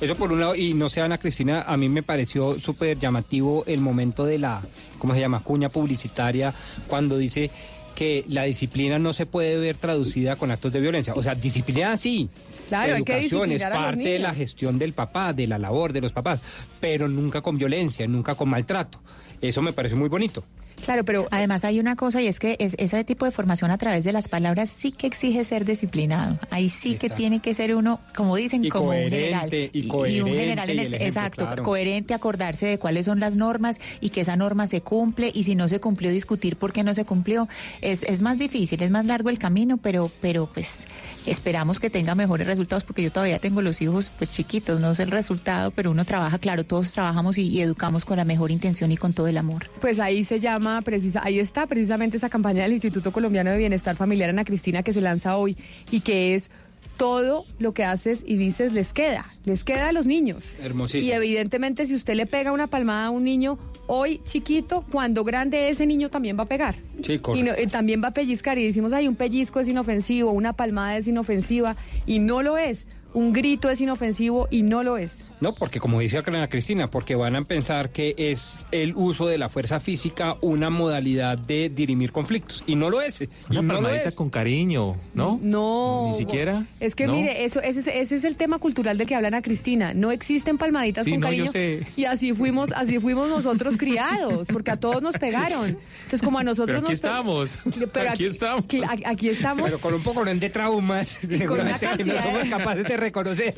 [0.00, 3.64] eso por un lado, y no sé, Ana Cristina, a mí me pareció súper llamativo
[3.66, 4.60] el momento de la,
[4.98, 6.52] ¿cómo se llama?, cuña publicitaria,
[6.86, 7.50] cuando dice
[7.96, 11.14] que la disciplina no se puede ver traducida con actos de violencia.
[11.14, 12.28] O sea, disciplina sí.
[12.68, 16.40] Claro, Educación es parte de la gestión del papá, de la labor de los papás,
[16.78, 19.00] pero nunca con violencia, nunca con maltrato.
[19.40, 20.44] Eso me parece muy bonito.
[20.84, 23.78] Claro, pero además hay una cosa y es que es- ese tipo de formación a
[23.78, 26.38] través de las palabras sí que exige ser disciplinado.
[26.50, 29.50] Ahí sí que tiene que ser uno, como dicen, Y como un general.
[29.52, 31.62] y un coherente, general en y el- el ejemplo, exacto, claro.
[31.64, 35.54] coherente, acordarse de cuáles son las normas y que esa norma se cumple y si
[35.54, 37.48] no se cumplió discutir por qué no se cumplió.
[37.80, 40.78] Es, es más difícil, es más largo el camino, pero, pero pues
[41.26, 45.02] esperamos que tenga mejores resultados porque yo todavía tengo los hijos pues chiquitos, no sé
[45.02, 48.96] el resultado, pero uno trabaja, claro, todos trabajamos y, educamos con la mejor intención y
[48.96, 49.68] con todo el amor.
[49.80, 53.96] Pues ahí se llama, precisa, ahí está precisamente esa campaña del Instituto Colombiano de Bienestar
[53.96, 55.56] Familiar Ana Cristina que se lanza hoy
[55.90, 56.50] y que es
[56.96, 60.44] todo lo que haces y dices les queda, les queda a los niños.
[60.62, 61.12] Hermosísimo.
[61.12, 65.68] Y evidentemente si usted le pega una palmada a un niño hoy chiquito, cuando grande
[65.68, 66.76] ese niño también va a pegar.
[67.02, 70.30] Sí, Y no- eh, también va a pellizcar y decimos, ay, un pellizco es inofensivo,
[70.32, 72.86] una palmada es inofensiva y no lo es.
[73.14, 75.12] Un grito es inofensivo y no lo es.
[75.40, 79.36] No, porque como dice Ana Cristina, porque van a pensar que es el uso de
[79.36, 82.64] la fuerza física una modalidad de dirimir conflictos.
[82.66, 83.20] Y no lo es.
[83.20, 84.14] Y Una no lo es.
[84.14, 85.38] con cariño, ¿no?
[85.42, 86.06] No.
[86.08, 86.64] Ni siquiera.
[86.80, 87.14] Es que ¿no?
[87.14, 89.92] mire, eso, ese, es- ese es el tema cultural del que habla Ana Cristina.
[89.94, 91.52] No existen palmaditas Sí, con no, yo cariño.
[91.52, 91.86] sé.
[91.96, 95.66] Y así fuimos, así fuimos nosotros criados, porque a todos nos pegaron.
[96.04, 97.58] Entonces, como a nosotros Pero aquí nos estamos.
[97.92, 98.64] Pero aquí estamos.
[99.04, 99.64] aquí estamos.
[99.66, 103.54] Pero con un poco de traumas, con una que no somos capaces de reconocer.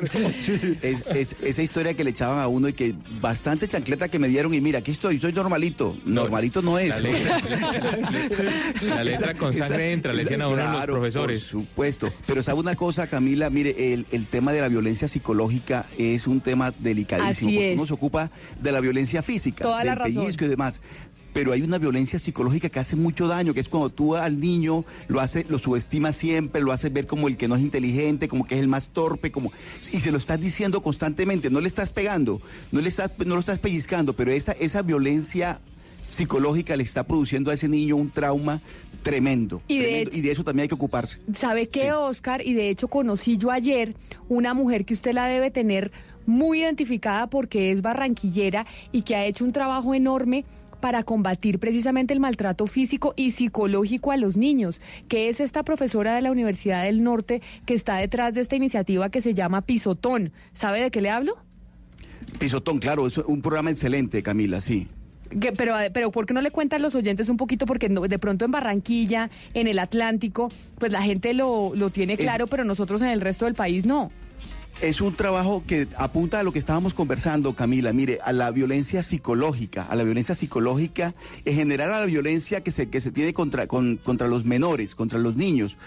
[0.82, 4.28] Es, es- esa historia que le echaban a uno y que bastante chancleta que me
[4.28, 5.96] dieron y mira, aquí estoy, soy normalito.
[6.04, 6.88] Normalito no es.
[6.88, 7.40] La letra,
[8.82, 11.40] la letra con sangre entra, le decían a uno los profesores.
[11.44, 12.12] Por supuesto.
[12.26, 16.40] Pero sabe una cosa, Camila, mire, el, el tema de la violencia psicológica es un
[16.40, 17.28] tema delicadísimo.
[17.30, 17.76] Así porque es.
[17.78, 18.30] uno se ocupa
[18.60, 20.14] de la violencia física, Toda la del razón.
[20.22, 20.80] pellizco y demás.
[21.38, 24.84] Pero hay una violencia psicológica que hace mucho daño, que es cuando tú al niño
[25.06, 28.44] lo hace, lo subestimas siempre, lo haces ver como el que no es inteligente, como
[28.44, 29.52] que es el más torpe, como
[29.92, 32.40] y se lo estás diciendo constantemente, no le estás pegando,
[32.72, 35.60] no le estás, no lo estás pellizcando, pero esa, esa violencia
[36.08, 38.60] psicológica le está produciendo a ese niño un trauma
[39.04, 39.62] tremendo.
[39.68, 41.20] Y de tremendo, hecho- y de eso también hay que ocuparse.
[41.36, 42.44] ¿Sabe qué, Oscar?
[42.44, 43.94] Y de hecho conocí yo ayer
[44.28, 45.92] una mujer que usted la debe tener
[46.26, 50.44] muy identificada porque es barranquillera y que ha hecho un trabajo enorme
[50.80, 56.14] para combatir precisamente el maltrato físico y psicológico a los niños, que es esta profesora
[56.14, 60.32] de la Universidad del Norte que está detrás de esta iniciativa que se llama Pisotón.
[60.52, 61.36] ¿Sabe de qué le hablo?
[62.38, 64.86] Pisotón, claro, es un programa excelente, Camila, sí.
[65.56, 67.66] Pero, pero ¿por qué no le cuentan los oyentes un poquito?
[67.66, 72.14] Porque no- de pronto en Barranquilla, en el Atlántico, pues la gente lo, lo tiene
[72.14, 74.10] Es- claro, pero nosotros en el resto del país no.
[74.80, 77.92] Es un trabajo que apunta a lo que estábamos conversando, Camila.
[77.92, 81.14] Mire, a la violencia psicológica, a la violencia psicológica,
[81.44, 84.94] en general a la violencia que se, que se tiene contra, con- contra los menores,
[84.94, 85.78] contra los niños.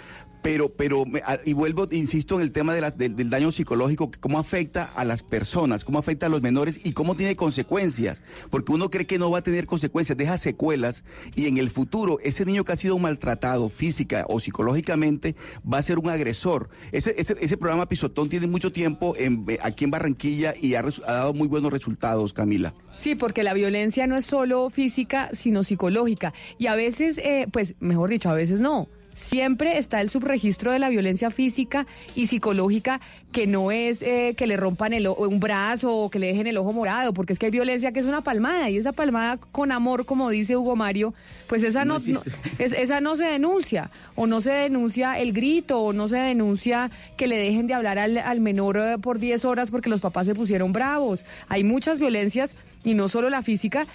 [0.41, 1.03] Pero, pero,
[1.45, 5.05] y vuelvo, insisto, en el tema de las, del, del daño psicológico, cómo afecta a
[5.05, 8.23] las personas, cómo afecta a los menores y cómo tiene consecuencias.
[8.49, 11.03] Porque uno cree que no va a tener consecuencias, deja secuelas
[11.35, 15.35] y en el futuro ese niño que ha sido maltratado física o psicológicamente
[15.71, 16.69] va a ser un agresor.
[16.91, 20.79] Ese, ese, ese programa Pisotón tiene mucho tiempo en- eh, aquí en Barranquilla y ha,
[20.79, 22.73] ha dado muy buenos resultados, Camila.
[22.97, 26.33] Sí, porque la violencia no es solo física, sino psicológica.
[26.57, 28.89] Y a veces, eh, pues, mejor dicho, a veces no.
[29.21, 31.85] Siempre está el subregistro de la violencia física
[32.15, 32.99] y psicológica,
[33.31, 36.57] que no es eh, que le rompan el, un brazo o que le dejen el
[36.57, 39.71] ojo morado, porque es que hay violencia que es una palmada, y esa palmada con
[39.71, 41.13] amor, como dice Hugo Mario,
[41.47, 42.31] pues esa no, No existe.
[42.31, 46.17] no- es- esa no se denuncia, o no se denuncia el grito, o no se
[46.17, 50.01] denuncia que le dejen de hablar al, al menor eh, por 10 horas porque los
[50.01, 51.21] papás se pusieron bravos.
[51.47, 53.85] Hay muchas violencias, y no solo la física,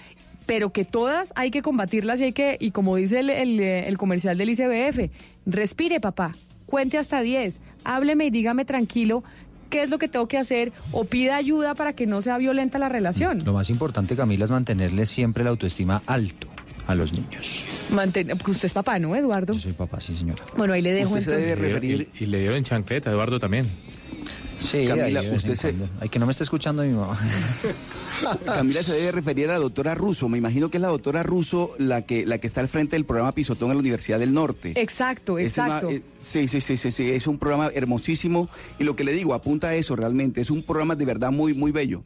[0.47, 3.87] pero que todas hay que combatirlas y hay que, y como dice el, el, eh,
[3.87, 5.11] el comercial del ICBF,
[5.45, 6.33] respire papá,
[6.65, 9.23] cuente hasta 10, hábleme y dígame tranquilo
[9.69, 12.79] qué es lo que tengo que hacer o pida ayuda para que no sea violenta
[12.79, 13.39] la relación.
[13.45, 16.47] Lo más importante, Camila, es mantenerle siempre la autoestima alto
[16.87, 17.65] a los niños.
[17.91, 19.51] Manten- porque usted es papá, ¿no, Eduardo?
[19.53, 20.41] Yo soy papá, sí, señora.
[20.55, 23.67] Bueno, ahí le dejo Usted se debe referir- Y, y le dieron chancleta, Eduardo también.
[24.59, 25.73] Sí, Camila, ahí usted se-.
[25.99, 27.17] Ay, que no me está escuchando mi mamá.
[28.45, 30.27] Camila se debe referir a la doctora Russo.
[30.29, 33.05] Me imagino que es la doctora Russo la que, la que está al frente del
[33.05, 34.73] programa Pisotón en la Universidad del Norte.
[34.75, 35.89] Exacto, Es una- exacto.
[35.91, 39.33] eh, sí, sí, sí, sí, sí, es un programa hermosísimo y lo que le digo,
[39.33, 42.03] apunta a eso realmente, es un programa de verdad muy, muy bello.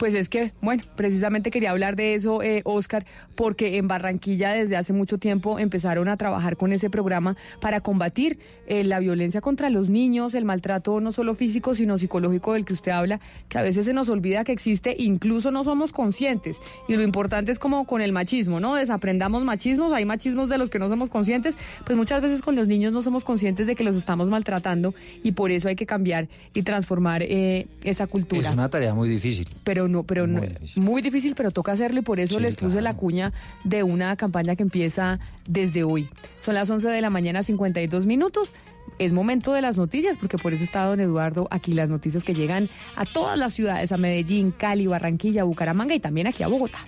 [0.00, 3.04] Pues es que, bueno, precisamente quería hablar de eso, eh, Oscar,
[3.34, 8.38] porque en Barranquilla desde hace mucho tiempo empezaron a trabajar con ese programa para combatir
[8.66, 12.72] eh, la violencia contra los niños, el maltrato no solo físico, sino psicológico del que
[12.72, 13.20] usted habla,
[13.50, 16.56] que a veces se nos olvida que existe, incluso no somos conscientes.
[16.88, 18.76] Y lo importante es como con el machismo, ¿no?
[18.76, 22.66] Desaprendamos machismos, hay machismos de los que no somos conscientes, pues muchas veces con los
[22.66, 26.28] niños no somos conscientes de que los estamos maltratando y por eso hay que cambiar
[26.54, 29.46] y transformar eh, esa cultura Es una tarea muy difícil.
[29.62, 30.40] pero no, pero no,
[30.76, 33.32] muy difícil, pero toca hacerlo y por eso Sí, les puse la cuña
[33.64, 36.08] de una campaña que empieza desde hoy.
[36.40, 38.54] Son las 11 de la mañana, 52 minutos.
[38.98, 42.34] Es momento de las noticias, porque por eso está don Eduardo aquí, las noticias que
[42.34, 46.80] llegan a todas las ciudades, a Medellín, Cali, Barranquilla, Bucaramanga y también aquí a Bogotá.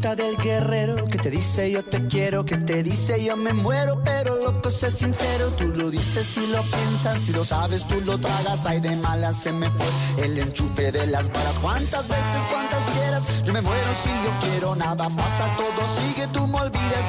[0.00, 4.40] Del guerrero que te dice yo te quiero, que te dice yo me muero, pero
[4.90, 8.64] sincero, tú lo dices si lo piensas, si lo sabes tú lo tragas.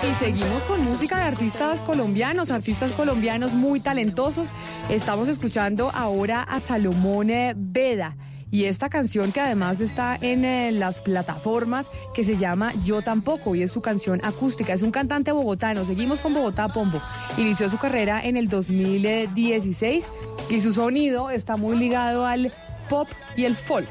[0.04, 4.50] Y seguimos con música de artistas colombianos, artistas colombianos muy talentosos.
[4.90, 8.16] Estamos escuchando ahora a Salomón eh, Veda.
[8.52, 13.56] Y esta canción que además está en eh, las plataformas que se llama Yo tampoco
[13.56, 14.74] y es su canción acústica.
[14.74, 15.86] Es un cantante bogotano.
[15.86, 17.02] Seguimos con Bogotá Pombo.
[17.38, 20.04] Inició su carrera en el 2016
[20.50, 22.52] y su sonido está muy ligado al
[22.90, 23.08] pop
[23.38, 23.88] y el folk.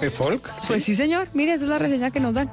[0.00, 0.48] ¿El folk?
[0.68, 1.28] Pues sí, señor.
[1.34, 2.50] Mire, esa es la reseña que nos dan.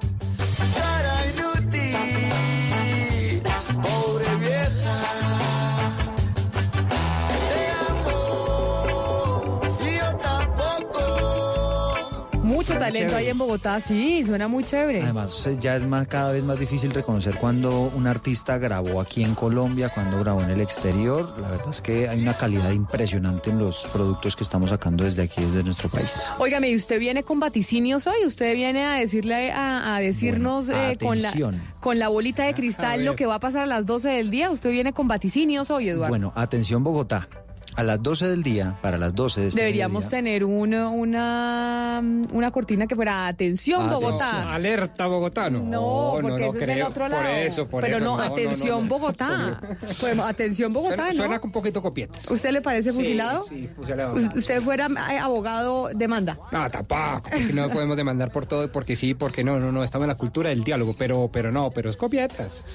[12.51, 15.01] Mucho talento ahí en Bogotá, sí, suena muy chévere.
[15.01, 19.23] Además, eh, ya es más, cada vez más difícil reconocer cuando un artista grabó aquí
[19.23, 21.33] en Colombia, cuando grabó en el exterior.
[21.39, 25.23] La verdad es que hay una calidad impresionante en los productos que estamos sacando desde
[25.23, 26.23] aquí, desde nuestro país.
[26.39, 28.25] Óigame, ¿y usted viene con vaticinios hoy?
[28.25, 31.33] ¿Usted viene a decirle, a, a decirnos eh, con, la,
[31.79, 34.51] con la bolita de cristal lo que va a pasar a las 12 del día?
[34.51, 36.09] ¿Usted viene con vaticinios hoy, Eduardo?
[36.09, 37.29] Bueno, atención Bogotá.
[37.75, 42.01] A las 12 del día, para las 12 de este Deberíamos tener una, una,
[42.33, 44.53] una cortina que fuera atención, Bogotá.
[44.53, 45.59] Alerta bogotano.
[45.63, 47.23] No, porque eso es del otro lado.
[47.23, 48.05] Por eso, por Pero eso.
[48.05, 49.59] no, atención Bogotá.
[50.01, 51.15] Pues, atención Bogotá, Suena, ¿no?
[51.15, 52.19] suena un poquito copieta.
[52.29, 53.45] ¿Usted le parece fusilado?
[53.47, 54.13] Sí, fusilado.
[54.15, 56.37] U- ¿Usted fuera eh, abogado, demanda?
[56.51, 60.05] No, tampoco, porque no podemos demandar por todo, porque sí, porque no, no, no, estamos
[60.05, 62.65] en la cultura del diálogo, pero, pero no, pero es copietas.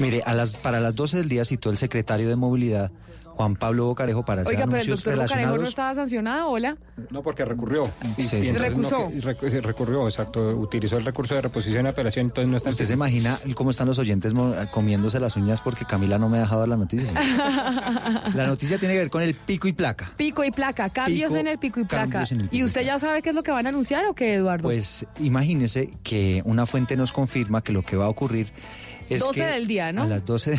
[0.00, 2.90] Mire, a las, para las 12 del día citó el secretario de Movilidad,
[3.34, 6.76] Juan Pablo Bocarejo, para hacer Oiga, pero el doctor Bocarejo no estaba sancionado, ¿hola?
[7.10, 7.88] No, porque recurrió.
[8.16, 9.10] Y- Sí, y Recusó.
[9.10, 10.40] no, que- recurrió, exacto.
[10.56, 13.88] Utilizó el recurso de reposición y apelación, entonces no está ¿Usted se imagina cómo están
[13.88, 14.32] los oyentes
[14.70, 17.12] comiéndose las uñas porque Camila no me ha dejado la noticia?
[18.34, 20.12] La noticia tiene que ver con el pico y placa.
[20.16, 22.02] Pico y placa, cambios Pico, en el pico y placa.
[22.08, 23.70] cambios en el pico ¿Y y usted ya sabe qué es lo que van a
[23.70, 24.62] anunciar o qué, Eduardo?
[24.64, 28.48] Pues imagínese que una fuente nos confirma que lo que va a ocurrir
[29.10, 30.02] es 12 que del día, ¿no?
[30.02, 30.58] A las 12 de-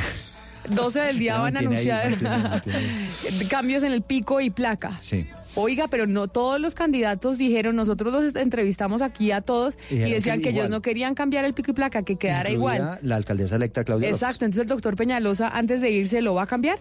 [0.69, 4.98] 12 del día Ya van a ahí, anunciar mantiene, cambios en el pico y placa.
[4.99, 5.27] Sí.
[5.56, 10.40] Oiga, pero no todos los candidatos dijeron, nosotros los entrevistamos aquí a todos y decían
[10.40, 12.99] que que, ellos no querían cambiar el pico y placa, que quedara Incluida igual.
[13.03, 14.22] La alcaldesa electa Claudia López.
[14.22, 16.80] Exacto, entonces el doctor Peñalosa antes de irse lo va a cambiar.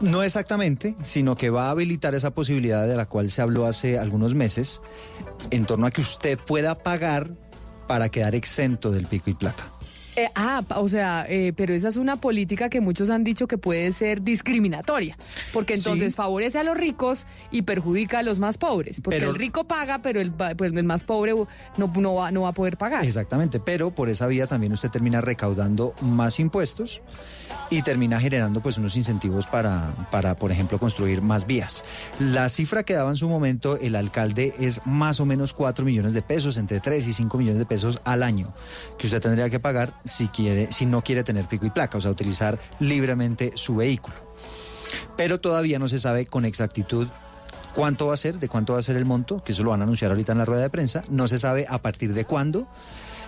[0.00, 3.98] No exactamente, sino que va a habilitar esa posibilidad de la cual se habló hace
[3.98, 4.82] algunos meses,
[5.50, 7.30] en torno a que usted pueda pagar
[7.86, 9.64] para quedar exento del pico y placa.
[10.14, 13.56] Eh, ah, o sea, eh, pero esa es una política que muchos han dicho que
[13.56, 15.16] puede ser discriminatoria,
[15.54, 16.16] porque entonces Sí.
[16.16, 20.00] favorece a los ricos y perjudica a los más pobres, porque Pero- el rico paga,
[20.00, 21.32] pero el, pues el más pobre
[21.78, 23.06] no, no, va, no va a poder pagar.
[23.06, 27.00] Exactamente, pero por esa vía también usted termina recaudando más impuestos
[27.70, 31.84] y termina generando pues unos incentivos para, para, por ejemplo, construir más vías.
[32.18, 36.12] La cifra que daba en su momento el alcalde es más o menos 4 millones
[36.12, 38.52] de pesos, entre 3 y 5 millones de pesos al año,
[38.98, 42.00] que usted tendría que pagar si quiere, si no quiere tener pico y placa, o
[42.00, 44.16] sea, utilizar libremente su vehículo.
[45.16, 47.08] Pero todavía no se sabe con exactitud
[47.74, 49.80] cuánto va a ser, de cuánto va a ser el monto, que eso lo van
[49.80, 51.02] a anunciar ahorita en la rueda de prensa.
[51.10, 52.66] No se sabe a partir de cuándo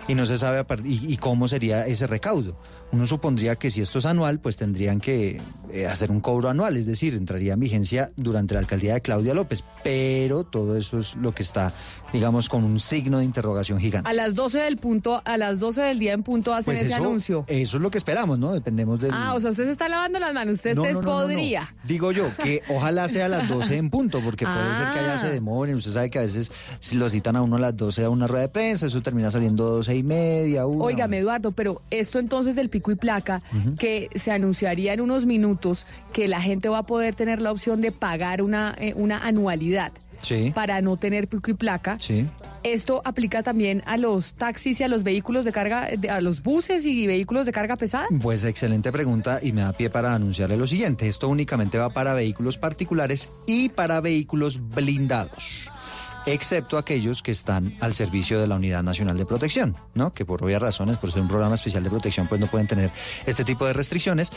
[0.06, 2.56] y no se sabe a y cómo sería ese recaudo.
[2.94, 5.40] Uno supondría que si esto es anual, pues tendrían que
[5.72, 9.34] eh, hacer un cobro anual, es decir, entraría en vigencia durante la alcaldía de Claudia
[9.34, 11.72] López, pero todo eso es lo que está,
[12.12, 14.08] digamos, con un signo de interrogación gigante.
[14.08, 16.92] A las 12 del punto, a las 12 del día en punto hacen Pues ese
[16.92, 17.44] eso, anuncio.
[17.48, 18.52] eso es lo que esperamos, ¿no?
[18.52, 19.10] Dependemos del...
[19.12, 21.14] Ah, o sea, usted se está lavando las manos, usted, No, usted no, no, no,
[21.16, 21.22] no.
[21.22, 21.74] podría.
[21.82, 25.14] Digo yo, que ojalá sea a las 12 en punto, porque puede ser que allá
[25.14, 25.18] Ah.
[25.18, 25.74] se demoren.
[25.74, 28.26] Usted sabe que a veces si lo citan a uno a las 12 a una
[28.28, 30.84] rueda de prensa, eso termina saliendo 12 y media, una.
[30.84, 33.40] Óigame, Eduardo, pero esto entonces del pico y placa,
[33.78, 37.80] que se anunciaría en unos minutos que la gente va a poder tener la opción
[37.80, 39.92] de pagar una, eh, una anualidad
[40.22, 40.52] Sí.
[40.54, 41.98] para no tener pico y placa.
[41.98, 42.26] Sí.
[42.62, 46.86] Esto aplica también a los taxis y a los vehículos de carga, a los buses
[46.86, 48.06] y vehículos de carga pesada.
[48.22, 51.08] Pues excelente pregunta y me da pie para anunciarle lo siguiente.
[51.08, 55.70] Esto únicamente va para vehículos particulares y para vehículos blindados,
[56.26, 60.12] excepto aquellos que están al servicio de la Unidad Nacional de Protección, ¿no?
[60.12, 62.90] Que por obvias razones, por ser un programa especial de protección, pues no pueden tener
[63.26, 64.30] este tipo de restricciones.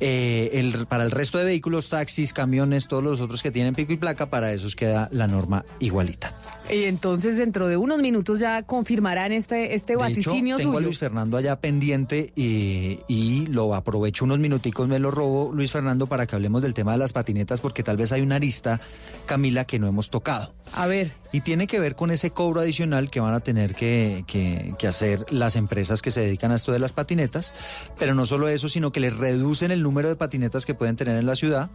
[0.00, 3.92] Eh, el- para el resto de vehículos, taxis, camiones, todos los otros que tienen pico
[3.92, 6.34] y placa, para esos queda la norma igualita.
[6.70, 10.00] Y entonces dentro de unos minutos ya confirmarán este, este De hecho,
[10.30, 10.80] vaticinio tengo a.
[10.80, 16.06] Luis Fernando allá pendiente y, y lo aprovecho unos minuticos, me lo robo, Luis Fernando,
[16.06, 18.80] para que hablemos del tema de las patinetas, porque tal vez hay una arista,
[19.26, 20.54] Camila, que no hemos tocado.
[20.72, 21.14] A ver.
[21.32, 24.86] Y tiene que ver con ese cobro adicional que van a tener que, que- que
[24.86, 27.52] hacer las empresas que se dedican a esto de las patinetas.
[27.98, 31.16] Pero no solo eso, sino que les reducen el número de patinetas que pueden tener
[31.18, 31.70] en la ciudad,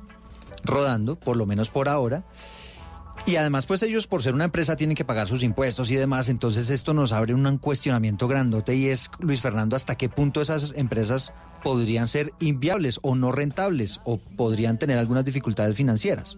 [0.64, 2.24] rodando, por lo menos por ahora.
[3.26, 6.30] Y además, pues ellos por ser una empresa tienen que pagar sus impuestos y demás,
[6.30, 10.74] entonces esto nos abre un cuestionamiento grandote y es, Luis Fernando, hasta qué punto esas
[10.76, 16.38] empresas podrían ser inviables o no rentables o podrían tener algunas dificultades financieras.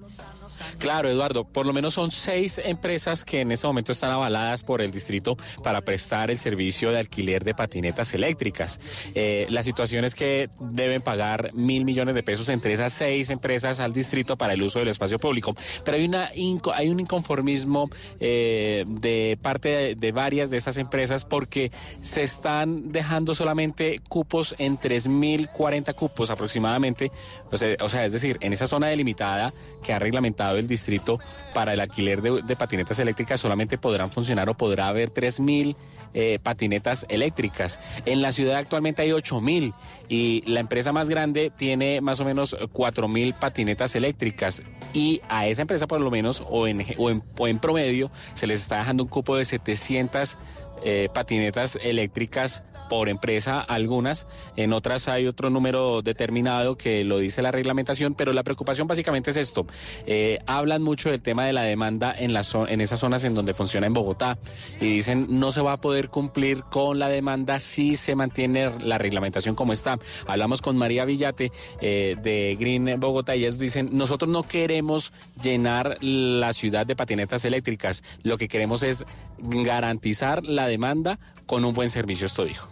[0.80, 4.82] Claro, Eduardo, por lo menos son seis empresas que en este momento están avaladas por
[4.82, 8.80] el distrito para prestar el servicio de alquiler de patinetas eléctricas.
[9.16, 13.80] Eh, la situación es que deben pagar mil millones de pesos entre esas seis empresas
[13.80, 15.56] al distrito para el uso del espacio público.
[15.84, 17.90] Pero hay, una un inconformismo
[18.20, 21.72] eh, de parte de, varias de esas empresas porque
[22.02, 27.12] se están dejando solamente cupos en 3.040 cupos aproximadamente.
[27.52, 27.58] O
[27.90, 29.54] sea, es decir, en esa zona delimitada
[29.84, 31.20] que ha reglamentado el distrito
[31.54, 35.76] para el alquiler de, patinetas eléctricas solamente podrán funcionar o podrá haber 3.000
[36.14, 37.80] eh, patinetas eléctricas.
[38.06, 39.74] En la ciudad actualmente hay 8.000
[40.10, 44.62] y la empresa más grande tiene más o menos 4.000 patinetas eléctricas
[44.94, 48.48] y a esa empresa por lo menos o en, o en, o en promedio se
[48.48, 50.38] les está dejando un cupo de 700
[50.84, 57.42] eh, patinetas eléctricas por empresa algunas, en otras hay otro número determinado que lo dice
[57.42, 59.68] la reglamentación, pero la preocupación básicamente es esto.
[60.06, 63.54] Eh, hablan mucho del tema de la demanda en, la en esas zonas en donde
[63.54, 64.38] funciona en Bogotá
[64.80, 68.98] y dicen no se va a poder cumplir con la demanda si se mantiene la
[68.98, 70.00] reglamentación como está.
[70.26, 71.52] Hablamos con María Villate
[71.82, 77.46] eh, de Green Bogotá y ellos dicen nosotros no queremos llenar la ciudad de patinetas
[77.46, 79.06] eléctricas, lo que queremos es
[79.40, 82.68] garantizar la demanda con un buen servicio, esto dijo.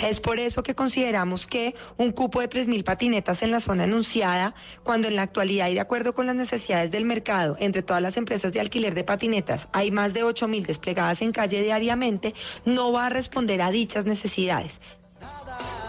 [0.00, 4.54] Es por eso que consideramos que un cupo de 3.000 patinetas en la zona enunciada,
[4.82, 8.16] cuando en la actualidad y de acuerdo con las necesidades del mercado, entre todas las
[8.16, 12.34] empresas de alquiler de patinetas, hay más de 8.000 desplegadas en calle diariamente,
[12.64, 14.80] no va a responder a dichas necesidades.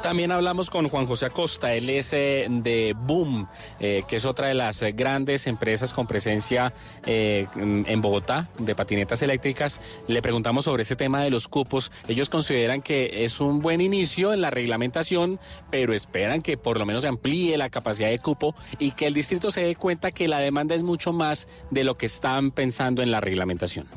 [0.06, 3.50] También hablamos con Juan José Acosta, él es eh, de Boom,
[3.80, 6.72] eh, que es otra de las grandes empresas con presencia
[7.08, 9.82] eh, en Bogotá de patinetas eléctricas.
[10.08, 11.92] Le preguntamos sobre ese tema de los cupos.
[12.08, 15.40] Ellos consideran que es un buen inicio en la reglamentación,
[15.72, 19.16] pero esperan que por lo menos se amplíe la capacidad de cupo y que el
[19.16, 23.02] distrito se dé cuenta que la demanda es mucho más de lo que están pensando
[23.02, 23.88] en la reglamentación.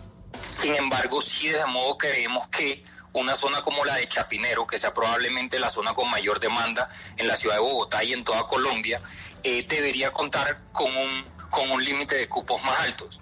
[0.49, 2.83] Sin embargo, sí de modo creemos que
[3.13, 7.27] una zona como la de Chapinero, que sea probablemente la zona con mayor demanda en
[7.27, 9.01] la ciudad de Bogotá y en toda Colombia,
[9.43, 13.21] eh, debería contar con un, con un límite de cupos más altos.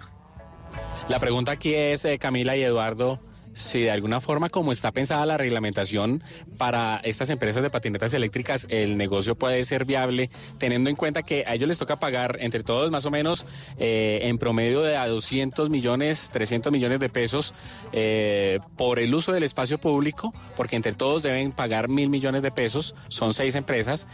[1.07, 3.19] La pregunta aquí es, eh, Camila y Eduardo,
[3.57, 6.23] si de alguna forma, como está pensada la reglamentación
[6.57, 10.29] para estas empresas de patinetas eléctricas, el negocio puede ser viable,
[10.59, 13.45] teniendo en cuenta que a ellos les toca pagar entre todos más o menos
[13.79, 17.55] eh, en promedio de a 200 millones, 300 millones de pesos
[17.93, 22.51] eh, por el uso del espacio público, porque entre todos deben pagar mil millones de
[22.51, 24.07] pesos, son seis empresas,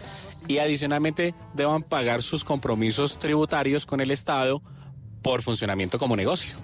[0.48, 4.61] y adicionalmente deban pagar sus compromisos tributarios con el Estado
[5.22, 6.56] por funcionamiento como negocio.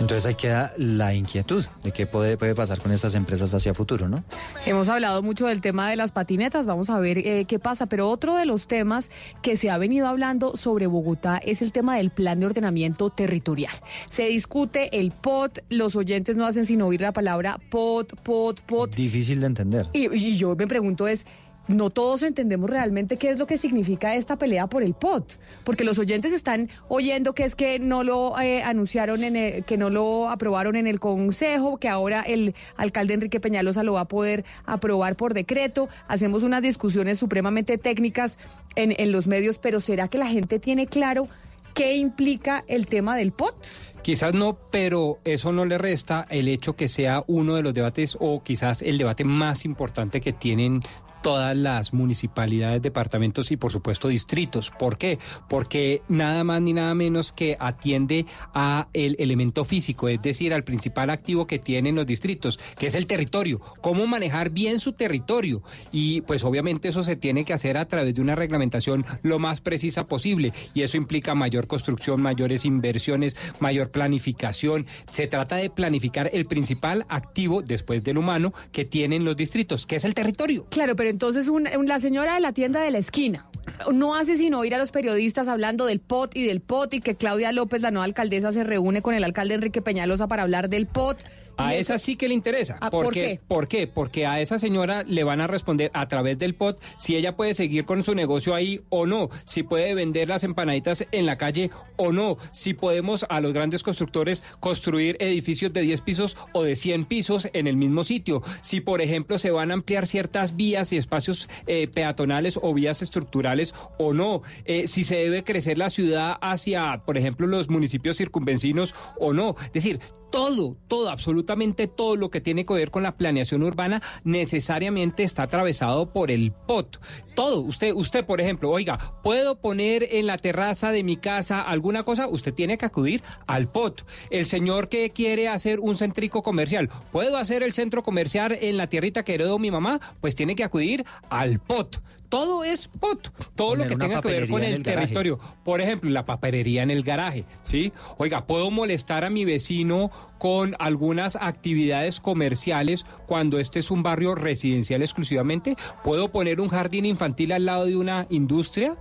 [0.00, 4.08] Entonces ahí queda la inquietud de qué puede, puede pasar con estas empresas hacia futuro,
[4.08, 4.24] ¿no?
[4.66, 8.08] Hemos hablado mucho del tema de las patinetas, vamos a ver eh, qué pasa, pero
[8.08, 9.10] otro de los temas
[9.42, 13.74] que se ha venido hablando sobre Bogotá es el tema del plan de ordenamiento territorial.
[14.10, 18.94] Se discute el POT, los oyentes no hacen sino oír la palabra POT, POT, POT.
[18.94, 19.86] Difícil de entender.
[19.92, 21.26] Y, y yo me pregunto es,
[21.68, 25.34] no todos entendemos realmente qué es lo que significa esta pelea por el POT,
[25.64, 29.76] porque los oyentes están oyendo que es que no lo eh, anunciaron, en el- que
[29.76, 34.08] no lo aprobaron en el Consejo, que ahora el alcalde Enrique Peñalosa lo va a
[34.08, 35.88] poder aprobar por decreto.
[36.08, 38.38] Hacemos unas discusiones supremamente técnicas
[38.74, 41.28] en, en los medios, pero ¿será que la gente tiene claro
[41.74, 43.54] qué implica el tema del POT?
[44.02, 48.16] Quizás no, pero eso no le resta el hecho que sea uno de los debates
[48.18, 50.82] o quizás el debate más importante que tienen
[51.22, 54.70] todas las municipalidades, departamentos y por supuesto distritos.
[54.78, 55.18] ¿Por qué?
[55.48, 60.64] Porque nada más ni nada menos que atiende a el elemento físico, es decir, al
[60.64, 63.60] principal activo que tienen los distritos, que es el territorio.
[63.80, 65.62] Cómo manejar bien su territorio.
[65.92, 69.60] Y pues obviamente eso se tiene que hacer a través de una reglamentación lo más
[69.60, 70.52] precisa posible.
[70.74, 74.86] Y eso implica mayor construcción, mayores inversiones, mayor planificación.
[75.12, 79.96] Se trata de planificar el principal activo después del humano que tienen los distritos, que
[79.96, 80.66] es el territorio.
[80.70, 83.46] Claro, pero entonces un- la señora de la tienda de la esquina
[83.92, 87.14] no hace sino ir a los periodistas hablando del POT y del POT y que
[87.14, 90.86] Claudia López, la nueva alcaldesa, se reúne con el alcalde Enrique Peñalosa para hablar del
[90.86, 91.18] POT.
[91.66, 92.78] A esa sí que le interesa.
[92.80, 93.40] Ah, ¿por qué?
[93.46, 93.86] ¿Por qué?
[93.86, 97.54] Porque a esa señora le van a responder a través del POT si ella puede
[97.54, 101.70] seguir con su negocio ahí o no, si puede vender las empanaditas en la calle
[101.96, 106.76] o no, si podemos a los grandes constructores construir edificios de 10 pisos o de
[106.76, 110.92] 100 pisos en el mismo sitio, si por ejemplo se van a ampliar ciertas vías
[110.92, 115.90] y espacios eh, peatonales o vías estructurales o no, eh, si se debe crecer la
[115.90, 119.56] ciudad hacia, por ejemplo, los municipios circunvencinos o no.
[119.66, 120.00] Es decir,
[120.32, 125.44] todo, todo, absolutamente todo lo que tiene que ver con la planeación urbana necesariamente está
[125.44, 126.98] atravesado por el POT.
[127.36, 132.02] Todo, usted, usted, por ejemplo, oiga, ¿puedo poner en la terraza de mi casa alguna
[132.02, 132.26] cosa?
[132.28, 134.04] Usted tiene que acudir al POT.
[134.30, 138.88] El señor que quiere hacer un centrico comercial, ¿puedo hacer el centro comercial en la
[138.88, 140.00] tierrita que heredó mi mamá?
[140.20, 142.00] Pues tiene que acudir al POT.
[142.32, 143.28] Todo es POT.
[143.54, 145.00] Todo lo que tenga que ver papelería con el, garaje.
[145.02, 145.38] territorio.
[145.66, 147.92] Por ejemplo, la paperería en el garaje, ¿sí?
[148.16, 154.34] Oiga, ¿puedo molestar a mi vecino con algunas actividades comerciales cuando este es un barrio
[154.34, 155.76] residencial exclusivamente?
[156.02, 158.96] ¿Puedo poner un jardín infantil al lado de una industria?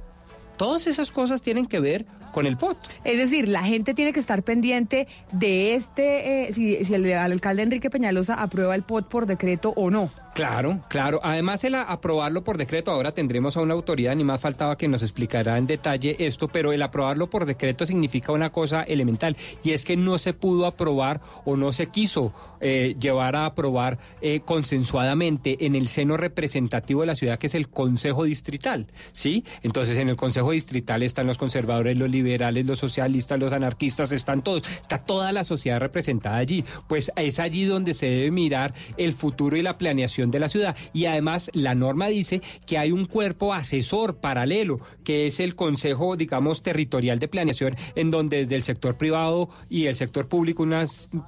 [0.58, 2.78] Todas esas cosas tienen que ver con el POT.
[3.04, 7.64] Es decir, la gente tiene que estar pendiente de este, eh, si, si el alcalde
[7.64, 10.10] Enrique Peñalosa aprueba el POT por decreto o no.
[10.34, 11.20] Claro, claro.
[11.24, 15.04] Además, el aprobarlo por decreto, ahora tendremos a una autoridad, ni más faltaba que nos
[15.04, 19.84] explicará en detalle esto, pero el aprobarlo por decreto significa una cosa elemental, y es
[19.84, 25.66] que no se pudo aprobar o no se quiso eh, llevar a aprobar eh, consensuadamente
[25.66, 29.44] en el seno representativo de la ciudad, que es el Consejo Distrital, ¿sí?
[29.64, 34.44] Entonces, en el Consejo Distrital están los conservadores, los liberales, los socialistas, los anarquistas, están
[34.44, 36.64] todos, está toda la sociedad representada allí.
[36.88, 40.76] Pues es allí donde se debe mirar el futuro y la planeación de la ciudad.
[40.94, 46.16] Y además la norma dice que hay un cuerpo asesor paralelo, que es el Consejo,
[46.16, 50.86] digamos, Territorial de Planeación, en donde desde el sector privado y el sector público, una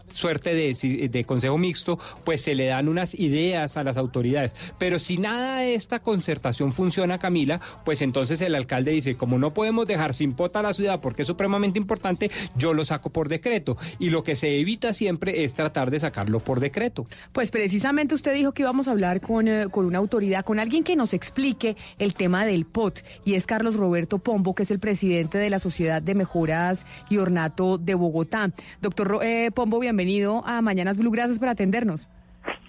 [0.09, 4.55] suerte de consejo mixto, pues se le dan unas ideas a las autoridades.
[4.77, 9.53] Pero si nada de esta concertación funciona, Camila, pues entonces el alcalde dice, como no
[9.53, 13.29] podemos dejar sin pota a la ciudad porque es supremamente importante, yo lo saco por
[13.29, 13.77] decreto.
[13.99, 17.05] Y lo que se evita siempre es tratar de sacarlo por decreto.
[17.31, 20.83] Pues precisamente usted dijo que íbamos a hablar con, eh, con una autoridad, con alguien
[20.83, 24.79] que nos explique el tema del POT, y es Carlos Roberto Pombo, que es el
[24.79, 28.51] presidente de la Sociedad de Mejoras y Ornato de Bogotá.
[28.81, 32.09] Doctor eh, Pombo, bienvenido a Mañanas Blue, gracias por atendernos.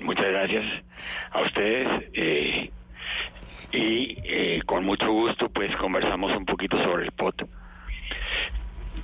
[0.00, 0.64] Muchas gracias
[1.32, 2.70] a ustedes eh,
[3.72, 7.42] y eh, con mucho gusto pues conversamos un poquito sobre el POT.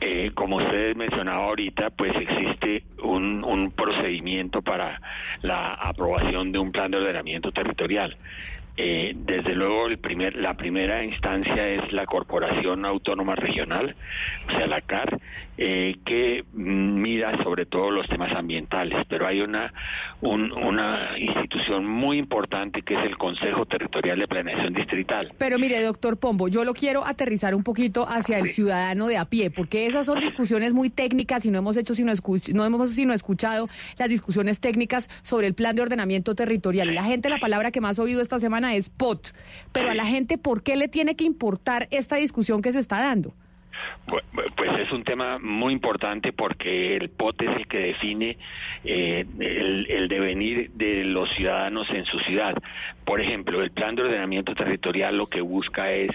[0.02, 5.00] Eh, como ustedes mencionaba ahorita, pues existe un, procedimiento para
[5.42, 8.16] la aprobación de un plan de ordenamiento territorial.
[8.76, 13.94] Eh, desde luego, la primera instancia es la Corporación Autónoma Regional,
[14.48, 15.20] o sea, la CAR,
[15.62, 19.74] eh, que mira sobre todo los temas ambientales, pero hay una,
[20.22, 25.32] un- una institución muy importante que es el Consejo Territorial de Planeación Distrital.
[25.36, 29.26] Pero mire, doctor Pombo, yo lo quiero aterrizar un poquito hacia el ciudadano de a
[29.26, 32.10] pie, porque esas son discusiones muy técnicas y no hemos hecho sino
[32.54, 33.68] no hemos sino escuchado
[33.98, 36.88] las discusiones técnicas sobre el plan de ordenamiento territorial.
[36.90, 39.28] Y la gente, la palabra que más ha oído esta semana es POT.
[39.72, 43.02] Pero a la gente, ¿por qué le tiene que importar esta discusión que se está
[43.02, 43.34] dando?
[44.06, 48.38] Pues es un tema muy importante porque el POT es el que define
[48.84, 52.54] eh, el, el devenir de los ciudadanos en su ciudad.
[53.04, 56.10] Por ejemplo, el plan de ordenamiento territorial lo que busca es,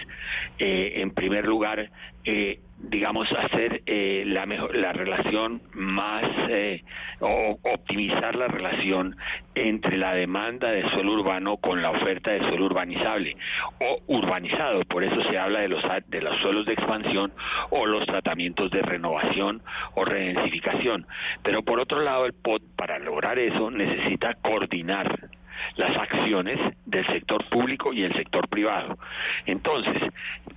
[0.58, 1.90] eh, en primer lugar,
[2.24, 6.84] eh, digamos, hacer eh, la, mejor, la relación más, eh,
[7.20, 9.16] o optimizar la relación
[9.54, 13.36] entre la demanda de suelo urbano con la oferta de suelo urbanizable
[13.80, 14.80] o urbanizado.
[14.84, 17.32] Por eso se habla de los, de los suelos de expansión
[17.70, 19.62] o los tratamientos de renovación
[19.94, 21.06] o redensificación.
[21.42, 25.30] Pero por otro lado, el POT, para lograr eso, necesita coordinar
[25.76, 28.98] las acciones del sector público y el sector privado.
[29.46, 29.96] Entonces,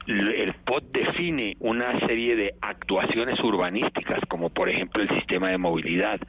[0.08, 6.20] el POT define una serie de actuaciones urbanísticas, como por ejemplo el sistema de movilidad,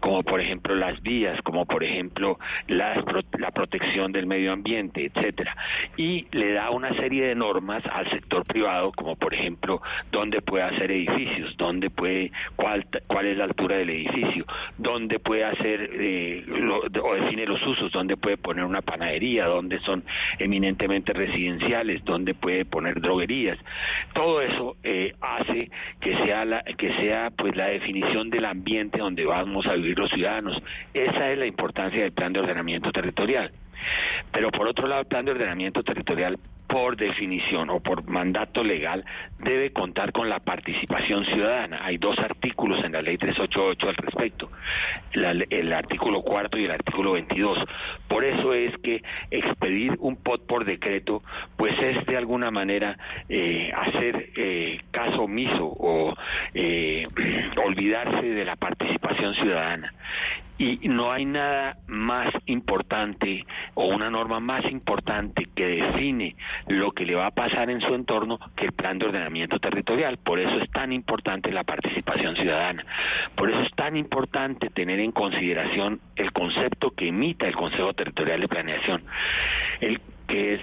[0.00, 5.56] como por ejemplo las vías, como por ejemplo la protección del medio ambiente, etcétera,
[5.96, 9.80] y le da una serie de normas al sector privado, como por ejemplo
[10.12, 14.44] dónde puede hacer edificios, dónde puede, cuál, cuál es la altura del edificio,
[14.76, 19.80] dónde puede hacer eh, lo- o define los usos, dónde puede poner una panadería, dónde
[19.80, 20.04] son
[20.38, 23.58] eminentemente residenciales, dónde puede poner droguerías.
[24.12, 25.70] Todo eso eh, hace
[26.00, 30.10] que sea la, que sea pues la definición del ambiente donde vamos a vivir los
[30.10, 30.62] ciudadanos.
[30.94, 33.52] Esa es la importancia del plan de ordenamiento territorial.
[34.32, 36.38] Pero por otro lado, el plan de ordenamiento territorial,
[36.70, 39.04] por definición o por mandato legal,
[39.38, 41.80] debe contar con la participación ciudadana.
[41.84, 44.50] Hay dos artículos en la ley 388 al respecto,
[45.14, 47.58] la- el artículo cuarto y el artículo 22.
[48.06, 51.22] Por eso es que expedir un POT por decreto,
[51.56, 52.96] pues es de alguna manera
[53.28, 56.14] eh, hacer eh, caso omiso o
[56.54, 57.06] eh,
[57.64, 59.92] olvidarse de la participación ciudadana.
[60.58, 66.36] Y no hay nada más importante o una norma más importante que define
[66.68, 70.18] lo que le va a pasar en su entorno que el plan de ordenamiento territorial.
[70.18, 72.84] Por eso es tan importante la participación ciudadana.
[73.34, 78.40] Por eso es tan importante tener en consideración el concepto que emita el Consejo Territorial
[78.40, 79.02] de Planeación.
[79.80, 80.60] El que es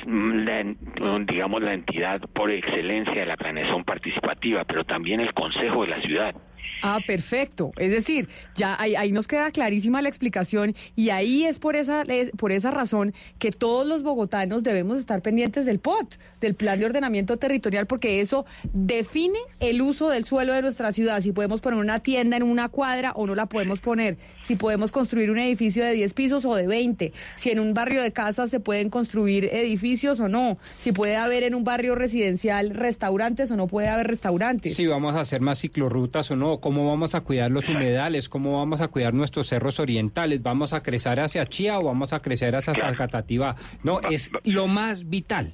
[1.27, 6.01] digamos la entidad por excelencia de la planeación participativa, pero también el Consejo de la
[6.01, 6.35] Ciudad.
[6.81, 7.71] Ah, perfecto.
[7.77, 12.01] Es decir, ya ahí, ahí nos queda clarísima la explicación y ahí es por esa
[12.03, 16.79] es por esa razón que todos los bogotanos debemos estar pendientes del POT, del Plan
[16.79, 21.21] de Ordenamiento Territorial, porque eso define el uso del suelo de nuestra ciudad.
[21.21, 24.91] Si podemos poner una tienda en una cuadra o no la podemos poner, si podemos
[24.91, 28.49] construir un edificio de 10 pisos o de 20, si en un barrio de casas
[28.49, 33.55] se pueden construir edificios o no, si puede haber en un barrio residencial restaurantes o
[33.55, 34.75] no puede haber restaurantes.
[34.75, 38.57] Si vamos a hacer más ciclorrutas o no, cómo vamos a cuidar los humedales, cómo
[38.57, 42.57] vamos a cuidar nuestros cerros orientales, vamos a crecer hacia Chía o vamos a crecer
[42.57, 43.55] hacia Catativa.
[43.83, 45.53] No, es lo más vital.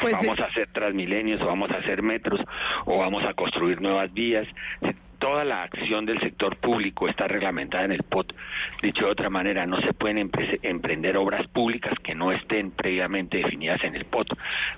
[0.00, 2.40] Pues, vamos a hacer transmilenios o vamos a hacer metros
[2.86, 4.46] o vamos a construir nuevas vías.
[5.18, 8.32] Toda la acción del sector público está reglamentada en el POT.
[8.82, 13.36] Dicho de otra manera, no se pueden empre- emprender obras públicas que no estén previamente
[13.36, 14.28] definidas en el POT.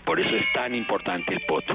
[0.05, 1.67] Por eso es tan importante el POT.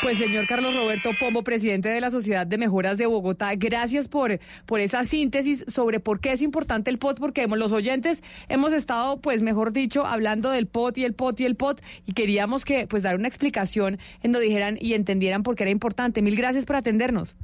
[0.00, 4.38] Pues señor Carlos Roberto Pombo, presidente de la Sociedad de Mejoras de Bogotá, gracias por,
[4.64, 8.72] por esa síntesis sobre por qué es importante el POT, porque hemos- los oyentes hemos
[8.72, 12.64] estado, pues mejor dicho, hablando del POT y el POT y el POT, y queríamos
[12.64, 16.22] que pues dar una explicación en donde dijeran y entendieran por qué era importante.
[16.22, 17.34] Mil gracias por atendernos.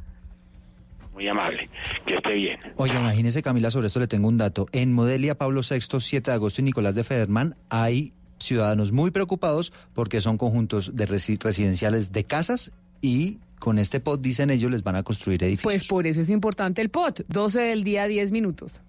[1.12, 1.68] Muy amable.
[2.06, 2.58] Que esté bien.
[2.76, 4.66] Oye, imagínese Camila, sobre esto le tengo un dato.
[4.72, 8.12] En Modelia, Pablo VI, 7 de agosto y Nicolás de Federman hay
[8.44, 14.20] ciudadanos muy preocupados porque son conjuntos de resi- residenciales de casas y con este POT,
[14.20, 15.62] dicen ellos, les van a construir edificios.
[15.64, 18.80] Pues por eso es importante el POT, 12 del día, 10 minutos.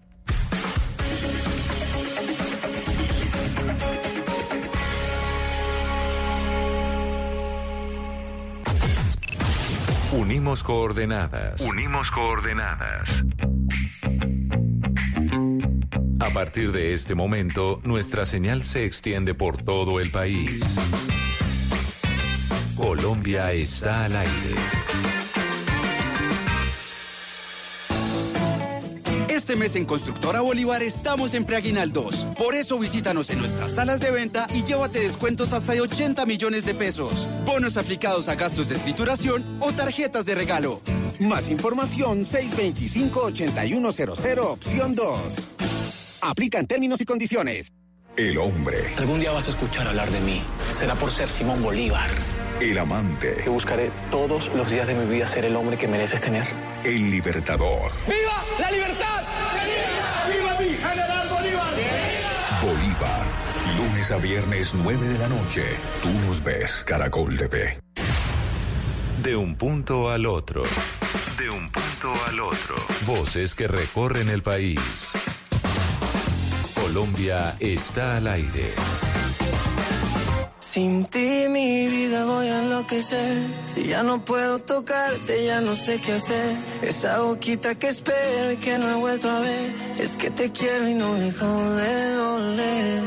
[10.12, 11.62] Unimos coordenadas.
[11.62, 13.24] Unimos coordenadas.
[16.26, 20.60] A partir de este momento, nuestra señal se extiende por todo el país.
[22.76, 24.56] Colombia está al aire.
[29.30, 32.26] Este mes en Constructora Bolívar estamos en preaguinaldos.
[32.40, 36.66] Por eso visítanos en nuestras salas de venta y llévate descuentos hasta de 80 millones
[36.66, 37.28] de pesos.
[37.46, 40.82] Bonos aplicados a gastos de escrituración o tarjetas de regalo.
[41.20, 45.75] Más información 625-8100 opción 2.
[46.30, 47.74] Aplican términos y condiciones.
[48.18, 50.42] El hombre, Algún día vas a escuchar hablar de mí.
[50.72, 52.10] Será por ser Simón Bolívar.
[52.62, 56.22] el amante, Que buscaré todos los días de mi vida ser el hombre que mereces
[56.22, 56.48] tener.
[56.84, 57.92] el libertador.
[58.08, 59.24] ¡Viva la libertad!
[60.32, 61.74] ¡Viva mi general Bolívar!
[62.64, 63.26] Bolívar.
[63.78, 65.64] Lunes a viernes 9 de la noche.
[66.02, 67.80] Tú nos ves, Caracol TV.
[69.22, 70.64] De un punto al otro.
[71.38, 72.76] De un punto al otro.
[73.06, 74.80] Voces que recorren el país.
[76.96, 78.74] Colombia está al aire.
[80.60, 83.48] Sin ti mi vida voy a enloquecer.
[83.66, 86.56] Si ya no puedo tocarte, ya no sé qué hacer.
[86.82, 89.76] Esa boquita que espero y que no he vuelto a ver.
[90.00, 93.04] Es que te quiero y no dejo de doler.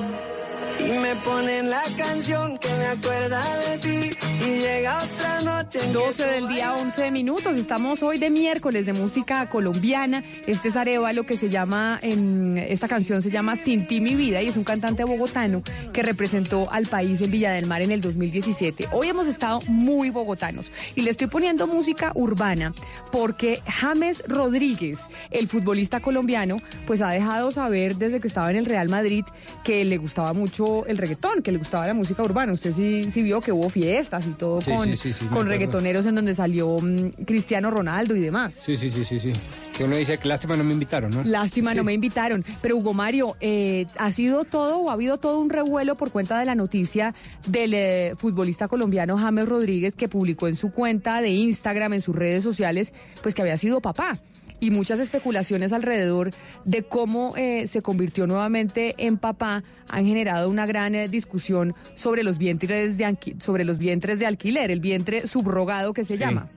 [0.81, 4.11] Y me ponen la canción que me acuerda de ti.
[4.49, 5.81] Y llega otra noche.
[5.85, 7.57] en que 12 del día, 11 minutos.
[7.57, 10.25] Estamos hoy de miércoles de música colombiana.
[10.47, 14.41] Este es Arevalo que se llama, en esta canción se llama Sin ti mi vida
[14.41, 15.63] y es un cantante bogotano
[15.93, 18.89] que representó al país en Villa del Mar en el 2017.
[18.93, 22.73] Hoy hemos estado muy bogotanos y le estoy poniendo música urbana
[23.13, 25.01] porque James Rodríguez,
[25.31, 26.57] el futbolista colombiano,
[26.87, 29.27] pues ha dejado saber desde que estaba en el Real Madrid
[29.63, 32.55] que le gustaba mucho el reggaetón, que le gustaba la música urbana.
[32.55, 36.15] Usted sí, sí vio que hubo fiestas y todo Sí, con, sí, con reggaetoneros en
[36.15, 38.55] donde salió mm, Cristiano Ronaldo y demás.
[38.55, 39.33] Sí, sí, sí, sí, sí.
[39.77, 41.23] Que uno dice que lástima no me invitaron, ¿no?
[41.25, 42.45] Lástima, no me invitaron.
[42.61, 46.39] Pero Hugo Mario, eh, ¿ha sido todo o ha habido todo un revuelo por cuenta
[46.39, 47.15] de la noticia
[47.47, 52.17] del eh, futbolista colombiano James Rodríguez que publicó en su cuenta de Instagram, en sus
[52.17, 52.93] redes sociales,
[53.23, 54.19] pues que había sido papá?
[54.61, 56.33] Y muchas especulaciones alrededor
[56.65, 62.23] de cómo eh, se convirtió nuevamente en papá han generado una gran eh, discusión sobre
[62.25, 66.21] los vientres de sobre los vientres de alquiler, el vientre subrogado que se Sí.
[66.21, 66.49] llama.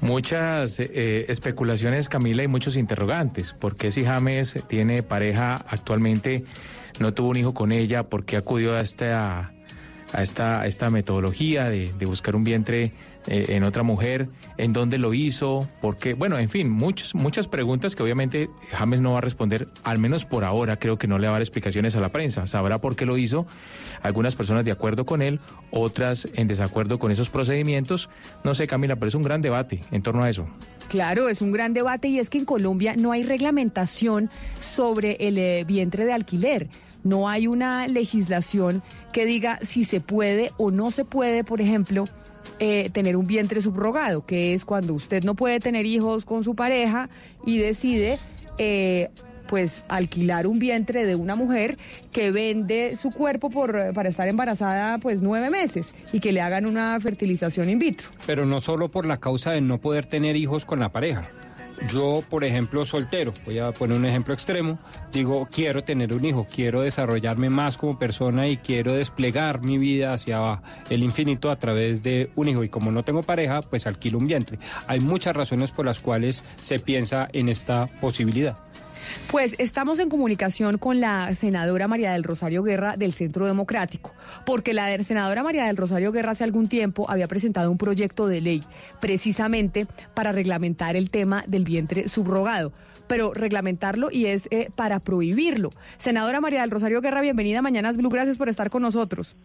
[0.00, 3.52] Muchas eh, especulaciones, Camila, y muchos interrogantes.
[3.52, 6.44] ¿Por qué si James tiene pareja actualmente,
[6.98, 8.02] no tuvo un hijo con ella?
[8.02, 9.52] ¿Por qué acudió a esta,
[10.12, 12.92] a esta, esta metodología de, buscar un vientre
[13.26, 14.28] eh, en otra mujer?
[14.58, 15.68] ¿En dónde lo hizo?
[15.80, 16.14] ¿Por qué?
[16.14, 20.24] Bueno, en fin, muchos, muchas preguntas que obviamente James no va a responder, al menos
[20.24, 22.46] por ahora, creo que no le va a dar explicaciones a la prensa.
[22.46, 23.46] Sabrá por qué lo hizo.
[24.02, 28.08] Algunas personas de acuerdo con él, otras en desacuerdo con esos procedimientos.
[28.44, 30.46] No sé, Camila, pero es un gran debate en torno a eso.
[30.88, 34.30] Claro, es un gran debate y es que en Colombia no hay reglamentación
[34.60, 36.68] sobre el eh, vientre de alquiler.
[37.04, 38.82] No hay una legislación
[39.12, 42.06] que diga si se puede o no se puede, por ejemplo,
[42.58, 46.54] eh, tener un vientre subrogado, que es cuando usted no puede tener hijos con su
[46.54, 47.08] pareja
[47.44, 48.18] y decide
[48.58, 49.10] eh,
[49.46, 51.76] pues alquilar un vientre de una mujer
[52.12, 56.66] que vende su cuerpo por, para estar embarazada pues nueve meses y que le hagan
[56.66, 58.08] una fertilización in vitro.
[58.26, 61.28] Pero no solo por la causa de no poder tener hijos con la pareja.
[61.90, 64.78] Yo, por ejemplo, soltero, voy a poner un ejemplo extremo,
[65.12, 70.14] digo, quiero tener un hijo, quiero desarrollarme más como persona y quiero desplegar mi vida
[70.14, 72.64] hacia el infinito a través de un hijo.
[72.64, 74.58] Y como no tengo pareja, pues alquilo un vientre.
[74.86, 78.56] Hay muchas razones por las cuales se piensa en esta posibilidad.
[79.30, 84.12] Pues estamos en comunicación con la senadora María del Rosario Guerra del Centro Democrático,
[84.44, 88.40] porque la senadora María del Rosario Guerra hace algún tiempo había presentado un proyecto de
[88.40, 88.62] ley
[89.00, 92.72] precisamente para reglamentar el tema del vientre subrogado,
[93.08, 95.70] pero reglamentarlo y es eh, para prohibirlo.
[95.98, 99.36] Senadora María del Rosario Guerra, bienvenida a Mañanas Blue, gracias por estar con nosotros.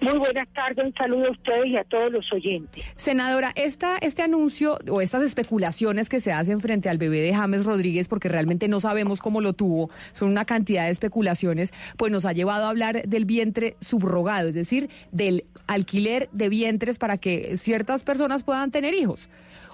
[0.00, 2.84] Muy buenas tardes, un saludo a ustedes y a todos los oyentes.
[2.96, 7.64] Senadora, esta, este anuncio o estas especulaciones que se hacen frente al bebé de James
[7.64, 12.24] Rodríguez, porque realmente no sabemos cómo lo tuvo, son una cantidad de especulaciones, pues nos
[12.26, 17.56] ha llevado a hablar del vientre subrogado, es decir, del alquiler de vientres para que
[17.56, 19.28] ciertas personas puedan tener hijos.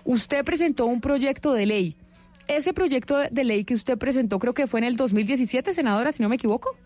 [0.04, 1.96] Usted presentó un proyecto de ley.
[2.46, 6.22] Ese proyecto de ley que usted presentó creo que fue en el 2017, senadora, si
[6.22, 6.76] no me equivoco.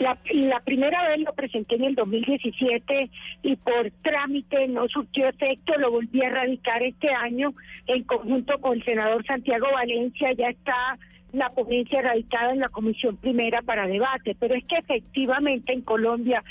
[0.00, 3.10] La, la primera vez lo presenté en el 2017
[3.42, 7.54] y por trámite no surtió efecto, lo volví a radicar este año
[7.86, 10.98] en conjunto con el senador Santiago Valencia, ya está
[11.32, 16.42] la ponencia radicada en la Comisión Primera para debate, pero es que efectivamente en Colombia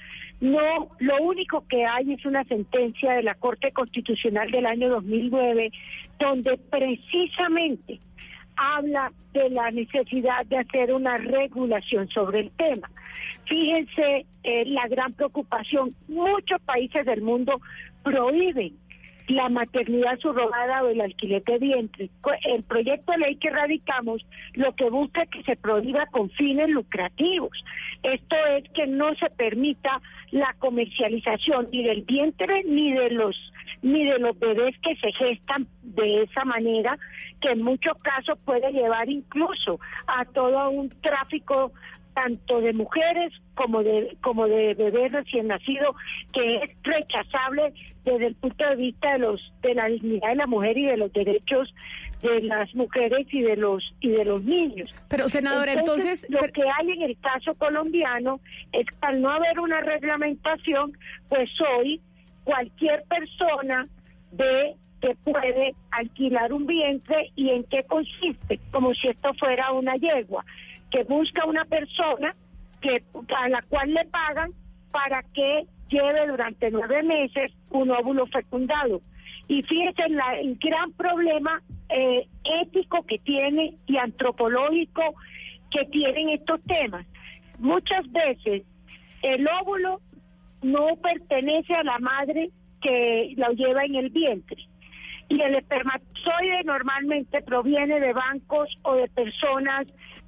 [0.41, 5.71] no, lo único que hay es una sentencia de la Corte Constitucional del año 2009
[6.19, 7.99] donde precisamente
[8.55, 12.89] habla de la necesidad de hacer una regulación sobre el tema.
[13.45, 17.59] Fíjense eh, la gran preocupación, muchos países del mundo
[18.03, 18.75] prohíben
[19.27, 22.09] la maternidad subrogada o el alquiler de vientre.
[22.43, 26.69] El proyecto de ley que radicamos lo que busca es que se prohíba con fines
[26.69, 27.63] lucrativos.
[28.03, 30.01] Esto es que no se permita
[30.31, 35.67] la comercialización ni del vientre ni de los ni de los bebés que se gestan
[35.81, 36.97] de esa manera,
[37.41, 41.73] que en muchos casos puede llevar incluso a todo un tráfico
[42.13, 45.95] tanto de mujeres como de como de bebés recién nacidos
[46.31, 47.73] que es rechazable
[48.03, 50.97] desde el punto de vista de los de la dignidad de la mujer y de
[50.97, 51.73] los derechos
[52.21, 54.93] de las mujeres y de los y de los niños.
[55.09, 58.39] Pero senadora, entonces, lo que hay en el caso colombiano
[58.71, 62.01] es que al no haber una reglamentación, pues hoy
[62.45, 63.87] cualquier persona
[64.31, 69.95] de que puede alquilar un vientre y en qué consiste, como si esto fuera una
[69.95, 70.45] yegua,
[70.93, 72.35] que busca una persona
[72.79, 73.03] que
[73.35, 74.51] a la cual le pagan
[74.91, 79.01] para que lleve durante nueve meses un óvulo fecundado.
[79.47, 82.27] Y fíjense la- el gran problema eh,
[82.61, 85.15] ético que tiene y antropológico
[85.69, 87.05] que tienen estos temas.
[87.59, 88.63] Muchas veces
[89.21, 89.99] el óvulo
[90.61, 92.49] no pertenece a la madre
[92.81, 94.63] que lo lleva en el vientre.
[95.29, 99.85] Y el espermatozoide normalmente proviene de bancos o de personas,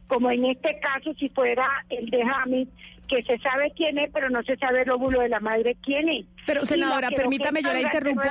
[0.07, 2.67] como en este caso si fuera el de James,
[3.07, 6.09] que se sabe quién es, pero no se sabe el óvulo de la madre quién
[6.09, 6.25] es.
[6.47, 8.21] Pero, la senadora, permítame, yo la interrumpo.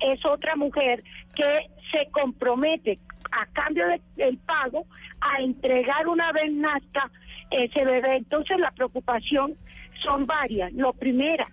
[0.00, 1.02] es otra mujer
[1.34, 2.98] que se compromete
[3.32, 4.86] a cambio de- del pago
[5.20, 7.10] a entregar una vez nazca
[7.50, 8.16] ese bebé.
[8.16, 9.54] Entonces la preocupación
[10.02, 10.72] son varias.
[10.72, 11.46] Lo primera,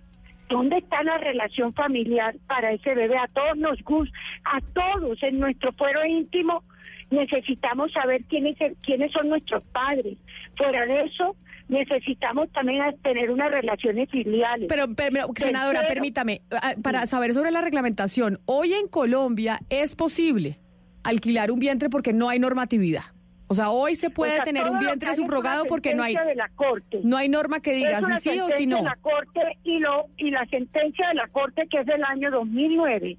[0.48, 3.18] ¿dónde está la relación familiar para ese bebé?
[3.18, 6.64] A todos nos gusta, a todos en nuestro fuero íntimo
[7.10, 10.18] necesitamos saber quiénes, quiénes son nuestros padres.
[10.56, 11.36] Fuera de eso,
[11.68, 14.66] necesitamos también tener unas relaciones filiales.
[14.68, 19.94] Pero, pero, senadora, Tercero, permítame, ah, para saber sobre la reglamentación, hoy en Colombia es
[19.94, 20.58] posible
[21.04, 23.04] alquilar un vientre porque no hay normatividad.
[23.50, 26.34] O sea, hoy se puede O sea, tener un vientre subrogado porque no hay de
[26.34, 27.00] la Corte.
[27.02, 28.76] no hay norma que diga si sí o si no.
[28.76, 32.30] de la Corte y, lo, y la sentencia de la Corte que es del año
[32.30, 33.16] 2009,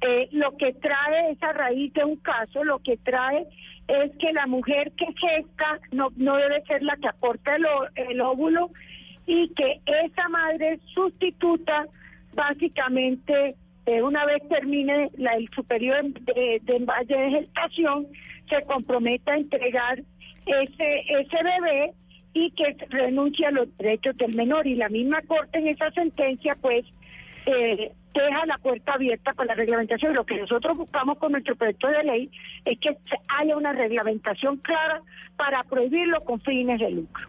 [0.00, 3.46] eh, lo que trae esa raíz de un caso, lo que trae
[3.88, 8.70] es que la mujer que gesta no, no debe ser la que aporta el, óvulo
[9.26, 11.86] y que esa madre sustituta
[12.34, 13.56] básicamente
[13.86, 18.06] eh, una vez termine el superior de, de, de gestación
[18.48, 20.02] se comprometa a entregar
[20.46, 21.92] ese ese bebé
[22.32, 24.66] y que renuncie a los derechos del menor.
[24.66, 26.84] Y la misma corte en esa sentencia pues
[27.46, 30.14] eh, deja la puerta abierta para la reglamentación.
[30.14, 32.30] Lo que nosotros buscamos con nuestro proyecto de ley
[32.64, 32.96] es que
[33.28, 35.02] haya una reglamentación clara
[35.36, 37.28] para prohibirlo con fines de lucro.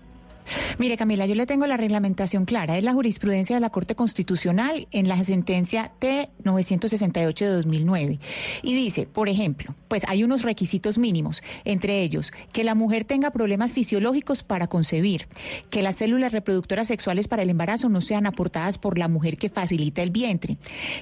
[0.77, 2.77] Mire, Camila, yo le tengo la reglamentación clara.
[2.77, 8.19] Es la jurisprudencia de la Corte Constitucional en la sentencia T-968 de 2009.
[8.63, 13.31] Y dice, por ejemplo, pues hay unos requisitos mínimos, entre ellos, que la mujer tenga
[13.31, 15.27] problemas fisiológicos para concebir,
[15.69, 19.49] que las células reproductoras sexuales para el embarazo no sean aportadas por la mujer que
[19.49, 20.57] facilita el vientre,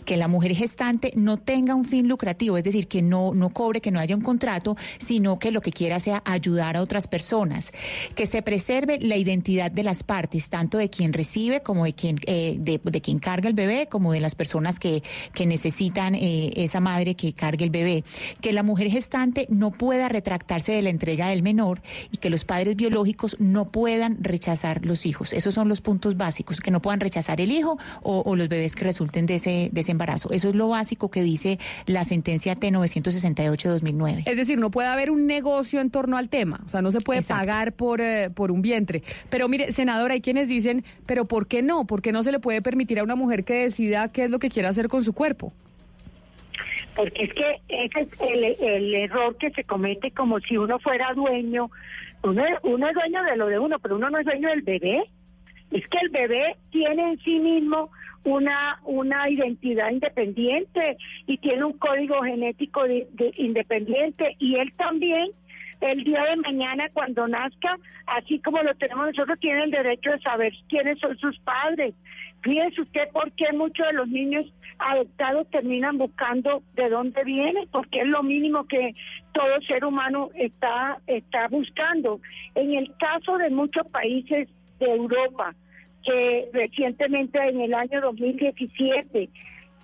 [0.06, 3.82] que la mujer gestante no tenga un fin lucrativo, es decir, que no, no cobre,
[3.82, 7.72] que no haya un contrato, sino que lo que quiera sea ayudar a otras personas,
[8.16, 12.20] que se preserve la identidad de las partes, tanto de quien recibe como de quien,
[12.26, 15.04] eh, de, de quien carga el bebé, como de las personas que,
[15.34, 18.04] que necesitan eh, esa madre que cargue el bebé,
[18.42, 22.46] que la mujer gestante no pueda retractarse de la entrega del menor y que los
[22.46, 25.34] padres biológicos no puedan rechazar los hijos.
[25.34, 28.76] Esos son los puntos básicos, que no puedan rechazar el hijo o, o los bebés
[28.76, 30.32] que resulten de ese, de ese embarazo.
[30.32, 34.24] Eso es lo básico que dice la sentencia T968 de 2009.
[34.26, 37.02] Es decir, no puede haber un negocio en torno al tema, o sea, no se
[37.02, 39.04] puede pagar por, eh, por un vientre.
[39.30, 41.86] Pero mire, senadora, hay quienes dicen, pero ¿por qué no?
[41.86, 44.40] ¿Por qué no se le puede permitir a una mujer que decida qué es lo
[44.40, 45.52] que quiere hacer con su cuerpo?
[46.96, 48.22] porque es que ese es
[48.62, 51.72] el, el error que se comete como si uno fuera dueño,
[52.24, 55.04] uno, uno es dueño de lo de uno, pero uno no es dueño del bebé.
[55.72, 57.90] Es que el bebé tiene en sí mismo
[58.26, 65.30] una una identidad independiente y tiene un código genético de- de- independiente y él también
[65.82, 70.20] el día de mañana cuando nazca, así como lo tenemos nosotros, tiene el derecho de
[70.20, 71.94] saber quiénes son sus padres.
[72.42, 74.46] Fíjese usted por qué muchos de los niños
[74.80, 78.96] adoptados terminan buscando de dónde vienen, porque es lo mínimo que
[79.34, 82.22] todo ser humano está, está buscando.
[82.56, 84.48] En el caso de muchos países
[84.80, 85.54] de Europa,
[86.04, 89.30] que recientemente en el año 2017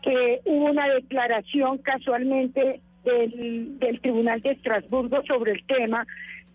[0.02, 6.06] que hubo una declaración casualmente del, del Tribunal de Estrasburgo sobre el tema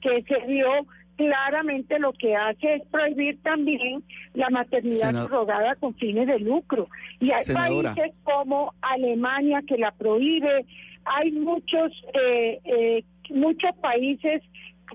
[0.01, 0.68] que se dio
[1.16, 4.02] claramente lo que hace es prohibir también
[4.35, 6.89] la maternidad Senado- subrogada con fines de lucro.
[7.20, 7.94] Y hay Senadora.
[7.94, 10.64] países como Alemania que la prohíbe,
[11.05, 14.43] hay muchos, eh, eh, muchos países,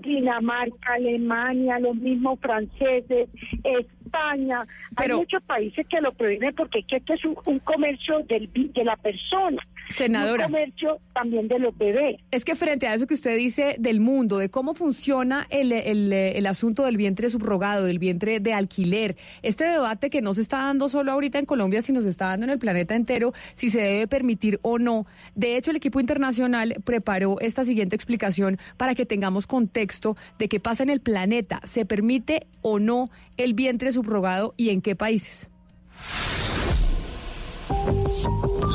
[0.01, 3.29] Dinamarca, Alemania, los mismos franceses,
[3.63, 4.65] España,
[4.97, 8.49] hay muchos países que lo prohíben porque es que esto es un, un comercio del,
[8.53, 10.45] de la persona, Senadora.
[10.45, 12.17] un comercio también de los bebés.
[12.31, 16.11] Es que frente a eso que usted dice del mundo, de cómo funciona el, el,
[16.11, 20.57] el asunto del vientre subrogado, del vientre de alquiler, este debate que no se está
[20.57, 23.81] dando solo ahorita en Colombia, sino se está dando en el planeta entero, si se
[23.81, 25.05] debe permitir o no.
[25.35, 30.59] De hecho, el equipo internacional preparó esta siguiente explicación para que tengamos contexto de qué
[30.59, 31.61] pasa en el planeta.
[31.63, 35.49] ¿Se permite o no el vientre subrogado y en qué países?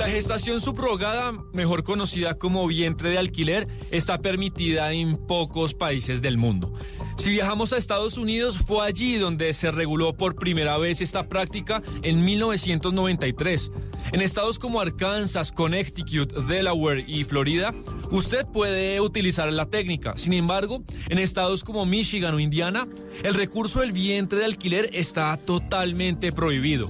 [0.00, 6.38] La gestación subrogada, mejor conocida como vientre de alquiler, está permitida en pocos países del
[6.38, 6.72] mundo.
[7.18, 11.82] Si viajamos a Estados Unidos, fue allí donde se reguló por primera vez esta práctica
[12.02, 13.72] en 1993.
[14.12, 17.74] En estados como Arkansas, Connecticut, Delaware y Florida,
[18.10, 20.14] usted puede utilizar la técnica.
[20.16, 22.88] Sin embargo, en estados como Michigan o Indiana,
[23.22, 26.88] el recurso del vientre de alquiler está totalmente prohibido.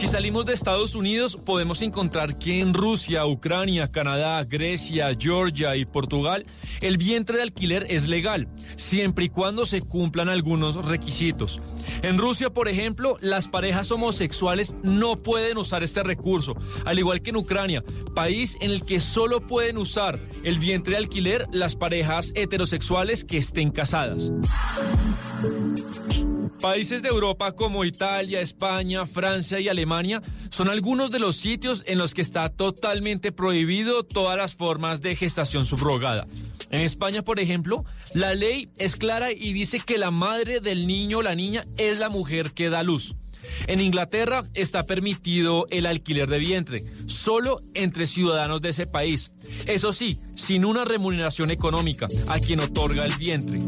[0.00, 5.84] Si salimos de Estados Unidos, podemos encontrar que en Rusia, Ucrania, Canadá, Grecia, Georgia y
[5.84, 6.46] Portugal,
[6.80, 11.60] el vientre de alquiler es legal, siempre y cuando se cumplan algunos requisitos.
[12.00, 16.56] En Rusia, por ejemplo, las parejas homosexuales no pueden usar este recurso,
[16.86, 20.96] al igual que en Ucrania, país en el que solo pueden usar el vientre de
[21.00, 24.32] alquiler las parejas heterosexuales que estén casadas.
[26.60, 31.96] Países de Europa como Italia, España, Francia y Alemania son algunos de los sitios en
[31.96, 36.26] los que está totalmente prohibido todas las formas de gestación subrogada.
[36.70, 41.18] En España, por ejemplo, la ley es clara y dice que la madre del niño
[41.18, 43.16] o la niña es la mujer que da luz.
[43.66, 49.34] En Inglaterra está permitido el alquiler de vientre, solo entre ciudadanos de ese país.
[49.64, 53.60] Eso sí, sin una remuneración económica a quien otorga el vientre.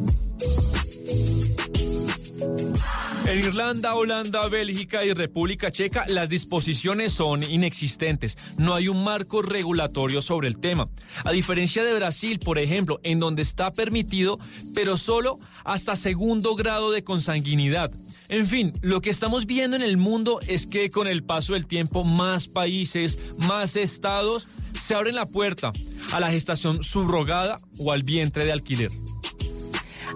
[3.32, 8.36] En Irlanda, Holanda, Bélgica y República Checa las disposiciones son inexistentes.
[8.58, 10.90] No hay un marco regulatorio sobre el tema.
[11.24, 14.38] A diferencia de Brasil, por ejemplo, en donde está permitido,
[14.74, 17.90] pero solo hasta segundo grado de consanguinidad.
[18.28, 21.66] En fin, lo que estamos viendo en el mundo es que con el paso del
[21.66, 25.72] tiempo más países, más estados se abren la puerta
[26.12, 28.90] a la gestación subrogada o al vientre de alquiler.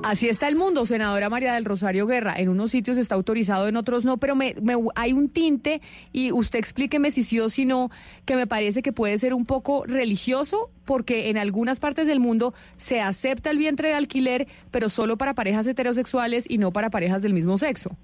[0.02, 2.35] Así está el mundo, senadora María del Rosario Guerra.
[2.36, 5.81] En unos sitios está autorizado, en otros no, pero me, me- hay un tinte
[6.12, 7.90] y usted explíqueme si sí o si no,
[8.24, 12.55] que me parece que puede ser un poco religioso, porque en algunas partes del mundo
[12.77, 17.23] se acepta el vientre de alquiler, pero solo para parejas heterosexuales y no para parejas
[17.23, 17.97] del mismo sexo.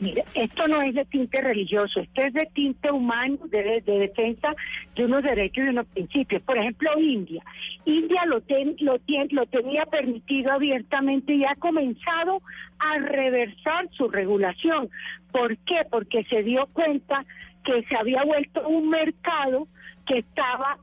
[0.00, 4.54] Mire, esto no es de tinte religioso, esto es de tinte humano, de, de defensa
[4.96, 6.42] de unos derechos y de unos principios.
[6.42, 7.42] Por ejemplo, India.
[7.84, 12.42] India lo, ten- lo, tien- lo tenía permitido abiertamente y ha comenzado
[12.80, 14.90] a reversar su regulación.
[15.30, 15.86] ¿Por qué?
[15.88, 17.24] Porque se dio cuenta
[17.64, 19.68] que se había vuelto un mercado
[20.06, 20.78] que estaba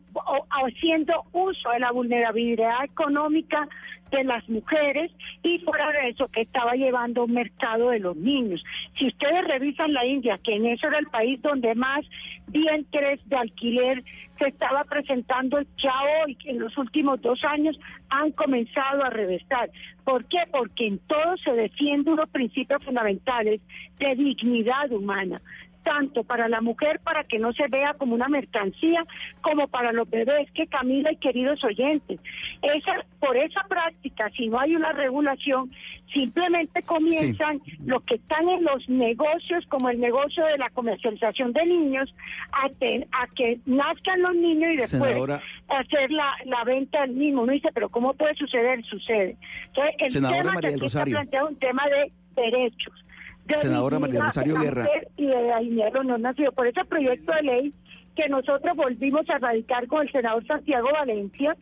[0.50, 3.68] haciendo uso de la vulnerabilidad económica
[4.12, 5.12] de las mujeres
[5.42, 8.64] y fuera de eso que estaba llevando un mercado de los niños.
[8.98, 12.02] Si ustedes revisan la India, que en eso era el país donde más
[12.48, 14.04] vientres de alquiler
[14.38, 15.94] se estaba presentando ya
[16.24, 17.80] hoy, que en los últimos dos años
[18.10, 19.70] han comenzado a reversar.
[20.04, 20.40] ¿Por qué?
[20.52, 23.62] Porque en todo se defiende unos principios fundamentales
[24.00, 25.42] de dignidad humana
[25.84, 29.06] tanto para la mujer para que no se vea como una mercancía
[29.42, 32.20] como para los bebés que Camila y queridos oyentes.
[32.62, 35.72] Esa por esa práctica si no hay una regulación
[36.14, 41.66] simplemente comienzan los que están en los negocios como el negocio de la comercialización de
[41.66, 42.14] niños
[42.52, 45.42] a, ten- a que nazcan los niños y después Senadora.
[45.70, 47.44] hacer la, la venta del mismo.
[47.44, 49.38] Uno dice pero cómo puede suceder sucede.
[49.68, 53.06] Entonces, el Senadora tema María que aquí está planteado es un tema de derechos
[53.46, 54.88] de Senadora María Rosario Guerra.
[55.18, 56.52] y de dinero no nacido.
[56.52, 57.74] Por ese proyecto de ley
[58.16, 61.56] que nosotros volvimos a radicar con el senador Santiago Valencia,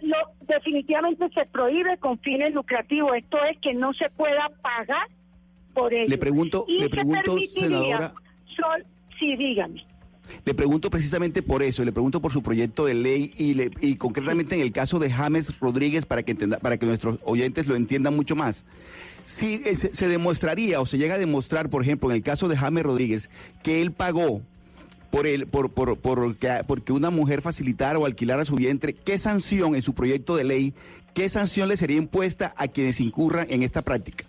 [0.00, 3.12] lo- definitivamente se prohíbe con fines lucrativos.
[3.16, 5.06] Esto es que no se pueda pagar
[5.74, 6.08] por ello.
[6.08, 8.12] Le pregunto- y le se pregunto, senadora.
[8.46, 8.86] sol-
[9.18, 9.84] sí, dígame.
[10.44, 13.96] Le pregunto precisamente por eso, le pregunto por su proyecto de ley y, le- y
[13.96, 17.76] concretamente en el caso de James Rodríguez para que entenda, para que nuestros oyentes lo
[17.76, 18.64] entiendan mucho más.
[19.24, 22.56] Si eh, se, demostraría o se llega a demostrar, por ejemplo, en el caso de
[22.56, 23.30] James Rodríguez,
[23.62, 24.40] que él pagó
[25.10, 29.18] por el, por, por, por que, porque una mujer facilitara o alquilara su vientre, ¿qué
[29.18, 30.74] sanción en su proyecto de ley,
[31.14, 34.26] qué sanción le sería impuesta a quienes incurran en esta práctica?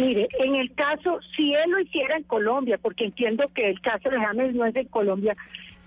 [0.00, 4.08] Mire, en el caso, si él lo hiciera en Colombia, porque entiendo que el caso
[4.08, 5.36] de James no es de Colombia,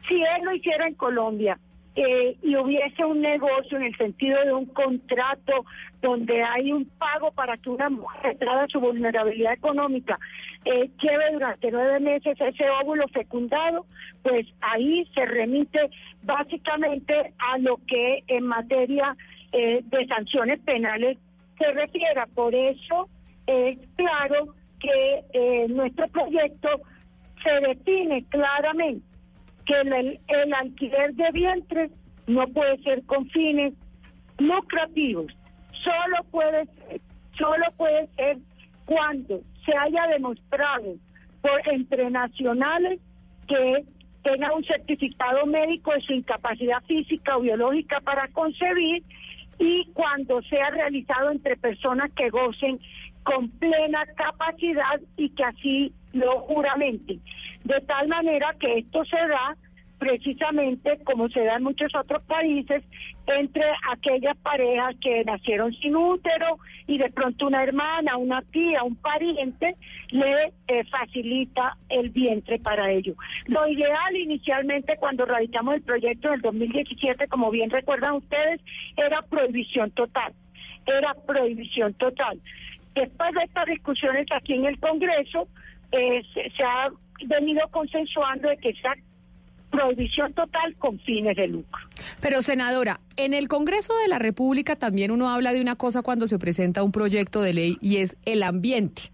[0.07, 1.57] si él lo hiciera en Colombia
[1.95, 5.65] eh, y hubiese un negocio en el sentido de un contrato
[5.99, 10.19] donde hay un pago para que una mujer, dada su vulnerabilidad económica,
[10.63, 13.87] eh, lleve durante nueve meses ese óvulo fecundado,
[14.21, 15.89] pues ahí se remite
[16.21, 19.17] básicamente a lo que en materia
[19.53, 21.17] eh, de sanciones penales
[21.57, 22.27] se refiera.
[22.27, 23.09] Por eso
[23.47, 26.69] es claro que eh, nuestro proyecto
[27.43, 29.05] se define claramente
[29.65, 31.91] que el, el alquiler de vientres
[32.27, 33.73] no puede ser con fines
[34.37, 35.27] lucrativos,
[35.71, 37.01] solo puede ser,
[37.37, 38.37] solo puede ser
[38.85, 40.95] cuando se haya demostrado
[41.41, 42.99] por, entre nacionales
[43.47, 43.85] que
[44.23, 49.03] tenga un certificado médico de su incapacidad física o biológica para concebir
[49.59, 52.79] y cuando sea realizado entre personas que gocen
[53.23, 57.21] con plena capacidad y que así lo juramenten.
[57.63, 59.55] De tal manera que esto se da
[60.03, 62.83] precisamente como se da en muchos otros países,
[63.25, 68.97] entre aquellas parejas que nacieron sin útero y de pronto una hermana, una tía, un
[68.97, 69.77] pariente
[70.09, 73.15] le eh, facilita el vientre para ello.
[73.45, 78.59] Lo ideal inicialmente cuando radicamos el proyecto del 2017, como bien recuerdan ustedes,
[78.97, 80.33] era prohibición total,
[80.85, 82.41] era prohibición total.
[82.95, 85.47] Después de estas discusiones aquí en el Congreso,
[85.91, 86.89] eh, se, se ha
[87.25, 88.95] venido consensuando de que sea
[89.73, 91.81] prohibición total con fines de lucro.
[92.21, 96.27] Pero senadora, en el Congreso de la República también uno habla de una cosa cuando
[96.27, 99.11] se presenta un proyecto de ley y es el ambiente.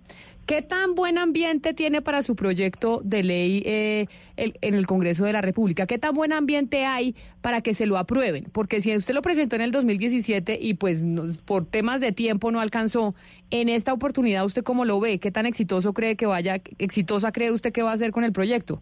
[0.50, 5.24] ¿Qué tan buen ambiente tiene para su proyecto de ley eh, el- en el Congreso
[5.24, 5.86] de la República?
[5.86, 8.46] ¿Qué tan buen ambiente hay para que se lo aprueben?
[8.52, 11.06] Porque si usted lo presentó en el 2017 y pues
[11.46, 13.14] por temas de tiempo no alcanzó,
[13.52, 15.20] en esta oportunidad usted cómo lo ve?
[15.20, 18.32] ¿Qué tan exitoso cree que vaya, exitosa cree usted que va a ser con el
[18.32, 18.82] proyecto?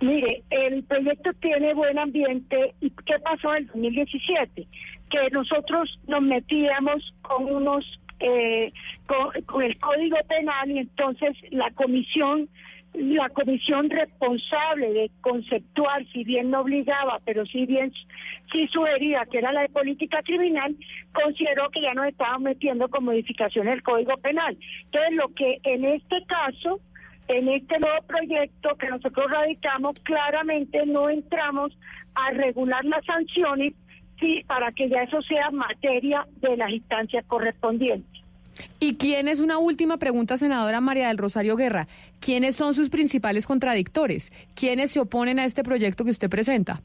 [0.00, 2.72] Mire, el proyecto tiene buen ambiente.
[2.80, 4.66] ¿Y qué pasó en el 2017?
[5.10, 8.72] Que nosotros nos metíamos con unos, eh,
[9.06, 12.48] con, el Código Penal y entonces la comisión,
[12.94, 17.92] la comisión responsable de conceptuar, si bien no obligaba, pero si bien
[18.52, 20.76] sí sugería que era la de política criminal,
[21.12, 24.56] consideró que ya nos estábamos metiendo con modificaciones del Código Penal.
[24.84, 26.80] Entonces, lo que en este caso
[27.28, 31.76] en este nuevo proyecto que nosotros radicamos, claramente no entramos
[32.14, 33.72] a regular las sanciones
[34.20, 38.11] sí, para que ya eso sea materia de las instancias correspondientes.
[38.80, 41.88] ¿Y quién es una última pregunta, senadora María del Rosario Guerra?
[42.20, 44.32] ¿Quiénes son sus principales contradictores?
[44.54, 46.80] ¿Quiénes se oponen a este proyecto que usted presenta?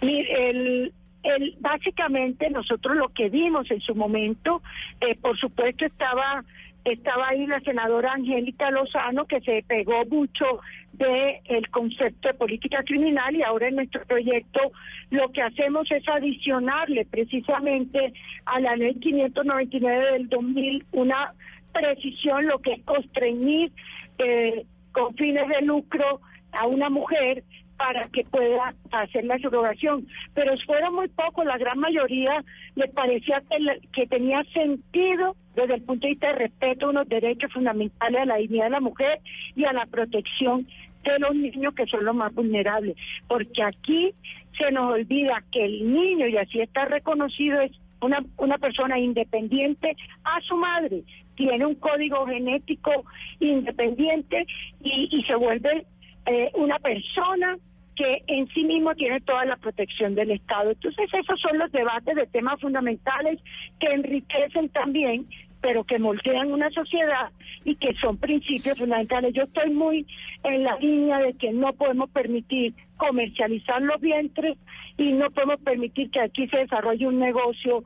[0.00, 0.92] Mire, el,
[1.22, 4.62] el, básicamente nosotros lo que vimos en su momento,
[5.00, 6.44] eh, por supuesto estaba
[6.84, 10.60] estaba ahí la senadora Angélica Lozano que se pegó mucho
[10.96, 14.72] de el concepto de política criminal y ahora en nuestro proyecto
[15.10, 18.12] lo que hacemos es adicionarle precisamente
[18.44, 21.32] a la ley 599 del 2000 una
[21.72, 23.72] precisión lo que es constreñir
[24.18, 26.20] eh, con fines de lucro
[26.52, 27.42] a una mujer
[27.76, 30.06] para que pueda hacer la subrogación.
[30.34, 32.44] Pero fueron muy pocos, la gran mayoría
[32.76, 36.90] les parecía que, la- que tenía sentido desde el punto de vista de respeto a
[36.90, 39.20] unos derechos fundamentales a la dignidad de la mujer
[39.54, 40.66] y a la protección
[41.04, 42.96] de los niños que son los más vulnerables.
[43.28, 44.14] Porque aquí
[44.58, 49.96] se nos olvida que el niño, y así está reconocido, es una, una persona independiente
[50.24, 51.02] a su madre,
[51.36, 53.04] tiene un código genético
[53.40, 54.46] independiente
[54.82, 55.86] y, y se vuelve
[56.26, 57.58] eh, una persona
[57.94, 60.70] que en sí mismo tiene toda la protección del Estado.
[60.70, 63.40] Entonces esos son los debates de temas fundamentales
[63.78, 65.26] que enriquecen también,
[65.60, 67.30] pero que moldean una sociedad
[67.64, 69.32] y que son principios fundamentales.
[69.32, 70.06] Yo estoy muy
[70.42, 74.58] en la línea de que no podemos permitir comercializar los vientres
[74.96, 77.82] y no podemos permitir que aquí se desarrolle un negocio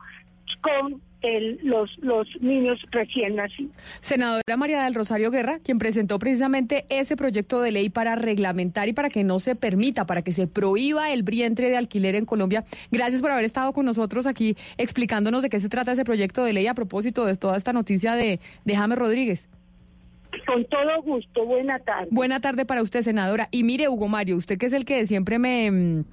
[0.61, 3.71] con el- los, los niños recién nacidos.
[3.99, 8.93] Senadora María del Rosario Guerra, quien presentó precisamente ese proyecto de ley para reglamentar y
[8.93, 12.63] para que no se permita, para que se prohíba el vientre de alquiler en Colombia.
[12.91, 16.53] Gracias por haber estado con nosotros aquí explicándonos de qué se trata ese proyecto de
[16.53, 19.49] ley a propósito de toda esta noticia de, de James Rodríguez.
[20.45, 22.07] Con todo gusto, buena tarde.
[22.11, 23.49] Buena tarde para usted, senadora.
[23.51, 26.03] Y mire, Hugo Mario, usted que es el que siempre me...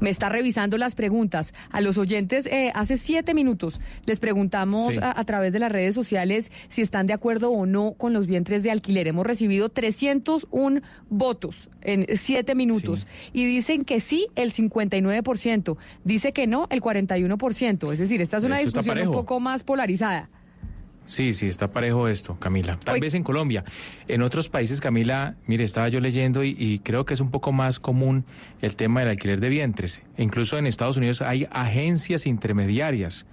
[0.00, 1.54] Me está revisando las preguntas.
[1.70, 5.00] A los oyentes, eh, hace siete minutos les preguntamos Sí.
[5.02, 8.26] a, a través de las redes sociales si están de acuerdo o no con los
[8.26, 9.08] vientres de alquiler.
[9.08, 10.80] Hemos recibido 301
[11.10, 17.92] votos en siete minutos y dicen que sí el 59%, dice que no el 41%.
[17.92, 20.28] Es decir, esta es una Eso discusión un poco más polarizada.
[21.08, 22.78] Sí, sí, está parejo esto, Camila.
[22.84, 23.64] Tal vez en Colombia.
[24.08, 27.50] En otros países, Camila, mire, estaba yo leyendo y, y creo que es un poco
[27.50, 28.26] más común
[28.60, 30.02] el tema del alquiler de vientres.
[30.18, 33.24] E incluso en Estados Unidos hay agencias intermediarias.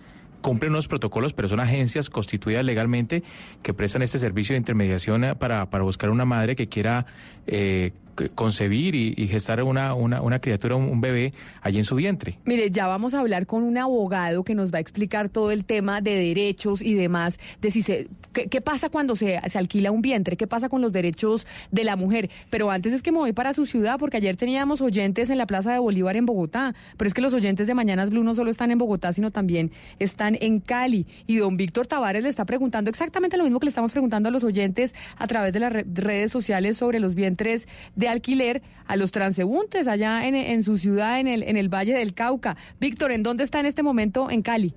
[0.42, 3.24] Cumplen unos protocolos, pero son agencias constituidas legalmente
[3.62, 7.06] que prestan este servicio de intermediación para, para buscar una madre que quiera
[7.46, 7.92] eh,
[8.34, 12.40] concebir y, gestar una, una, criatura, un, bebé allí en su vientre.
[12.46, 15.66] Mire, ya vamos a hablar con un abogado que nos va a explicar todo el
[15.66, 19.92] tema de derechos y demás, de si se, qué, qué pasa cuando se, se alquila
[19.92, 22.30] un vientre, qué pasa con los derechos de la mujer.
[22.50, 25.46] Pero antes es que me voy para su ciudad, porque ayer teníamos oyentes en la
[25.46, 28.50] Plaza de Bolívar en Bogotá, pero es que los oyentes de Mañanas Blue no solo
[28.52, 31.06] están en Bogotá, sino también están en Cali.
[31.28, 34.32] Y don Víctor Tavares le está preguntando exactamente lo mismo que le estamos preguntando a
[34.32, 38.96] los oyentes a través de las re- redes sociales sobre los vientres de alquiler a
[38.96, 42.58] los transeúntes allá en, en su ciudad, en el, en el Valle del Cauca.
[42.80, 44.74] Víctor, ¿en dónde está en este momento en Cali?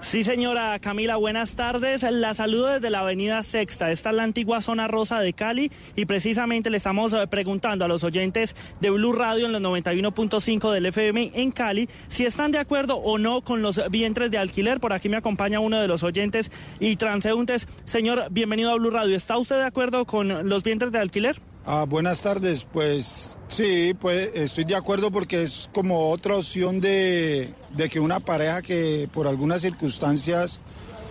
[0.00, 2.02] Sí, señora Camila, buenas tardes.
[2.02, 3.90] La saludo desde la avenida Sexta.
[3.90, 7.88] Esta es la antigua zona rosa de Cali y precisamente le estamos eh, preguntando a
[7.88, 12.58] los oyentes de Blue Radio en los 91.5 del FM en Cali si están de
[12.58, 14.80] acuerdo o no con los vientres de alquiler.
[14.80, 17.66] Por aquí me acompaña uno de los oyentes y transeúntes.
[17.84, 19.16] Señor, bienvenido a Blue Radio.
[19.16, 21.40] ¿Está usted de acuerdo con los vientres de alquiler?
[21.70, 27.52] Ah, buenas tardes, pues sí, pues estoy de acuerdo porque es como otra opción de,
[27.76, 30.62] de que una pareja que por algunas circunstancias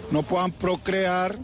[0.10, 1.38] no puedan procrear,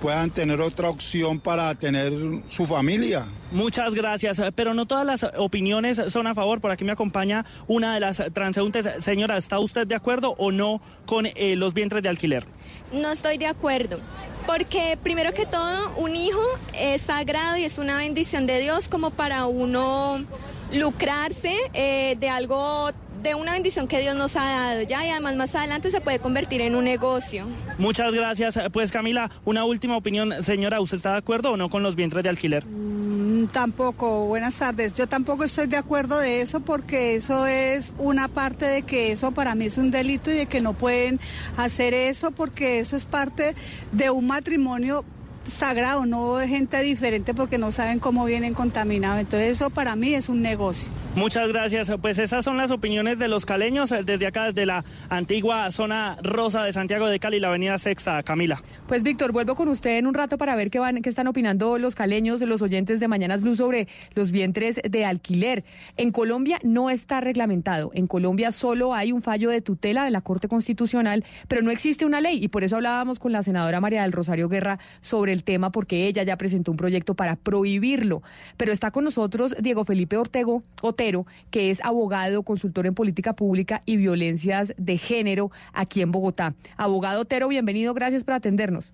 [0.00, 2.14] puedan tener otra opción para tener
[2.48, 3.26] su familia.
[3.52, 6.62] Muchas gracias, pero no todas las opiniones son a favor.
[6.62, 8.88] Por aquí me acompaña una de las transeúntes.
[9.02, 12.46] Señora, ¿está usted de acuerdo o no con eh, los vientres de alquiler?
[12.90, 14.00] No estoy de acuerdo.
[14.46, 16.42] Porque primero que todo, un hijo
[16.74, 20.24] es sagrado y es una bendición de Dios como para uno
[20.72, 22.90] lucrarse eh, de algo,
[23.22, 25.06] de una bendición que Dios nos ha dado, ¿ya?
[25.06, 27.46] Y además más adelante se puede convertir en un negocio.
[27.78, 28.58] Muchas gracias.
[28.72, 30.42] Pues Camila, una última opinión.
[30.42, 32.64] Señora, ¿usted está de acuerdo o no con los vientres de alquiler?
[32.66, 34.94] Mm, Tampoco, buenas tardes.
[34.94, 39.32] Yo tampoco estoy de acuerdo de eso porque eso es una parte de que eso
[39.32, 41.20] para mí es un delito y de que no pueden
[41.56, 43.54] hacer eso porque eso es parte
[43.92, 45.04] de un matrimonio
[45.44, 49.20] sagrado, no de gente diferente porque no saben cómo vienen contaminados.
[49.20, 50.90] Entonces eso para mí es un negocio.
[51.16, 51.90] Muchas gracias.
[52.00, 56.16] Pues esas son las opiniones de los caleños eh, desde acá, desde la antigua zona
[56.22, 58.22] rosa de Santiago de Cali, la avenida Sexta.
[58.22, 58.62] Camila.
[58.86, 61.78] Pues Víctor, vuelvo con usted en un rato para ver qué van, qué están opinando
[61.78, 65.64] los caleños, los oyentes de Mañanas Blue sobre los vientres de alquiler.
[65.96, 67.90] En Colombia no está reglamentado.
[67.94, 72.04] En Colombia solo hay un fallo de tutela de la Corte Constitucional, pero no existe
[72.04, 75.44] una ley y por eso hablábamos con la senadora María del Rosario Guerra sobre el
[75.44, 78.22] tema porque ella ya presentó un proyecto para prohibirlo.
[78.56, 83.82] Pero está con nosotros Diego Felipe Ortego, Otero, que es abogado, consultor en política pública
[83.86, 86.54] y violencias de género aquí en Bogotá.
[86.76, 88.92] Abogado Otero, bienvenido, gracias por atendernos.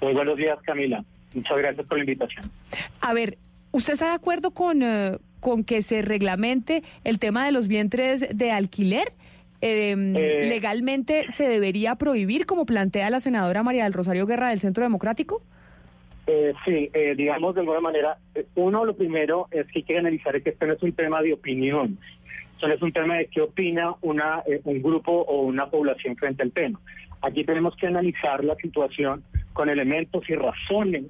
[0.00, 1.04] Muy buenos días, Camila.
[1.34, 2.50] Muchas gracias por la invitación.
[3.00, 3.38] A ver,
[3.70, 8.26] ¿usted está de acuerdo con, eh, con que se reglamente el tema de los vientres
[8.36, 9.12] de alquiler?
[9.62, 10.46] Eh, Eh.
[10.48, 15.42] ¿Legalmente se debería prohibir, como plantea la senadora María del Rosario Guerra del Centro Democrático?
[16.26, 19.98] Eh, sí, eh, digamos de alguna manera, eh, uno lo primero es que hay que
[19.98, 21.98] analizar que esto no es un tema de opinión,
[22.54, 26.16] esto no es un tema de qué opina una, eh, un grupo o una población
[26.16, 26.80] frente al tema.
[27.22, 31.04] Aquí tenemos que analizar la situación con elementos y razones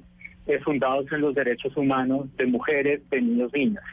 [0.46, 3.84] eh, fundados en los derechos humanos de mujeres, de niños, niñas.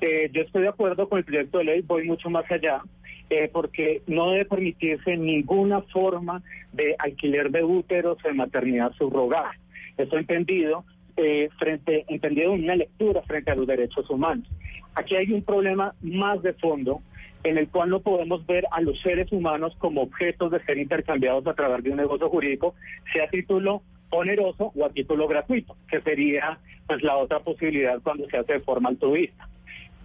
[0.00, 2.82] Eh, yo estoy de acuerdo con el proyecto de ley, voy mucho más allá,
[3.30, 6.42] eh, porque no debe permitirse ninguna forma
[6.72, 9.52] de alquiler de úteros o de maternidad subrogada.
[9.96, 10.84] Esto entendido
[11.16, 14.48] eh, frente, entendido en una lectura frente a los derechos humanos.
[14.94, 17.00] Aquí hay un problema más de fondo
[17.44, 21.46] en el cual no podemos ver a los seres humanos como objetos de ser intercambiados
[21.46, 22.74] a través de un negocio jurídico,
[23.12, 28.28] sea a título oneroso o a título gratuito, que sería pues la otra posibilidad cuando
[28.28, 29.48] se hace de forma altruista.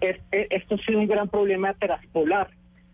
[0.01, 2.49] Es- eh, esto ha sido un gran problema traspolar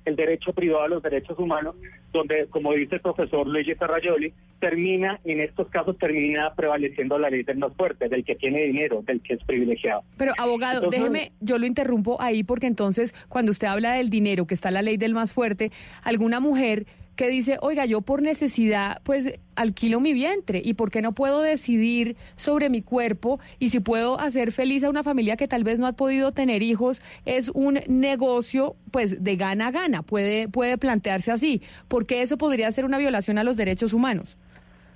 [0.05, 1.75] el derecho privado a los derechos humanos,
[2.13, 7.43] donde, como dice el profesor Luigi Ferraioli, termina, en estos casos, termina prevaleciendo la ley
[7.43, 10.03] del más fuerte, del que tiene dinero, del que es privilegiado.
[10.17, 14.47] Pero abogado, Entonces- déjeme, yo lo interrumpo ahí porque entonces cuando usted habla del dinero,
[14.47, 15.71] que está la ley del más fuerte,
[16.03, 21.01] alguna mujer que dice, oiga, yo por necesidad, pues alquilo mi vientre y por qué
[21.01, 25.47] no puedo decidir sobre mi cuerpo y si puedo hacer feliz a una familia que
[25.47, 30.01] tal vez no ha podido tener hijos, es un negocio pues de gana a gana,
[30.01, 34.37] puede, puede plantearse así, porque eso podría ser una violación a los derechos humanos.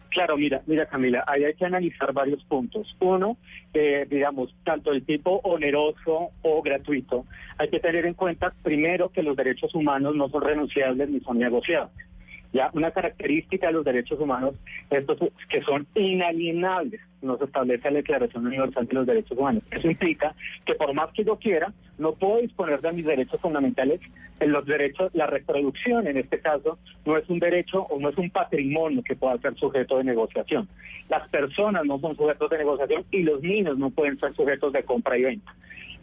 [0.10, 2.96] Claro, mira, mira Camila, ahí hay que analizar varios puntos.
[3.00, 3.38] Uno,
[3.74, 7.26] eh, digamos, tanto el tipo oneroso o gratuito,
[7.60, 11.38] hay que tener en cuenta primero que los derechos humanos no son renunciables ni son
[11.38, 12.09] negociables.
[12.52, 14.56] Ya una característica de los derechos humanos,
[14.90, 15.18] estos
[15.50, 19.72] que son inalienables, nos establece la Declaración Universal de los Derechos Humanos.
[19.72, 20.36] Eso implica
[20.66, 24.00] que por más que yo quiera, no puedo disponer de mis derechos fundamentales.
[24.40, 28.18] En los derechos, la reproducción en este caso no es un derecho o no es
[28.18, 30.68] un patrimonio que pueda ser sujeto de negociación.
[31.10, 34.84] Las personas no son sujetos de negociación y los niños no pueden ser sujetos de
[34.84, 35.54] compra y venta.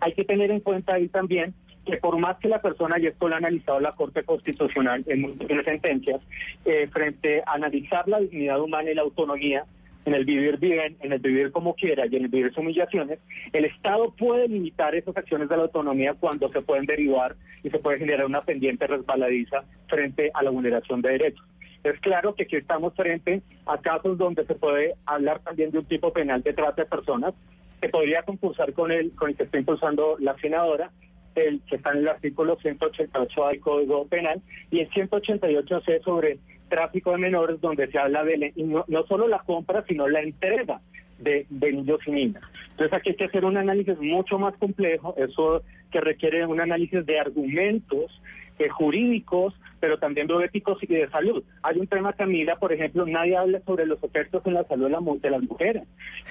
[0.00, 1.54] Hay que tener en cuenta ahí también
[1.86, 5.22] que por más que la persona, y esto lo ha analizado la Corte Constitucional en
[5.22, 6.20] múltiples sentencias,
[6.64, 9.64] eh, frente a analizar la dignidad humana y la autonomía,
[10.04, 13.18] en el vivir bien, en el vivir como quiera y en el vivir sin humillaciones,
[13.52, 17.78] el Estado puede limitar esas acciones de la autonomía cuando se pueden derivar y se
[17.78, 19.58] puede generar una pendiente resbaladiza
[19.88, 21.44] frente a la vulneración de derechos.
[21.82, 25.84] Es claro que aquí estamos frente a casos donde se puede hablar también de un
[25.84, 27.34] tipo penal de trata de personas
[27.80, 30.90] que podría concursar con el, con el que está impulsando la senadora,
[31.36, 34.40] el que está en el artículo 188 del Código Penal
[34.70, 36.38] y el 188C sobre
[36.68, 40.80] tráfico de menores, donde se habla de no, solo la compra, sino la entrega
[41.18, 42.42] de, de, niños y niñas.
[42.70, 47.06] Entonces aquí hay que hacer un análisis mucho más complejo, eso que requiere un análisis
[47.06, 48.20] de argumentos
[48.58, 51.42] eh, jurídicos, pero también bioéticos y de salud.
[51.62, 54.90] Hay un tema, Camila, por ejemplo, nadie habla sobre los efectos en la salud de,
[54.90, 55.82] la, de las mujeres.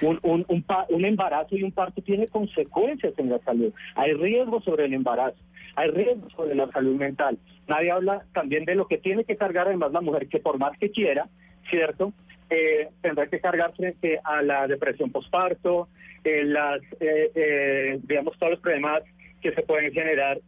[0.02, 3.74] Un, un, un, pa, un embarazo y un parto tiene consecuencias en la salud.
[3.96, 5.38] Hay riesgos sobre el embarazo,
[5.76, 7.38] hay riesgos sobre la salud mental.
[7.68, 10.78] Nadie habla también de lo que tiene que cargar además la mujer, que por más
[10.78, 11.28] que quiera,
[11.70, 12.14] ¿cierto?
[12.50, 15.88] Eh, tendrá que cargar frente a la depresión postparto,
[16.26, 19.04] eh, las, eh, eh, digamos, todos los problemas
[19.42, 20.40] que se pueden generar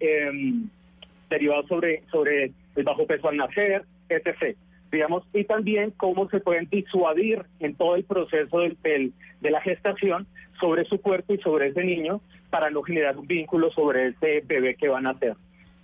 [1.30, 4.56] derivados sobre, sobre el bajo peso al nacer, etc.
[4.92, 10.28] Digamos, y también cómo se pueden disuadir en todo el proceso del, de la gestación
[10.62, 14.76] sobre su cuerpo y sobre ese niño para no generar un vínculo sobre ese bebé
[14.76, 15.36] que van a nacer.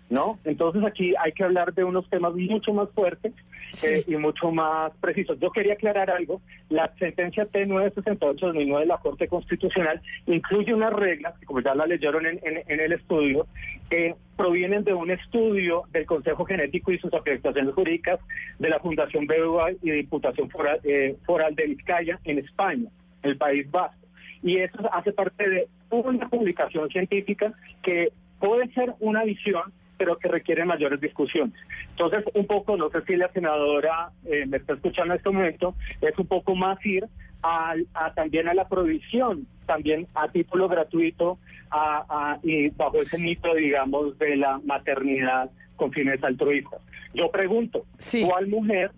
[0.09, 0.39] ¿No?
[0.43, 3.33] Entonces aquí hay que hablar de unos temas mucho más fuertes
[3.71, 3.87] sí.
[3.87, 5.39] eh, y mucho más precisos.
[5.39, 6.41] Yo quería aclarar algo.
[6.69, 12.25] La sentencia T968-2009 de la Corte Constitucional incluye unas reglas, que como ya la leyeron
[12.25, 13.47] en, en, en el estudio,
[13.89, 18.19] que provienen de un estudio del Consejo Genético y sus afectaciones jurídicas
[18.59, 22.89] de la Fundación BBVA y Diputación Foral, eh, Foral de Vizcaya en España,
[23.21, 23.97] el País Vasco.
[24.41, 29.71] Y eso hace parte de una publicación científica que puede ser una visión
[30.03, 31.55] pero que requiere mayores discusiones.
[31.91, 35.75] Entonces, un poco, no sé si la senadora eh, me está escuchando en este momento,
[36.01, 37.07] es un poco más ir
[37.41, 41.39] a, a también a la provisión, también a título gratuito,
[41.69, 46.81] a, a, y bajo ese mito, digamos, de la maternidad con fines altruistas.
[47.13, 48.25] Yo pregunto, sí.
[48.27, 48.91] ¿cuál mujer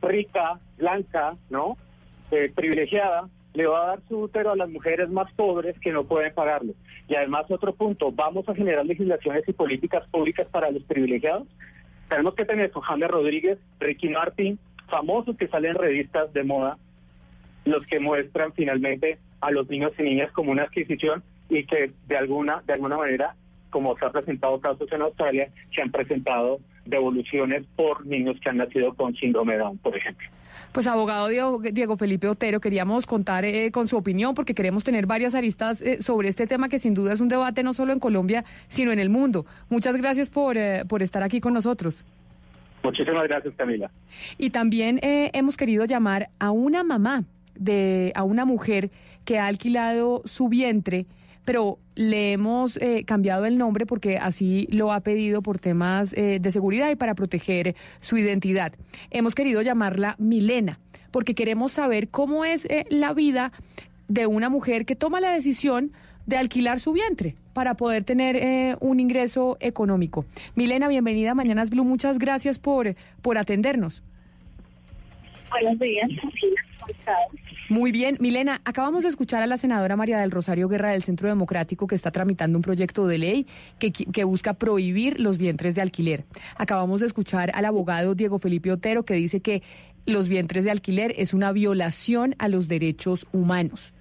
[0.00, 1.76] rica, blanca, no,
[2.30, 6.04] eh, privilegiada, le va a dar su útero a las mujeres más pobres que no
[6.04, 6.74] pueden pagarlo.
[7.08, 11.48] Y además, otro punto, vamos a generar legislaciones y políticas públicas para los privilegiados.
[12.08, 14.58] Tenemos que tener a James Rodríguez, Ricky Martin,
[14.88, 16.78] famosos que salen en revistas de moda,
[17.64, 22.16] los que muestran finalmente a los niños y niñas como una adquisición y que de
[22.16, 23.34] alguna, de alguna manera,
[23.70, 28.56] como se ha presentado casos en Australia, se han presentado devoluciones por niños que han
[28.56, 30.28] nacido con síndrome Down, por ejemplo.
[30.72, 35.06] Pues abogado Diego, Diego Felipe Otero, queríamos contar eh, con su opinión porque queremos tener
[35.06, 38.00] varias aristas eh, sobre este tema que sin duda es un debate no solo en
[38.00, 39.46] Colombia, sino en el mundo.
[39.68, 42.04] Muchas gracias por, eh, por estar aquí con nosotros.
[42.82, 43.90] Muchísimas gracias, Camila.
[44.38, 47.24] Y también hemos querido llamar a una mamá,
[47.56, 48.90] de, a una mujer
[49.24, 51.06] que ha alquilado su vientre
[51.48, 56.40] pero le hemos eh, cambiado el nombre porque así lo ha pedido por temas eh,
[56.42, 58.74] de seguridad y para proteger su identidad.
[59.10, 60.78] Hemos querido llamarla Milena
[61.10, 63.52] porque queremos saber cómo es eh, la vida
[64.08, 65.92] de una mujer que toma la decisión
[66.26, 70.26] de alquilar su vientre para poder tener eh, un ingreso económico.
[70.54, 71.82] Milena, bienvenida a Mañanas Blue.
[71.82, 74.02] Muchas gracias por, por atendernos.
[75.50, 76.10] Buenos días.
[77.68, 81.28] Muy bien, Milena, acabamos de escuchar a la senadora María del Rosario Guerra del Centro
[81.28, 83.46] Democrático que está tramitando un proyecto de ley
[83.78, 86.24] que, que, busca prohibir los vientres de alquiler.
[86.56, 89.62] Acabamos de escuchar al abogado Diego Felipe Otero que dice que
[90.06, 93.92] los vientres de alquiler es una violación a los derechos humanos.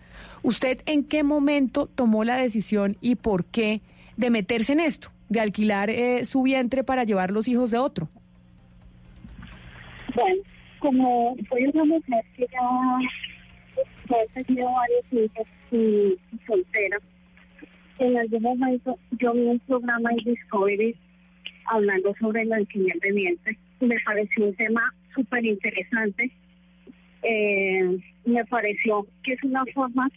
[0.43, 3.81] ¿Usted en qué momento tomó la decisión y por qué
[4.15, 8.07] de meterse en esto, de alquilar eh, su vientre para llevar los hijos de otro?
[10.15, 10.41] Bueno,
[10.87, 16.97] como soy una mujer que ya he tenido varios hijos y, y soltera.
[17.99, 20.95] En algún momento yo vi un programa en Discovery
[21.65, 23.57] hablando sobre el alquiler de vientre.
[23.81, 24.81] Me pareció un tema
[25.13, 26.31] súper interesante.
[27.23, 30.09] Eh, me pareció que es una forma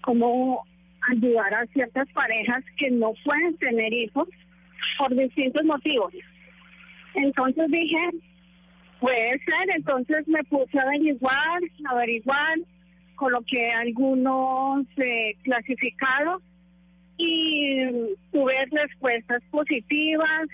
[0.00, 0.64] como
[1.08, 4.28] ayudar a ciertas parejas que no pueden tener hijos
[4.98, 6.12] por distintos motivos.
[7.14, 8.10] Entonces dije,
[9.04, 11.60] puede ser, entonces me puse a averiguar,
[11.90, 12.58] averiguar,
[13.16, 16.42] coloqué algunos eh, clasificados
[17.18, 17.84] y
[18.32, 20.48] tuve respuestas positivas,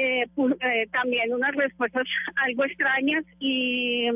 [0.00, 2.04] eh, eh, también unas respuestas
[2.36, 4.08] algo extrañas y,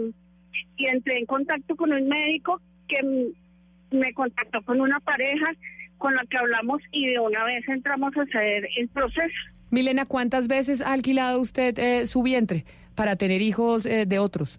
[0.78, 3.02] y entré en contacto con un médico que
[3.90, 5.52] me contactó con una pareja
[5.98, 9.36] con la que hablamos y de una vez entramos a hacer el proceso.
[9.70, 12.64] Milena, ¿cuántas veces ha alquilado usted eh, su vientre
[12.98, 14.58] para tener hijos eh, de otros?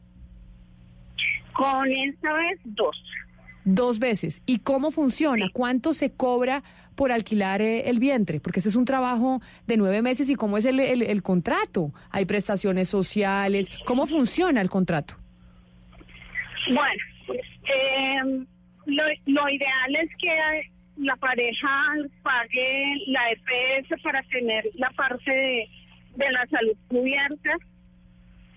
[1.52, 3.04] Con esta vez dos.
[3.66, 4.42] Dos veces.
[4.46, 5.48] ¿Y cómo funciona?
[5.52, 6.64] ¿Cuánto se cobra
[6.96, 8.40] por alquilar eh, el vientre?
[8.40, 11.92] Porque este es un trabajo de nueve meses y cómo es el, el- el contrato.
[12.12, 13.68] ¿Hay prestaciones sociales?
[13.86, 15.16] ¿Cómo funciona el contrato?
[16.68, 18.46] Bueno, eh,
[18.86, 20.32] lo, lo ideal es que
[20.98, 21.70] la pareja
[22.24, 25.68] pague la EPS para tener la parte de,
[26.16, 27.54] de la salud cubierta.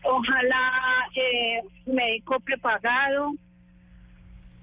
[0.04, 0.72] Ojalá
[1.14, 3.34] eh, médico prepagado,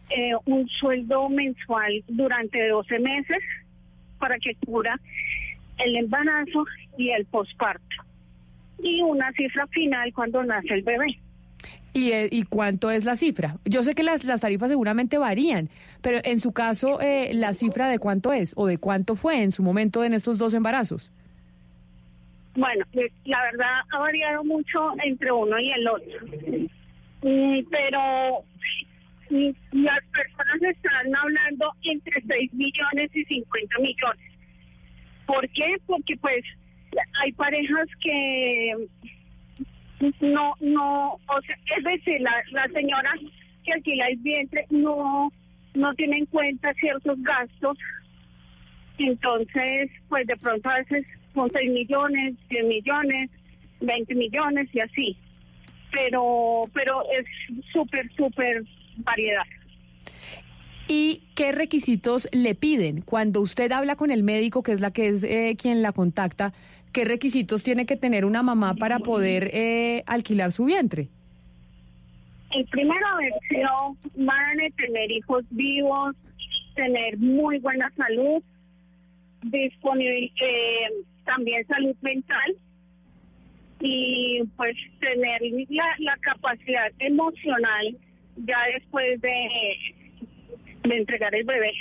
[0.10, 3.44] eh, un sueldo mensual durante 12 meses
[4.18, 5.00] para que cubra
[5.78, 6.66] el embarazo
[6.98, 7.96] y el posparto.
[8.82, 11.20] Y una cifra final cuando nace el bebé.
[11.94, 13.58] ¿Y, eh, y cuánto es la cifra?
[13.66, 15.70] Yo sé que las, las tarifas seguramente varían,
[16.02, 19.52] pero en su caso, eh, ¿la cifra de cuánto es o de cuánto fue en
[19.52, 21.12] su momento en estos dos embarazos?
[22.60, 26.20] Bueno, pues, la verdad ha variado mucho entre uno y el otro.
[27.22, 28.44] Mm, pero
[29.30, 29.50] mm,
[29.84, 34.32] las personas están hablando entre 6 millones y 50 millones.
[35.26, 35.78] ¿Por qué?
[35.86, 36.44] Porque pues
[37.22, 38.76] hay parejas que
[40.20, 43.14] no, no, o sea, es decir, la, la señora
[43.64, 45.32] que alquila el vientre no,
[45.76, 47.78] no tiene en cuenta ciertos gastos
[49.00, 51.06] entonces, pues de pronto a veces
[51.40, 53.30] son 6 millones, 10 millones,
[53.80, 55.18] 20 millones y así.
[55.92, 57.26] Pero, pero es
[57.72, 58.64] súper, súper
[58.98, 59.46] variedad.
[60.88, 63.02] ¿Y qué requisitos le piden?
[63.02, 66.52] Cuando usted habla con el médico, que es la que es eh, quien la contacta,
[66.92, 71.08] ¿qué requisitos tiene que tener una mamá para poder eh, alquilar su vientre?
[72.52, 73.06] El primero
[73.48, 76.16] sido madre, tener hijos vivos,
[76.76, 78.44] tener muy buena salud,
[79.44, 82.56] disponible, eh, también salud mental
[83.80, 87.98] y pues tener la, la capacidad emocional
[88.46, 89.48] ya después de,
[90.84, 91.72] de entregar el bebé.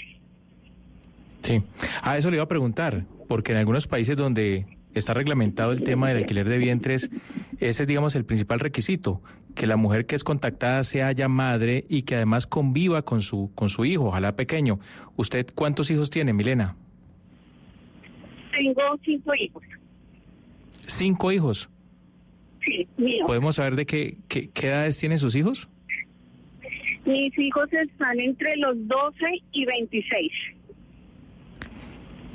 [1.43, 1.63] Sí,
[2.03, 6.09] a eso le iba a preguntar, porque en algunos países donde está reglamentado el tema
[6.09, 7.11] del alquiler de vientres,
[7.59, 9.23] ese es, digamos, el principal requisito,
[9.55, 13.51] que la mujer que es contactada sea ya madre y que además conviva con su,
[13.55, 14.79] con su hijo, ojalá pequeño.
[15.17, 16.77] ¿Usted cuántos hijos tiene, Milena?
[18.59, 19.63] Tengo cinco hijos.
[20.87, 21.69] Cinco hijos.
[22.65, 23.27] Sí, mío.
[23.27, 25.69] ¿Podemos saber de qué, qué, qué edades tienen sus hijos?
[27.05, 29.17] Mis hijos están entre los 12
[29.53, 30.33] y 26.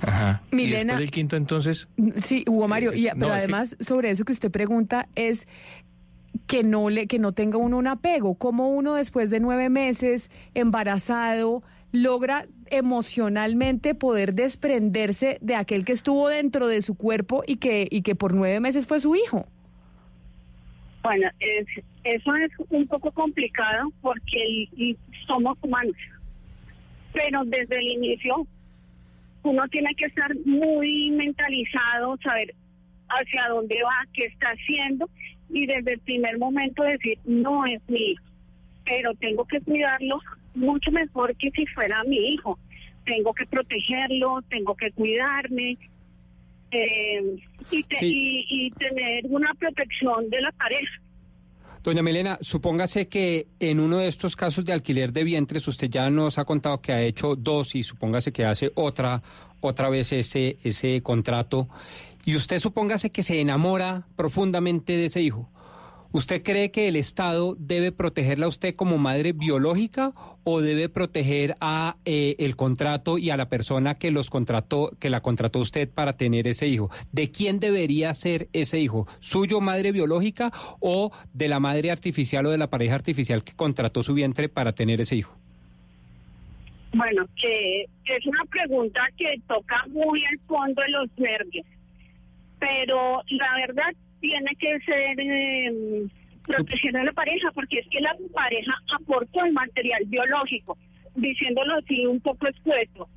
[0.02, 0.42] Ajá.
[0.52, 1.88] ¿Y Milena- después del quinto entonces?
[2.24, 5.48] Sí, Hugo Mario, y, no, pero es que- además sobre eso que usted pregunta es
[6.48, 10.30] que no le que no tenga uno un apego, cómo uno después de nueve meses
[10.56, 12.48] embarazado logra
[12.78, 18.16] emocionalmente poder desprenderse de aquel que estuvo dentro de su cuerpo y que y que
[18.16, 19.48] por nueve meses fue su hijo.
[21.04, 21.68] Bueno, es,
[22.04, 24.68] eso es un poco complicado porque
[25.28, 25.96] somos humanos.
[27.12, 28.48] Pero desde el inicio
[29.44, 32.56] uno tiene que estar muy mentalizado, saber
[33.10, 35.10] hacia dónde va, qué está haciendo
[35.50, 38.24] y desde el primer momento decir, no es mi hijo,
[38.86, 40.20] pero tengo que cuidarlo
[40.56, 42.58] mucho mejor que si fuera mi hijo.
[43.06, 45.78] Tengo que protegerlo, tengo que cuidarme
[46.72, 47.36] eh,
[47.72, 48.06] y, te- Sí.
[48.50, 51.00] y, y tener una protección de la pareja.
[51.84, 56.10] Doña Milena, supóngase que en uno de estos casos de alquiler de vientres, usted ya
[56.10, 59.22] nos ha contado que ha hecho dos y supóngase que hace otra,
[59.60, 61.68] otra vez ese, ese contrato,
[62.24, 65.50] y usted supóngase que se enamora profundamente de ese hijo.
[66.14, 70.14] ¿Usted cree que el Estado debe protegerla a usted como madre biológica
[70.44, 75.10] o debe proteger a eh, el contrato y a la persona que los contrató, que
[75.10, 76.92] la contrató usted para tener ese hijo?
[77.12, 79.08] ¿De quién debería ser ese hijo?
[79.22, 84.04] ¿Suyo madre biológica o de la madre artificial o de la pareja artificial que contrató
[84.04, 85.36] su vientre para tener ese hijo?
[86.94, 91.66] Bueno, que es una pregunta que toca muy al fondo de los nervios,
[92.60, 96.08] pero la verdad tiene que ser eh,
[96.48, 100.78] proteger a la pareja, porque es que la pareja aportó el material biológico,
[101.16, 103.10] diciéndolo así un poco expuesto.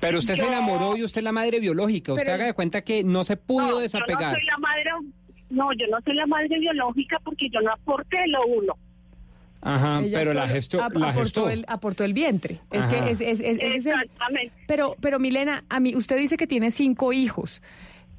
[0.00, 2.12] Pero usted se enamoró y usted es la madre biológica.
[2.12, 4.32] Usted Pero- haga de cuenta que no se pudo No, Yo desapegar.
[4.32, 4.90] no soy la madre,
[5.50, 8.76] no, yo no soy la madre biológica porque yo no aporté el óvulo.
[9.62, 11.50] Ajá, Ella pero la gestó, ap- la aportó gestó.
[11.50, 12.60] El, aportó el vientre.
[12.70, 12.90] Es Ajá.
[13.04, 14.52] que es, es- es- el- Exactamente.
[14.66, 17.60] pero, pero Milena, a mí, usted dice que tiene cinco hijos.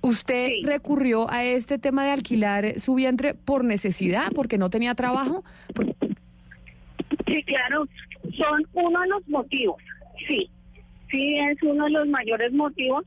[0.02, 5.44] ¿Usted recurrió a este tema de alquilar su vientre por necesidad, porque no tenía trabajo?
[5.74, 5.96] Por-
[7.26, 7.86] Sí, claro,
[8.38, 9.76] son uno de los motivos,
[10.28, 10.50] sí,
[11.12, 13.04] sí es uno de los mayores motivos,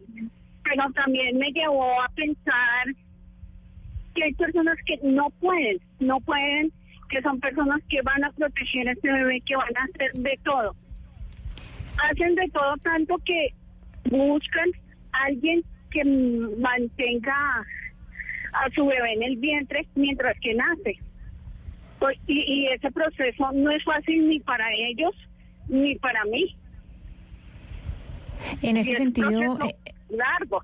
[0.63, 2.85] pero también me llevó a pensar
[4.15, 6.71] que hay personas que no pueden, no pueden,
[7.09, 10.39] que son personas que van a proteger a este bebé, que van a hacer de
[10.45, 10.75] todo.
[12.11, 13.55] Hacen de todo tanto que
[14.11, 14.69] buscan
[15.13, 17.67] a alguien que mantenga
[18.53, 20.99] a su bebé en el vientre mientras que nace.
[21.99, 25.15] Pues, y, y ese proceso no es fácil ni para ellos
[25.69, 26.57] ni para mí.
[28.63, 29.75] En Y ese es sentido, eh,
[30.11, 30.63] largo.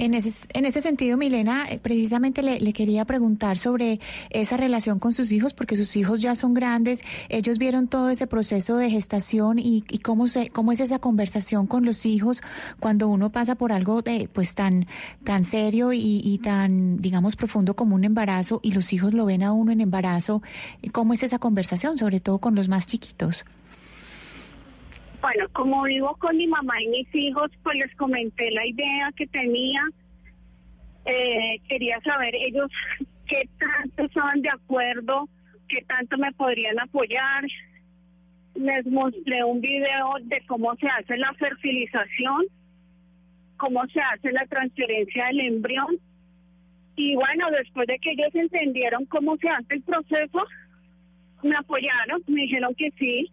[0.00, 3.98] En ese, en ese sentido, Milena, eh, precisamente le, le quería preguntar sobre
[4.30, 8.28] esa relación con sus hijos, porque sus hijos ya son grandes, ellos vieron todo ese
[8.28, 12.42] proceso de gestación y, y cómo se, cómo es esa conversación con los hijos
[12.78, 14.86] cuando uno pasa por algo de, pues tan,
[15.24, 19.42] tan serio y, y tan, digamos, profundo como un embarazo y los hijos lo ven
[19.42, 20.42] a uno en embarazo.
[20.92, 23.44] ¿Cómo es esa conversación, sobre todo con los más chiquitos?
[25.20, 29.26] Bueno, como vivo con mi mamá y mis hijos, pues les comenté la idea que
[29.26, 29.82] tenía.
[31.04, 32.70] Eh, quería saber ellos
[33.26, 35.28] qué tanto estaban de acuerdo,
[35.68, 37.44] qué tanto me podrían apoyar.
[38.54, 42.44] Les mostré un video de cómo se hace la fertilización,
[43.56, 45.98] cómo se hace la transferencia del embrión.
[46.94, 50.44] Y bueno, después de que ellos entendieron cómo se hace el proceso,
[51.42, 53.30] me apoyaron, me dijeron que sí,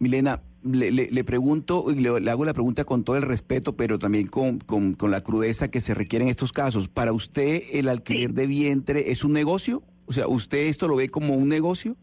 [0.00, 3.76] Milena, le, le- le pregunto, y le, le hago la pregunta con todo el respeto,
[3.76, 6.88] pero también con, con- con la crudeza que se requiere en estos casos.
[6.88, 9.82] ¿Para usted el alquiler de vientre es un negocio?
[10.06, 11.96] O sea, ¿usted esto lo ve como un negocio?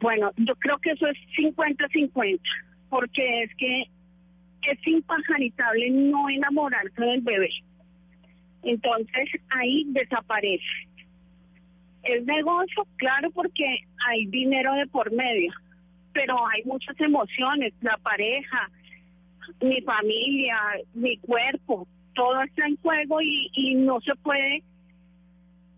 [0.00, 2.40] Bueno, yo creo que eso es 50-50,
[2.88, 3.82] porque es que
[4.70, 7.50] es impajaritable no enamorarse del bebé.
[8.62, 10.62] Entonces ahí desaparece.
[12.02, 13.64] Es negocio, claro, porque
[14.08, 15.52] hay dinero de por medio,
[16.12, 18.70] pero hay muchas emociones, la pareja,
[19.60, 20.58] mi familia,
[20.94, 24.62] mi cuerpo, todo está en juego y, no se puede.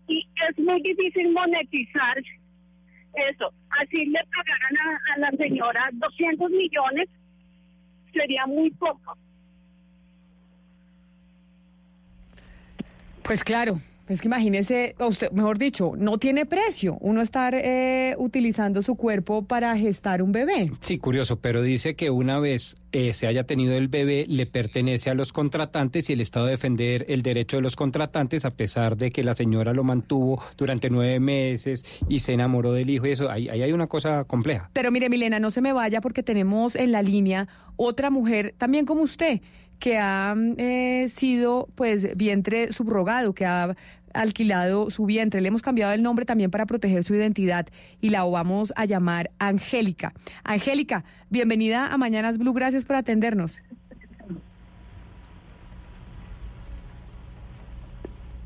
[0.07, 2.17] Y es muy difícil monetizar
[3.13, 3.53] eso.
[3.69, 7.09] Así le pagaran a, a la señora 200 millones,
[8.11, 9.17] sería muy poco.
[13.23, 18.81] Pues claro, es que imagínese, usted, mejor dicho, no tiene precio uno estar eh, utilizando
[18.81, 20.71] su cuerpo para gestar un bebé.
[20.81, 25.09] Sí, curioso, pero dice que una vez eh, se haya tenido el bebé, le pertenece
[25.09, 29.11] a los contratantes y el Estado defender el derecho de los contratantes, a pesar de
[29.11, 33.31] que la señora lo mantuvo durante nueve meses y se enamoró del hijo y eso.
[33.31, 34.69] Ahí, ahí hay una cosa compleja.
[34.73, 38.85] Pero mire, Milena, no se me vaya porque tenemos en la línea otra mujer, también
[38.85, 39.41] como usted,
[39.79, 43.75] que ha eh, sido pues vientre subrogado, que ha
[44.13, 45.41] alquilado su vientre.
[45.41, 47.67] Le hemos cambiado el nombre también para proteger su identidad
[47.99, 50.13] y la vamos a llamar Angélica.
[50.43, 53.61] Angélica, bienvenida a Mañanas Blue, gracias por atendernos.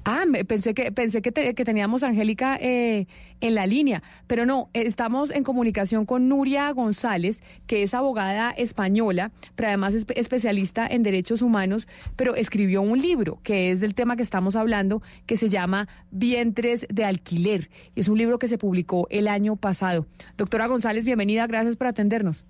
[0.10, 3.08] Ah, me- pensé que pensé que, que teníamos a Angélica eh,
[3.42, 8.52] en la línea, pero no, eh, estamos en comunicación con Nuria González, que es abogada
[8.52, 13.82] española, pero además es espe- especialista en derechos humanos, pero escribió un libro que es
[13.82, 18.48] del tema que estamos hablando, que se llama Vientres de alquiler, es un libro que
[18.48, 20.08] se publicó el año pasado.
[20.38, 22.46] Doctora González, bienvenida, gracias por atendernos.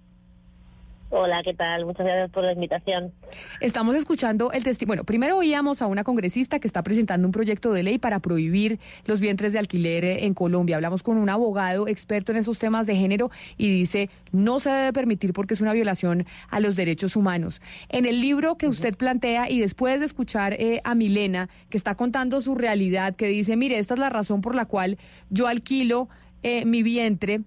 [1.09, 1.85] Hola, ¿qué tal?
[1.85, 3.13] Muchas gracias por la invitación.
[3.61, 4.87] Estamos escuchando el testimonio.
[4.87, 8.79] Bueno, primero oíamos a una congresista que está presentando un proyecto de ley para prohibir
[9.05, 10.75] los vientres de alquiler eh, en Colombia.
[10.75, 14.93] Hablamos con un abogado experto en esos temas de género y dice no se debe
[14.93, 17.61] permitir porque es una violación a los derechos humanos.
[17.89, 21.95] En el libro que usted plantea y después de escuchar eh, a Milena que está
[21.95, 24.97] contando su realidad, que dice mire esta es la razón por la cual
[25.29, 26.09] yo alquilo
[26.43, 27.41] eh, mi vientre.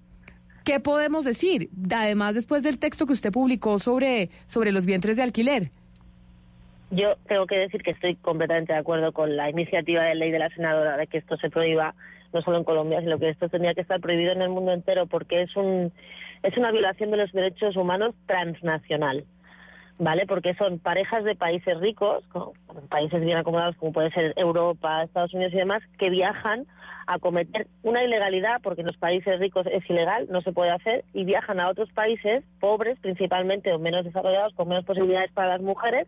[0.71, 1.69] ¿Qué podemos decir?
[1.93, 5.71] Además, después del texto que usted publicó sobre, sobre los vientres de alquiler.
[6.93, 10.39] Yo tengo que decir que estoy completamente de acuerdo con la iniciativa de ley de
[10.39, 11.97] la senadora de que esto se prohíba
[12.33, 15.07] no solo en Colombia, sino que esto tendría que estar prohibido en el mundo entero
[15.07, 15.93] porque es un
[16.45, 19.25] es una violación de los derechos humanos transnacional.
[19.99, 20.25] ¿vale?
[20.25, 22.23] Porque son parejas de países ricos,
[22.89, 26.67] países bien acomodados como puede ser Europa, Estados Unidos y demás, que viajan
[27.11, 31.05] a cometer una ilegalidad, porque en los países ricos es ilegal, no se puede hacer,
[31.13, 35.61] y viajan a otros países pobres, principalmente o menos desarrollados, con menos posibilidades para las
[35.61, 36.07] mujeres,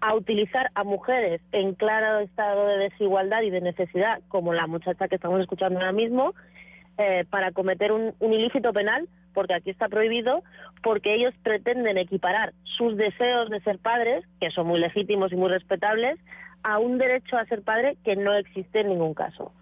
[0.00, 5.06] a utilizar a mujeres en claro estado de desigualdad y de necesidad, como la muchacha
[5.06, 6.34] que estamos escuchando ahora mismo,
[6.98, 10.42] eh, para cometer un, un ilícito penal, porque aquí está prohibido,
[10.82, 15.48] porque ellos pretenden equiparar sus deseos de ser padres, que son muy legítimos y muy
[15.48, 16.18] respetables,
[16.64, 19.52] a un derecho a ser padre que no existe en ningún caso.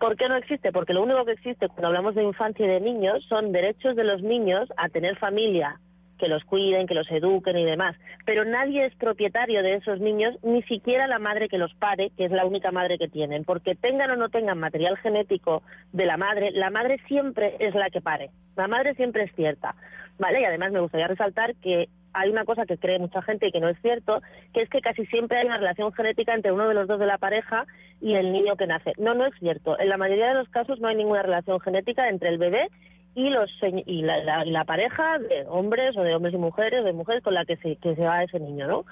[0.00, 0.72] ¿Por qué no existe?
[0.72, 4.04] Porque lo único que existe cuando hablamos de infancia y de niños son derechos de
[4.04, 5.80] los niños a tener familia,
[6.18, 7.96] que los cuiden, que los eduquen y demás.
[8.24, 12.26] Pero nadie es propietario de esos niños, ni siquiera la madre que los pare, que
[12.26, 13.44] es la única madre que tienen.
[13.44, 15.62] Porque tengan o no tengan material genético
[15.92, 18.30] de la madre, la madre siempre es la que pare.
[18.56, 19.74] La madre siempre es cierta.
[20.18, 20.40] ¿Vale?
[20.40, 23.60] Y además me gustaría resaltar que hay una cosa que cree mucha gente y que
[23.60, 24.20] no es cierto,
[24.52, 27.06] que es que casi siempre hay una relación genética entre uno de los dos de
[27.06, 27.66] la pareja
[28.00, 28.92] y el niño que nace.
[28.98, 29.78] No, no es cierto.
[29.78, 32.68] En la mayoría de los casos no hay ninguna relación genética entre el bebé
[33.14, 33.50] y los
[33.86, 37.56] y la pareja de hombres o de hombres y mujeres, de mujeres con la que
[37.56, 38.84] se, que se va ese niño, ¿no?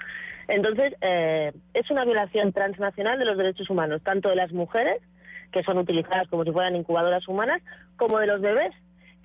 [0.47, 5.01] Entonces, eh, es una violación transnacional de los derechos humanos, tanto de las mujeres,
[5.51, 7.61] que son utilizadas como si fueran incubadoras humanas,
[7.95, 8.73] como de los bebés,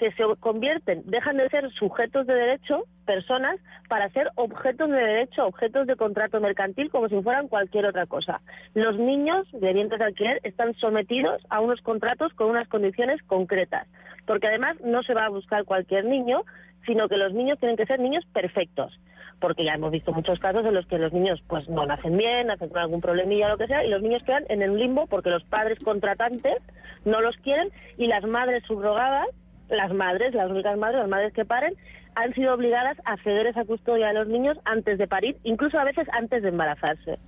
[0.02, 5.46] que se convierten, dejan de ser sujetos de derecho, personas, para ser objetos de derecho,
[5.46, 8.40] objetos de contrato mercantil, como si fueran cualquier otra cosa.
[8.74, 13.86] Los niños de vientres de alquiler están sometidos a unos contratos con unas condiciones concretas,
[14.26, 16.42] porque además no se va a buscar cualquier niño,
[16.84, 18.98] sino que los niños tienen que ser niños perfectos,
[19.38, 22.48] porque ya hemos visto muchos casos en los que los niños pues no nacen bien,
[22.48, 25.06] nacen con algún problemilla o lo que sea, y los niños quedan en el limbo
[25.06, 26.56] porque los padres contratantes
[27.04, 29.28] no los quieren y las madres subrogadas
[29.76, 31.74] las madres, las únicas madres, las madres que paren,
[32.14, 35.84] han sido obligadas a ceder esa custodia de los niños antes de parir, incluso a
[35.84, 37.18] veces antes de embarazarse.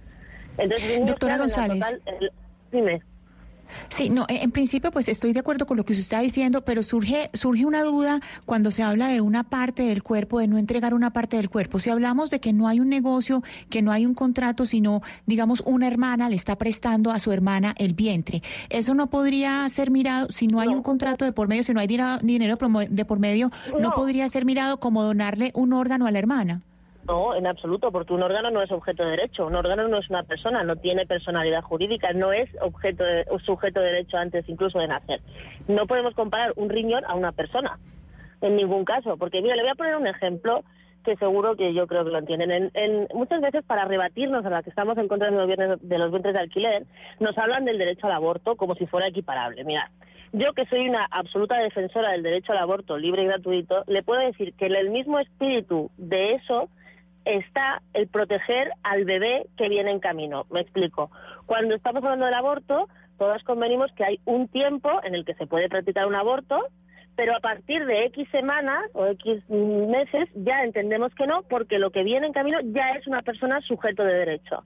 [0.58, 1.81] Entonces, Doctora González.
[1.81, 2.31] total- el-
[2.70, 3.02] dime.
[3.89, 6.65] Sí, no, en en principio pues estoy de acuerdo con lo que usted está diciendo,
[6.65, 10.59] pero surge surge una duda cuando se habla de una parte del cuerpo, de no
[10.59, 11.81] entregar una parte del cuerpo.
[11.81, 15.62] Si hablamos de que no hay un negocio, que no hay un contrato, sino digamos
[15.67, 20.28] una hermana le está prestando a su hermana el vientre, eso no podría ser mirado
[20.31, 22.59] si no hay un contrato de por medio, si no hay dinero
[22.91, 23.91] de por medio, no No.
[23.94, 26.62] podría ser mirado como donarle un órgano a la hermana.
[27.07, 29.47] No, en absoluto, porque un órgano no es objeto de derecho.
[29.47, 33.39] Un órgano no es una persona, no tiene personalidad jurídica, no es objeto de, o
[33.39, 35.20] sujeto de derecho antes incluso de nacer.
[35.68, 37.78] No podemos comparar un riñón a una persona,
[38.41, 39.18] en ningún caso.
[39.18, 40.65] Porque, mira, le voy a poner un ejemplo
[41.05, 42.50] que seguro que yo creo que lo entienden.
[42.50, 45.78] En, en- muchas veces, para rebatirnos a la que estamos en contra de los, vientres,
[45.86, 46.86] de los vientres de alquiler,
[47.20, 49.62] nos hablan del derecho al aborto como si fuera equiparable.
[49.65, 49.91] Mira,
[50.33, 54.20] yo que soy una absoluta defensora del derecho al aborto libre y gratuito, le puedo
[54.23, 56.70] decir que en el mismo espíritu de eso
[57.24, 60.46] está el proteger al bebé que viene en camino.
[60.50, 61.10] Me explico.
[61.46, 62.88] Cuando estamos hablando del aborto,
[63.18, 66.68] todas convenimos que hay un tiempo en el que se puede practicar un aborto,
[67.16, 71.90] pero a partir de X semanas o X meses ya entendemos que no, porque lo
[71.90, 74.64] que viene en camino ya es una persona sujeto de derecho.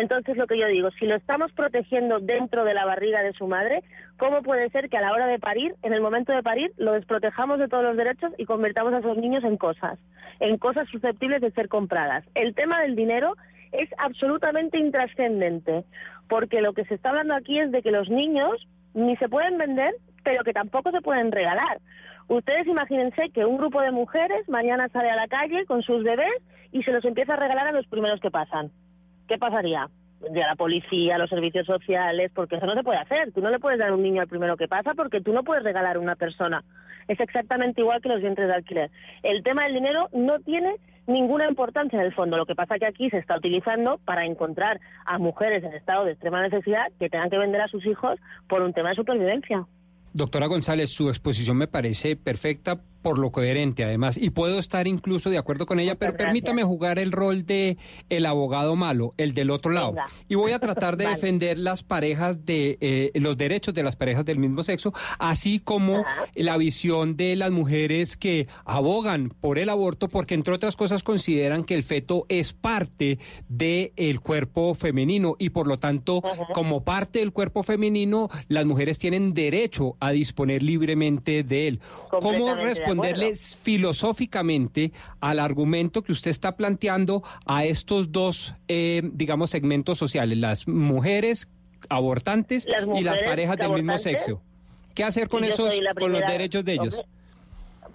[0.00, 3.48] Entonces, lo que yo digo, si lo estamos protegiendo dentro de la barriga de su
[3.48, 3.82] madre,
[4.16, 6.92] ¿cómo puede ser que a la hora de parir, en el momento de parir, lo
[6.92, 9.98] desprotejamos de todos los derechos y convertamos a esos niños en cosas,
[10.38, 12.24] en cosas susceptibles de ser compradas?
[12.36, 13.34] El tema del dinero
[13.72, 15.84] es absolutamente intrascendente,
[16.28, 19.58] porque lo que se está hablando aquí es de que los niños ni se pueden
[19.58, 21.80] vender, pero que tampoco se pueden regalar.
[22.28, 26.42] Ustedes imagínense que un grupo de mujeres mañana sale a la calle con sus bebés
[26.70, 28.70] y se los empieza a regalar a los primeros que pasan.
[29.28, 29.88] ¿Qué pasaría?
[30.20, 33.30] Vendría la policía, los servicios sociales, porque eso no se puede hacer.
[33.32, 35.62] Tú no le puedes dar un niño al primero que pasa porque tú no puedes
[35.62, 36.64] regalar a una persona.
[37.06, 38.90] Es exactamente igual que los vientres de alquiler.
[39.22, 40.76] El tema del dinero no tiene
[41.06, 42.36] ninguna importancia en el fondo.
[42.36, 46.12] Lo que pasa que aquí se está utilizando para encontrar a mujeres en estado de
[46.12, 49.66] extrema necesidad que tengan que vender a sus hijos por un tema de supervivencia.
[50.12, 55.30] Doctora González, su exposición me parece perfecta por lo coherente, además, y puedo estar incluso
[55.30, 56.26] de acuerdo con ella, pero gracias.
[56.26, 57.76] permítame jugar el rol de
[58.08, 59.92] el abogado malo, el del otro lado.
[59.92, 60.06] Venga.
[60.28, 61.16] Y voy a tratar de Vale.
[61.16, 66.04] defender las parejas de eh, los derechos de las parejas del mismo sexo, así como
[66.34, 71.64] la visión de las mujeres que abogan por el aborto, porque entre otras cosas consideran
[71.64, 73.18] que el feto es parte
[73.48, 79.34] del cuerpo femenino y por lo tanto, como parte del cuerpo femenino, las mujeres tienen
[79.34, 81.80] derecho a disponer libremente de él.
[82.20, 82.54] ¿Cómo
[82.88, 83.62] Completamente de responderle acuerdo.
[83.62, 90.66] filosóficamente al argumento que usted está planteando a estos dos, eh, digamos, segmentos sociales, las
[90.68, 91.48] mujeres
[91.88, 94.42] abortantes Las y las parejas del mismo sexo?
[94.94, 96.94] ¿Qué hacer con esos, con los derechos de ellos?
[96.94, 97.08] Hombre,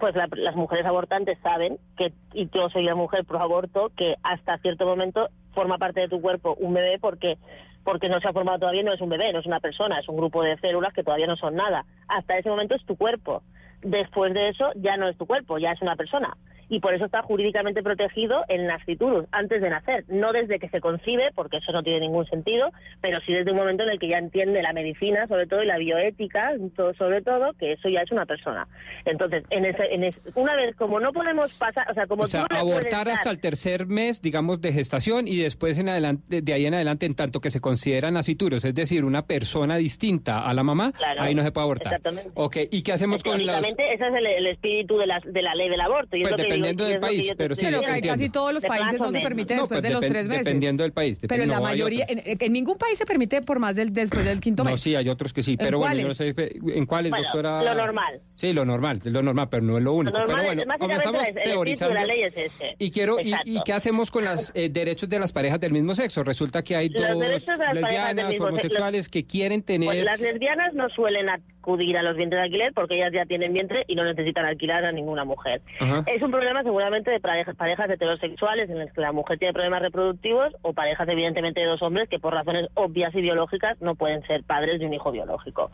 [0.00, 4.16] pues la- las mujeres abortantes saben que, y yo soy la mujer pro aborto, que
[4.22, 7.38] hasta cierto momento forma parte de tu cuerpo un bebé porque
[7.84, 10.08] porque no se ha formado todavía, no es un bebé, no es una persona, es
[10.08, 11.84] un grupo de células que todavía no son nada.
[12.08, 13.42] Hasta ese momento es tu cuerpo.
[13.84, 16.34] Después de eso ya no es tu cuerpo, ya es una persona.
[16.68, 20.04] Y por eso está jurídicamente protegido el nasciturus, antes de nacer.
[20.08, 22.70] No desde que se concibe, porque eso no tiene ningún sentido,
[23.00, 25.66] pero sí desde un momento en el que ya entiende la medicina, sobre todo, y
[25.66, 28.66] la bioética, todo- sobre todo, que eso ya es una persona.
[29.04, 32.26] Entonces, en ese, en ese- una vez, como no podemos pasar, o sea, como O
[32.26, 36.52] sea, no abortar hasta el tercer mes, digamos, de gestación y después en adelante, de
[36.52, 40.54] ahí en adelante, en tanto que se consideran nacituros, es decir, una persona distinta a
[40.54, 41.92] la mamá, Claro, ahí no se puede abortar.
[41.92, 42.30] exactamente.
[42.34, 43.64] Ok, ¿y qué hacemos con las...?
[43.64, 46.16] Ese es el, el espíritu de la, de la ley del aborto.
[46.16, 48.52] Y es Pues lo que digo, dependiendo del país, pero sí, Pero que casi todos
[48.54, 50.44] los países no se permite No, después pues de los tres meses.
[50.44, 51.18] Dependiendo del país.
[51.26, 54.40] Pero la no, mayoría, en, en ningún país se permite por más del después del
[54.40, 54.80] quinto No, mes.
[54.80, 57.62] sí, hay otros que sí, ¿En pero bueno, yo no sé en cuáles, Bueno, doctora.
[57.62, 58.20] lo normal.
[58.34, 60.18] Sí, lo normal, lo normal, pero no es lo Lo único.
[60.18, 61.94] normal pero bueno, espíritu teorizando.
[61.94, 62.76] de la ley es ese.
[62.78, 63.34] Y quiero, y,
[63.64, 66.24] qué hacemos con los derechos de las parejas del mismo sexo?
[66.24, 70.04] Resulta que hay Los dos lesbianas, homosexuales que quieren tener.
[70.04, 73.84] Las lesbianas no suelen acudir a los vientres de alquiler porque ellas ya tienen vientre
[73.86, 75.62] y no necesitan alquilar a ninguna mujer.
[76.06, 79.82] Es un problema seguramente de parejas, parejas heterosexuales en las que la mujer tiene problemas
[79.82, 84.26] reproductivos o parejas evidentemente de dos hombres que por razones obvias y biológicas no pueden
[84.26, 85.70] ser padres de un hijo biológico.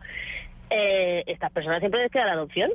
[0.71, 2.71] Eh, estas personas siempre les queda la adopción.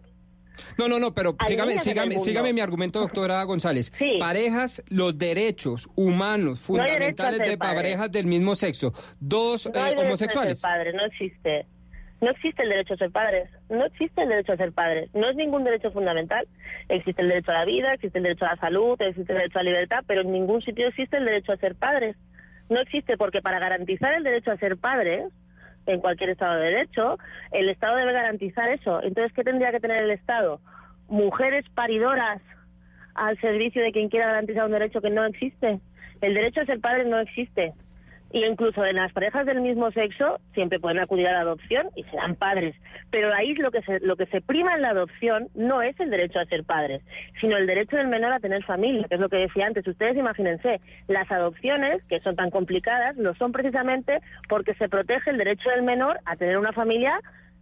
[0.77, 3.91] No, no, no, pero sígame, sígame, sígame mi argumento, doctora González.
[3.98, 4.17] Sí.
[4.19, 7.75] Parejas, los derechos humanos fundamentales de padre.
[7.75, 10.61] parejas del mismo sexo, dos No eh, homosexuales.
[10.61, 11.65] padre, no existe.
[12.21, 13.49] No existe el derecho a ser padres.
[13.69, 15.13] No existe el derecho a ser padres.
[15.13, 16.47] No es ningún derecho fundamental.
[16.89, 19.59] Existe el derecho a la vida, existe el derecho a la salud, existe el derecho
[19.59, 22.15] a la libertad, pero en ningún sitio existe el derecho a ser padres.
[22.69, 25.25] No existe porque para garantizar el derecho a ser padres,
[25.85, 27.17] en cualquier Estado de Derecho,
[27.51, 29.01] el Estado debe garantizar eso.
[29.03, 30.59] Entonces, ¿qué tendría que tener el Estado?
[31.07, 32.41] Mujeres paridoras
[33.13, 35.79] al servicio de quien quiera garantizar un derecho que no existe.
[36.21, 37.73] El derecho a ser padre no existe.
[38.35, 42.03] Y incluso en las parejas del mismo sexo siempre pueden acudir a la adopción y
[42.03, 42.75] serán padres.
[43.09, 46.09] Pero ahí lo que se, lo que se prima en la adopción no es el
[46.09, 47.01] derecho a ser padres,
[47.39, 49.88] sino el derecho del menor a tener familia, que es lo que decía antes.
[49.88, 55.38] Ustedes imagínense, las adopciones, que son tan complicadas, lo son precisamente porque se protege el
[55.38, 57.22] derecho del menor a tener una familia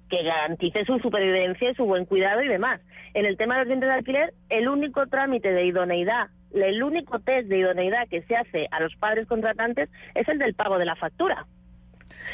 [0.09, 2.81] que garantice su supervivencia y su buen cuidado y demás.
[3.13, 7.19] En el tema de los vientres de alquiler, el único trámite de idoneidad, el único
[7.19, 10.85] test de idoneidad que se hace a los padres contratantes es el del pago de
[10.85, 11.45] la factura.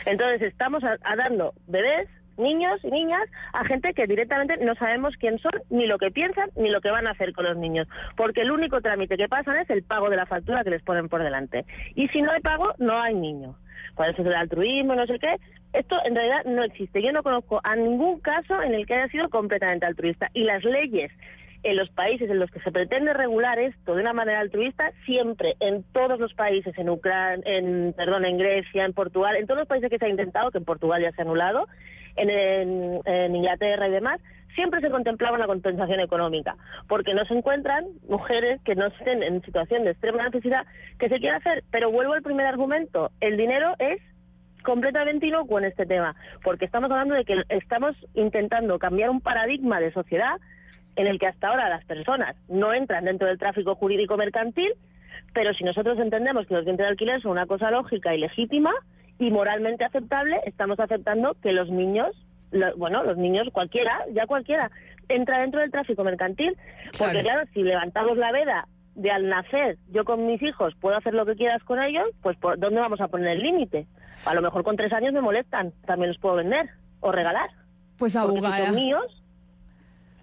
[0.06, 2.08] Entonces estamos a- dando bebés,
[2.38, 3.24] niños y niñas
[3.54, 6.90] a gente que directamente no sabemos quién son, ni lo que piensan, ni lo que
[6.92, 7.88] van a hacer con los niños.
[8.16, 11.10] Porque el único trámite que pasan es el pago de la factura que les ponen
[11.10, 11.66] por delante.
[11.96, 13.56] Y si no hay pago, no hay niño.
[13.96, 15.36] Cuál es el altruismo, no sé qué.
[15.74, 17.02] Esto en realidad no existe.
[17.02, 20.30] Yo no conozco a ningún caso en el que haya sido completamente altruista.
[20.34, 21.12] Y las leyes
[21.64, 25.56] en los países en los que se pretende regular esto de una manera altruista, siempre,
[25.60, 29.68] en todos los países, en Ucrania, en, perdón, en Grecia, en Portugal, en todos los
[29.68, 31.68] países que se ha intentado, que en Portugal ya se ha anulado,
[32.16, 34.20] en, en- en Inglaterra y demás,
[34.56, 36.56] siempre se contemplaba una compensación económica,
[36.88, 40.66] porque no se encuentran mujeres que no estén en situación de extrema necesidad
[40.98, 41.64] que se quiera hacer.
[41.72, 44.02] Pero vuelvo al primer argumento, el dinero es
[44.64, 49.80] completamente inocuo en este tema, porque estamos hablando de que estamos intentando cambiar un paradigma
[49.80, 50.36] de sociedad
[50.96, 54.74] en el que hasta ahora las personas no entran dentro del tráfico jurídico mercantil,
[55.34, 58.72] pero si nosotros entendemos que los vientres de alquiler son una cosa lógica y legítima
[59.20, 62.10] y moralmente aceptable, estamos aceptando que los niños,
[62.52, 64.72] lo- bueno, los niños cualquiera, ya cualquiera,
[65.08, 66.56] entra dentro del tráfico mercantil,
[66.98, 71.14] porque claro, si levantamos la veda de al nacer, yo con mis hijos puedo hacer
[71.14, 73.88] lo que quieras con ellos, pues ¿por dónde vamos a poner el límite?
[74.26, 76.70] A lo mejor con tres años me molestan, también los puedo vender
[77.00, 77.50] o regalar.
[77.98, 78.66] Pues Porque si abogada.
[78.68, 79.24] son míos,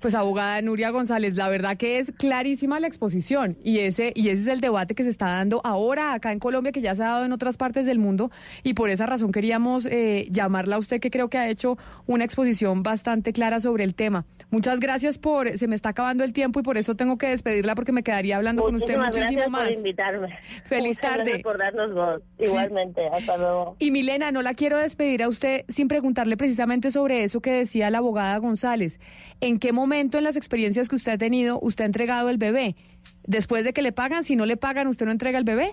[0.07, 4.43] Pues abogada Nuria González, la verdad que es clarísima la exposición y ese y ese
[4.43, 7.07] es el debate que se está dando ahora acá en Colombia que ya se ha
[7.07, 8.31] dado en otras partes del mundo
[8.63, 11.77] y por esa razón queríamos eh, llamarla a usted que creo que ha hecho
[12.07, 14.27] una exposición bastante clara sobre el tema.
[14.51, 17.75] Muchas gracias por se me está acabando el tiempo y por eso tengo que despedirla
[17.75, 19.65] porque me quedaría hablando con usted muchísimo gracias más.
[19.65, 20.39] por invitarme.
[20.67, 21.25] Feliz Muchas tarde.
[21.25, 22.23] gracias por darnos voz.
[22.39, 23.75] Igualmente, hasta luego.
[23.81, 27.91] Y Milena, no la quiero despedir a usted sin preguntarle precisamente sobre eso que decía
[27.91, 29.01] la abogada González.
[29.41, 32.77] ¿En qué momento en las experiencias que usted ha tenido usted ha entregado el bebé?
[33.25, 35.71] Después de que le pagan, si no le pagan, ¿usted no entrega el bebé?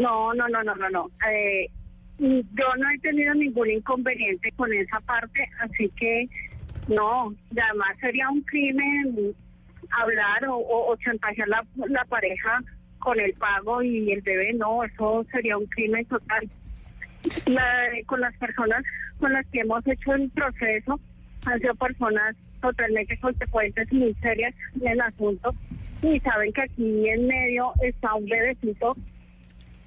[0.00, 1.10] No, no, no, no, no, no.
[1.30, 1.68] Eh,
[2.18, 6.28] yo no he tenido ningún inconveniente con esa parte, así que
[6.88, 9.34] no, además sería un crimen
[9.90, 12.62] hablar o chantajear la, la pareja
[12.98, 16.48] con el pago y el bebé, no, eso sería un crimen total.
[17.46, 18.82] La- con las personas
[19.20, 20.98] con las que hemos hecho el proceso
[21.46, 22.34] han sido personas
[22.66, 25.54] totalmente consecuentes muy serias en el asunto
[26.02, 28.96] y saben que aquí en medio está un bebecito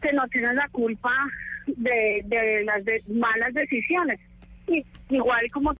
[0.01, 1.11] que no tiene la culpa
[1.67, 4.19] de, de las de- malas decisiones.
[4.67, 5.73] Y igual como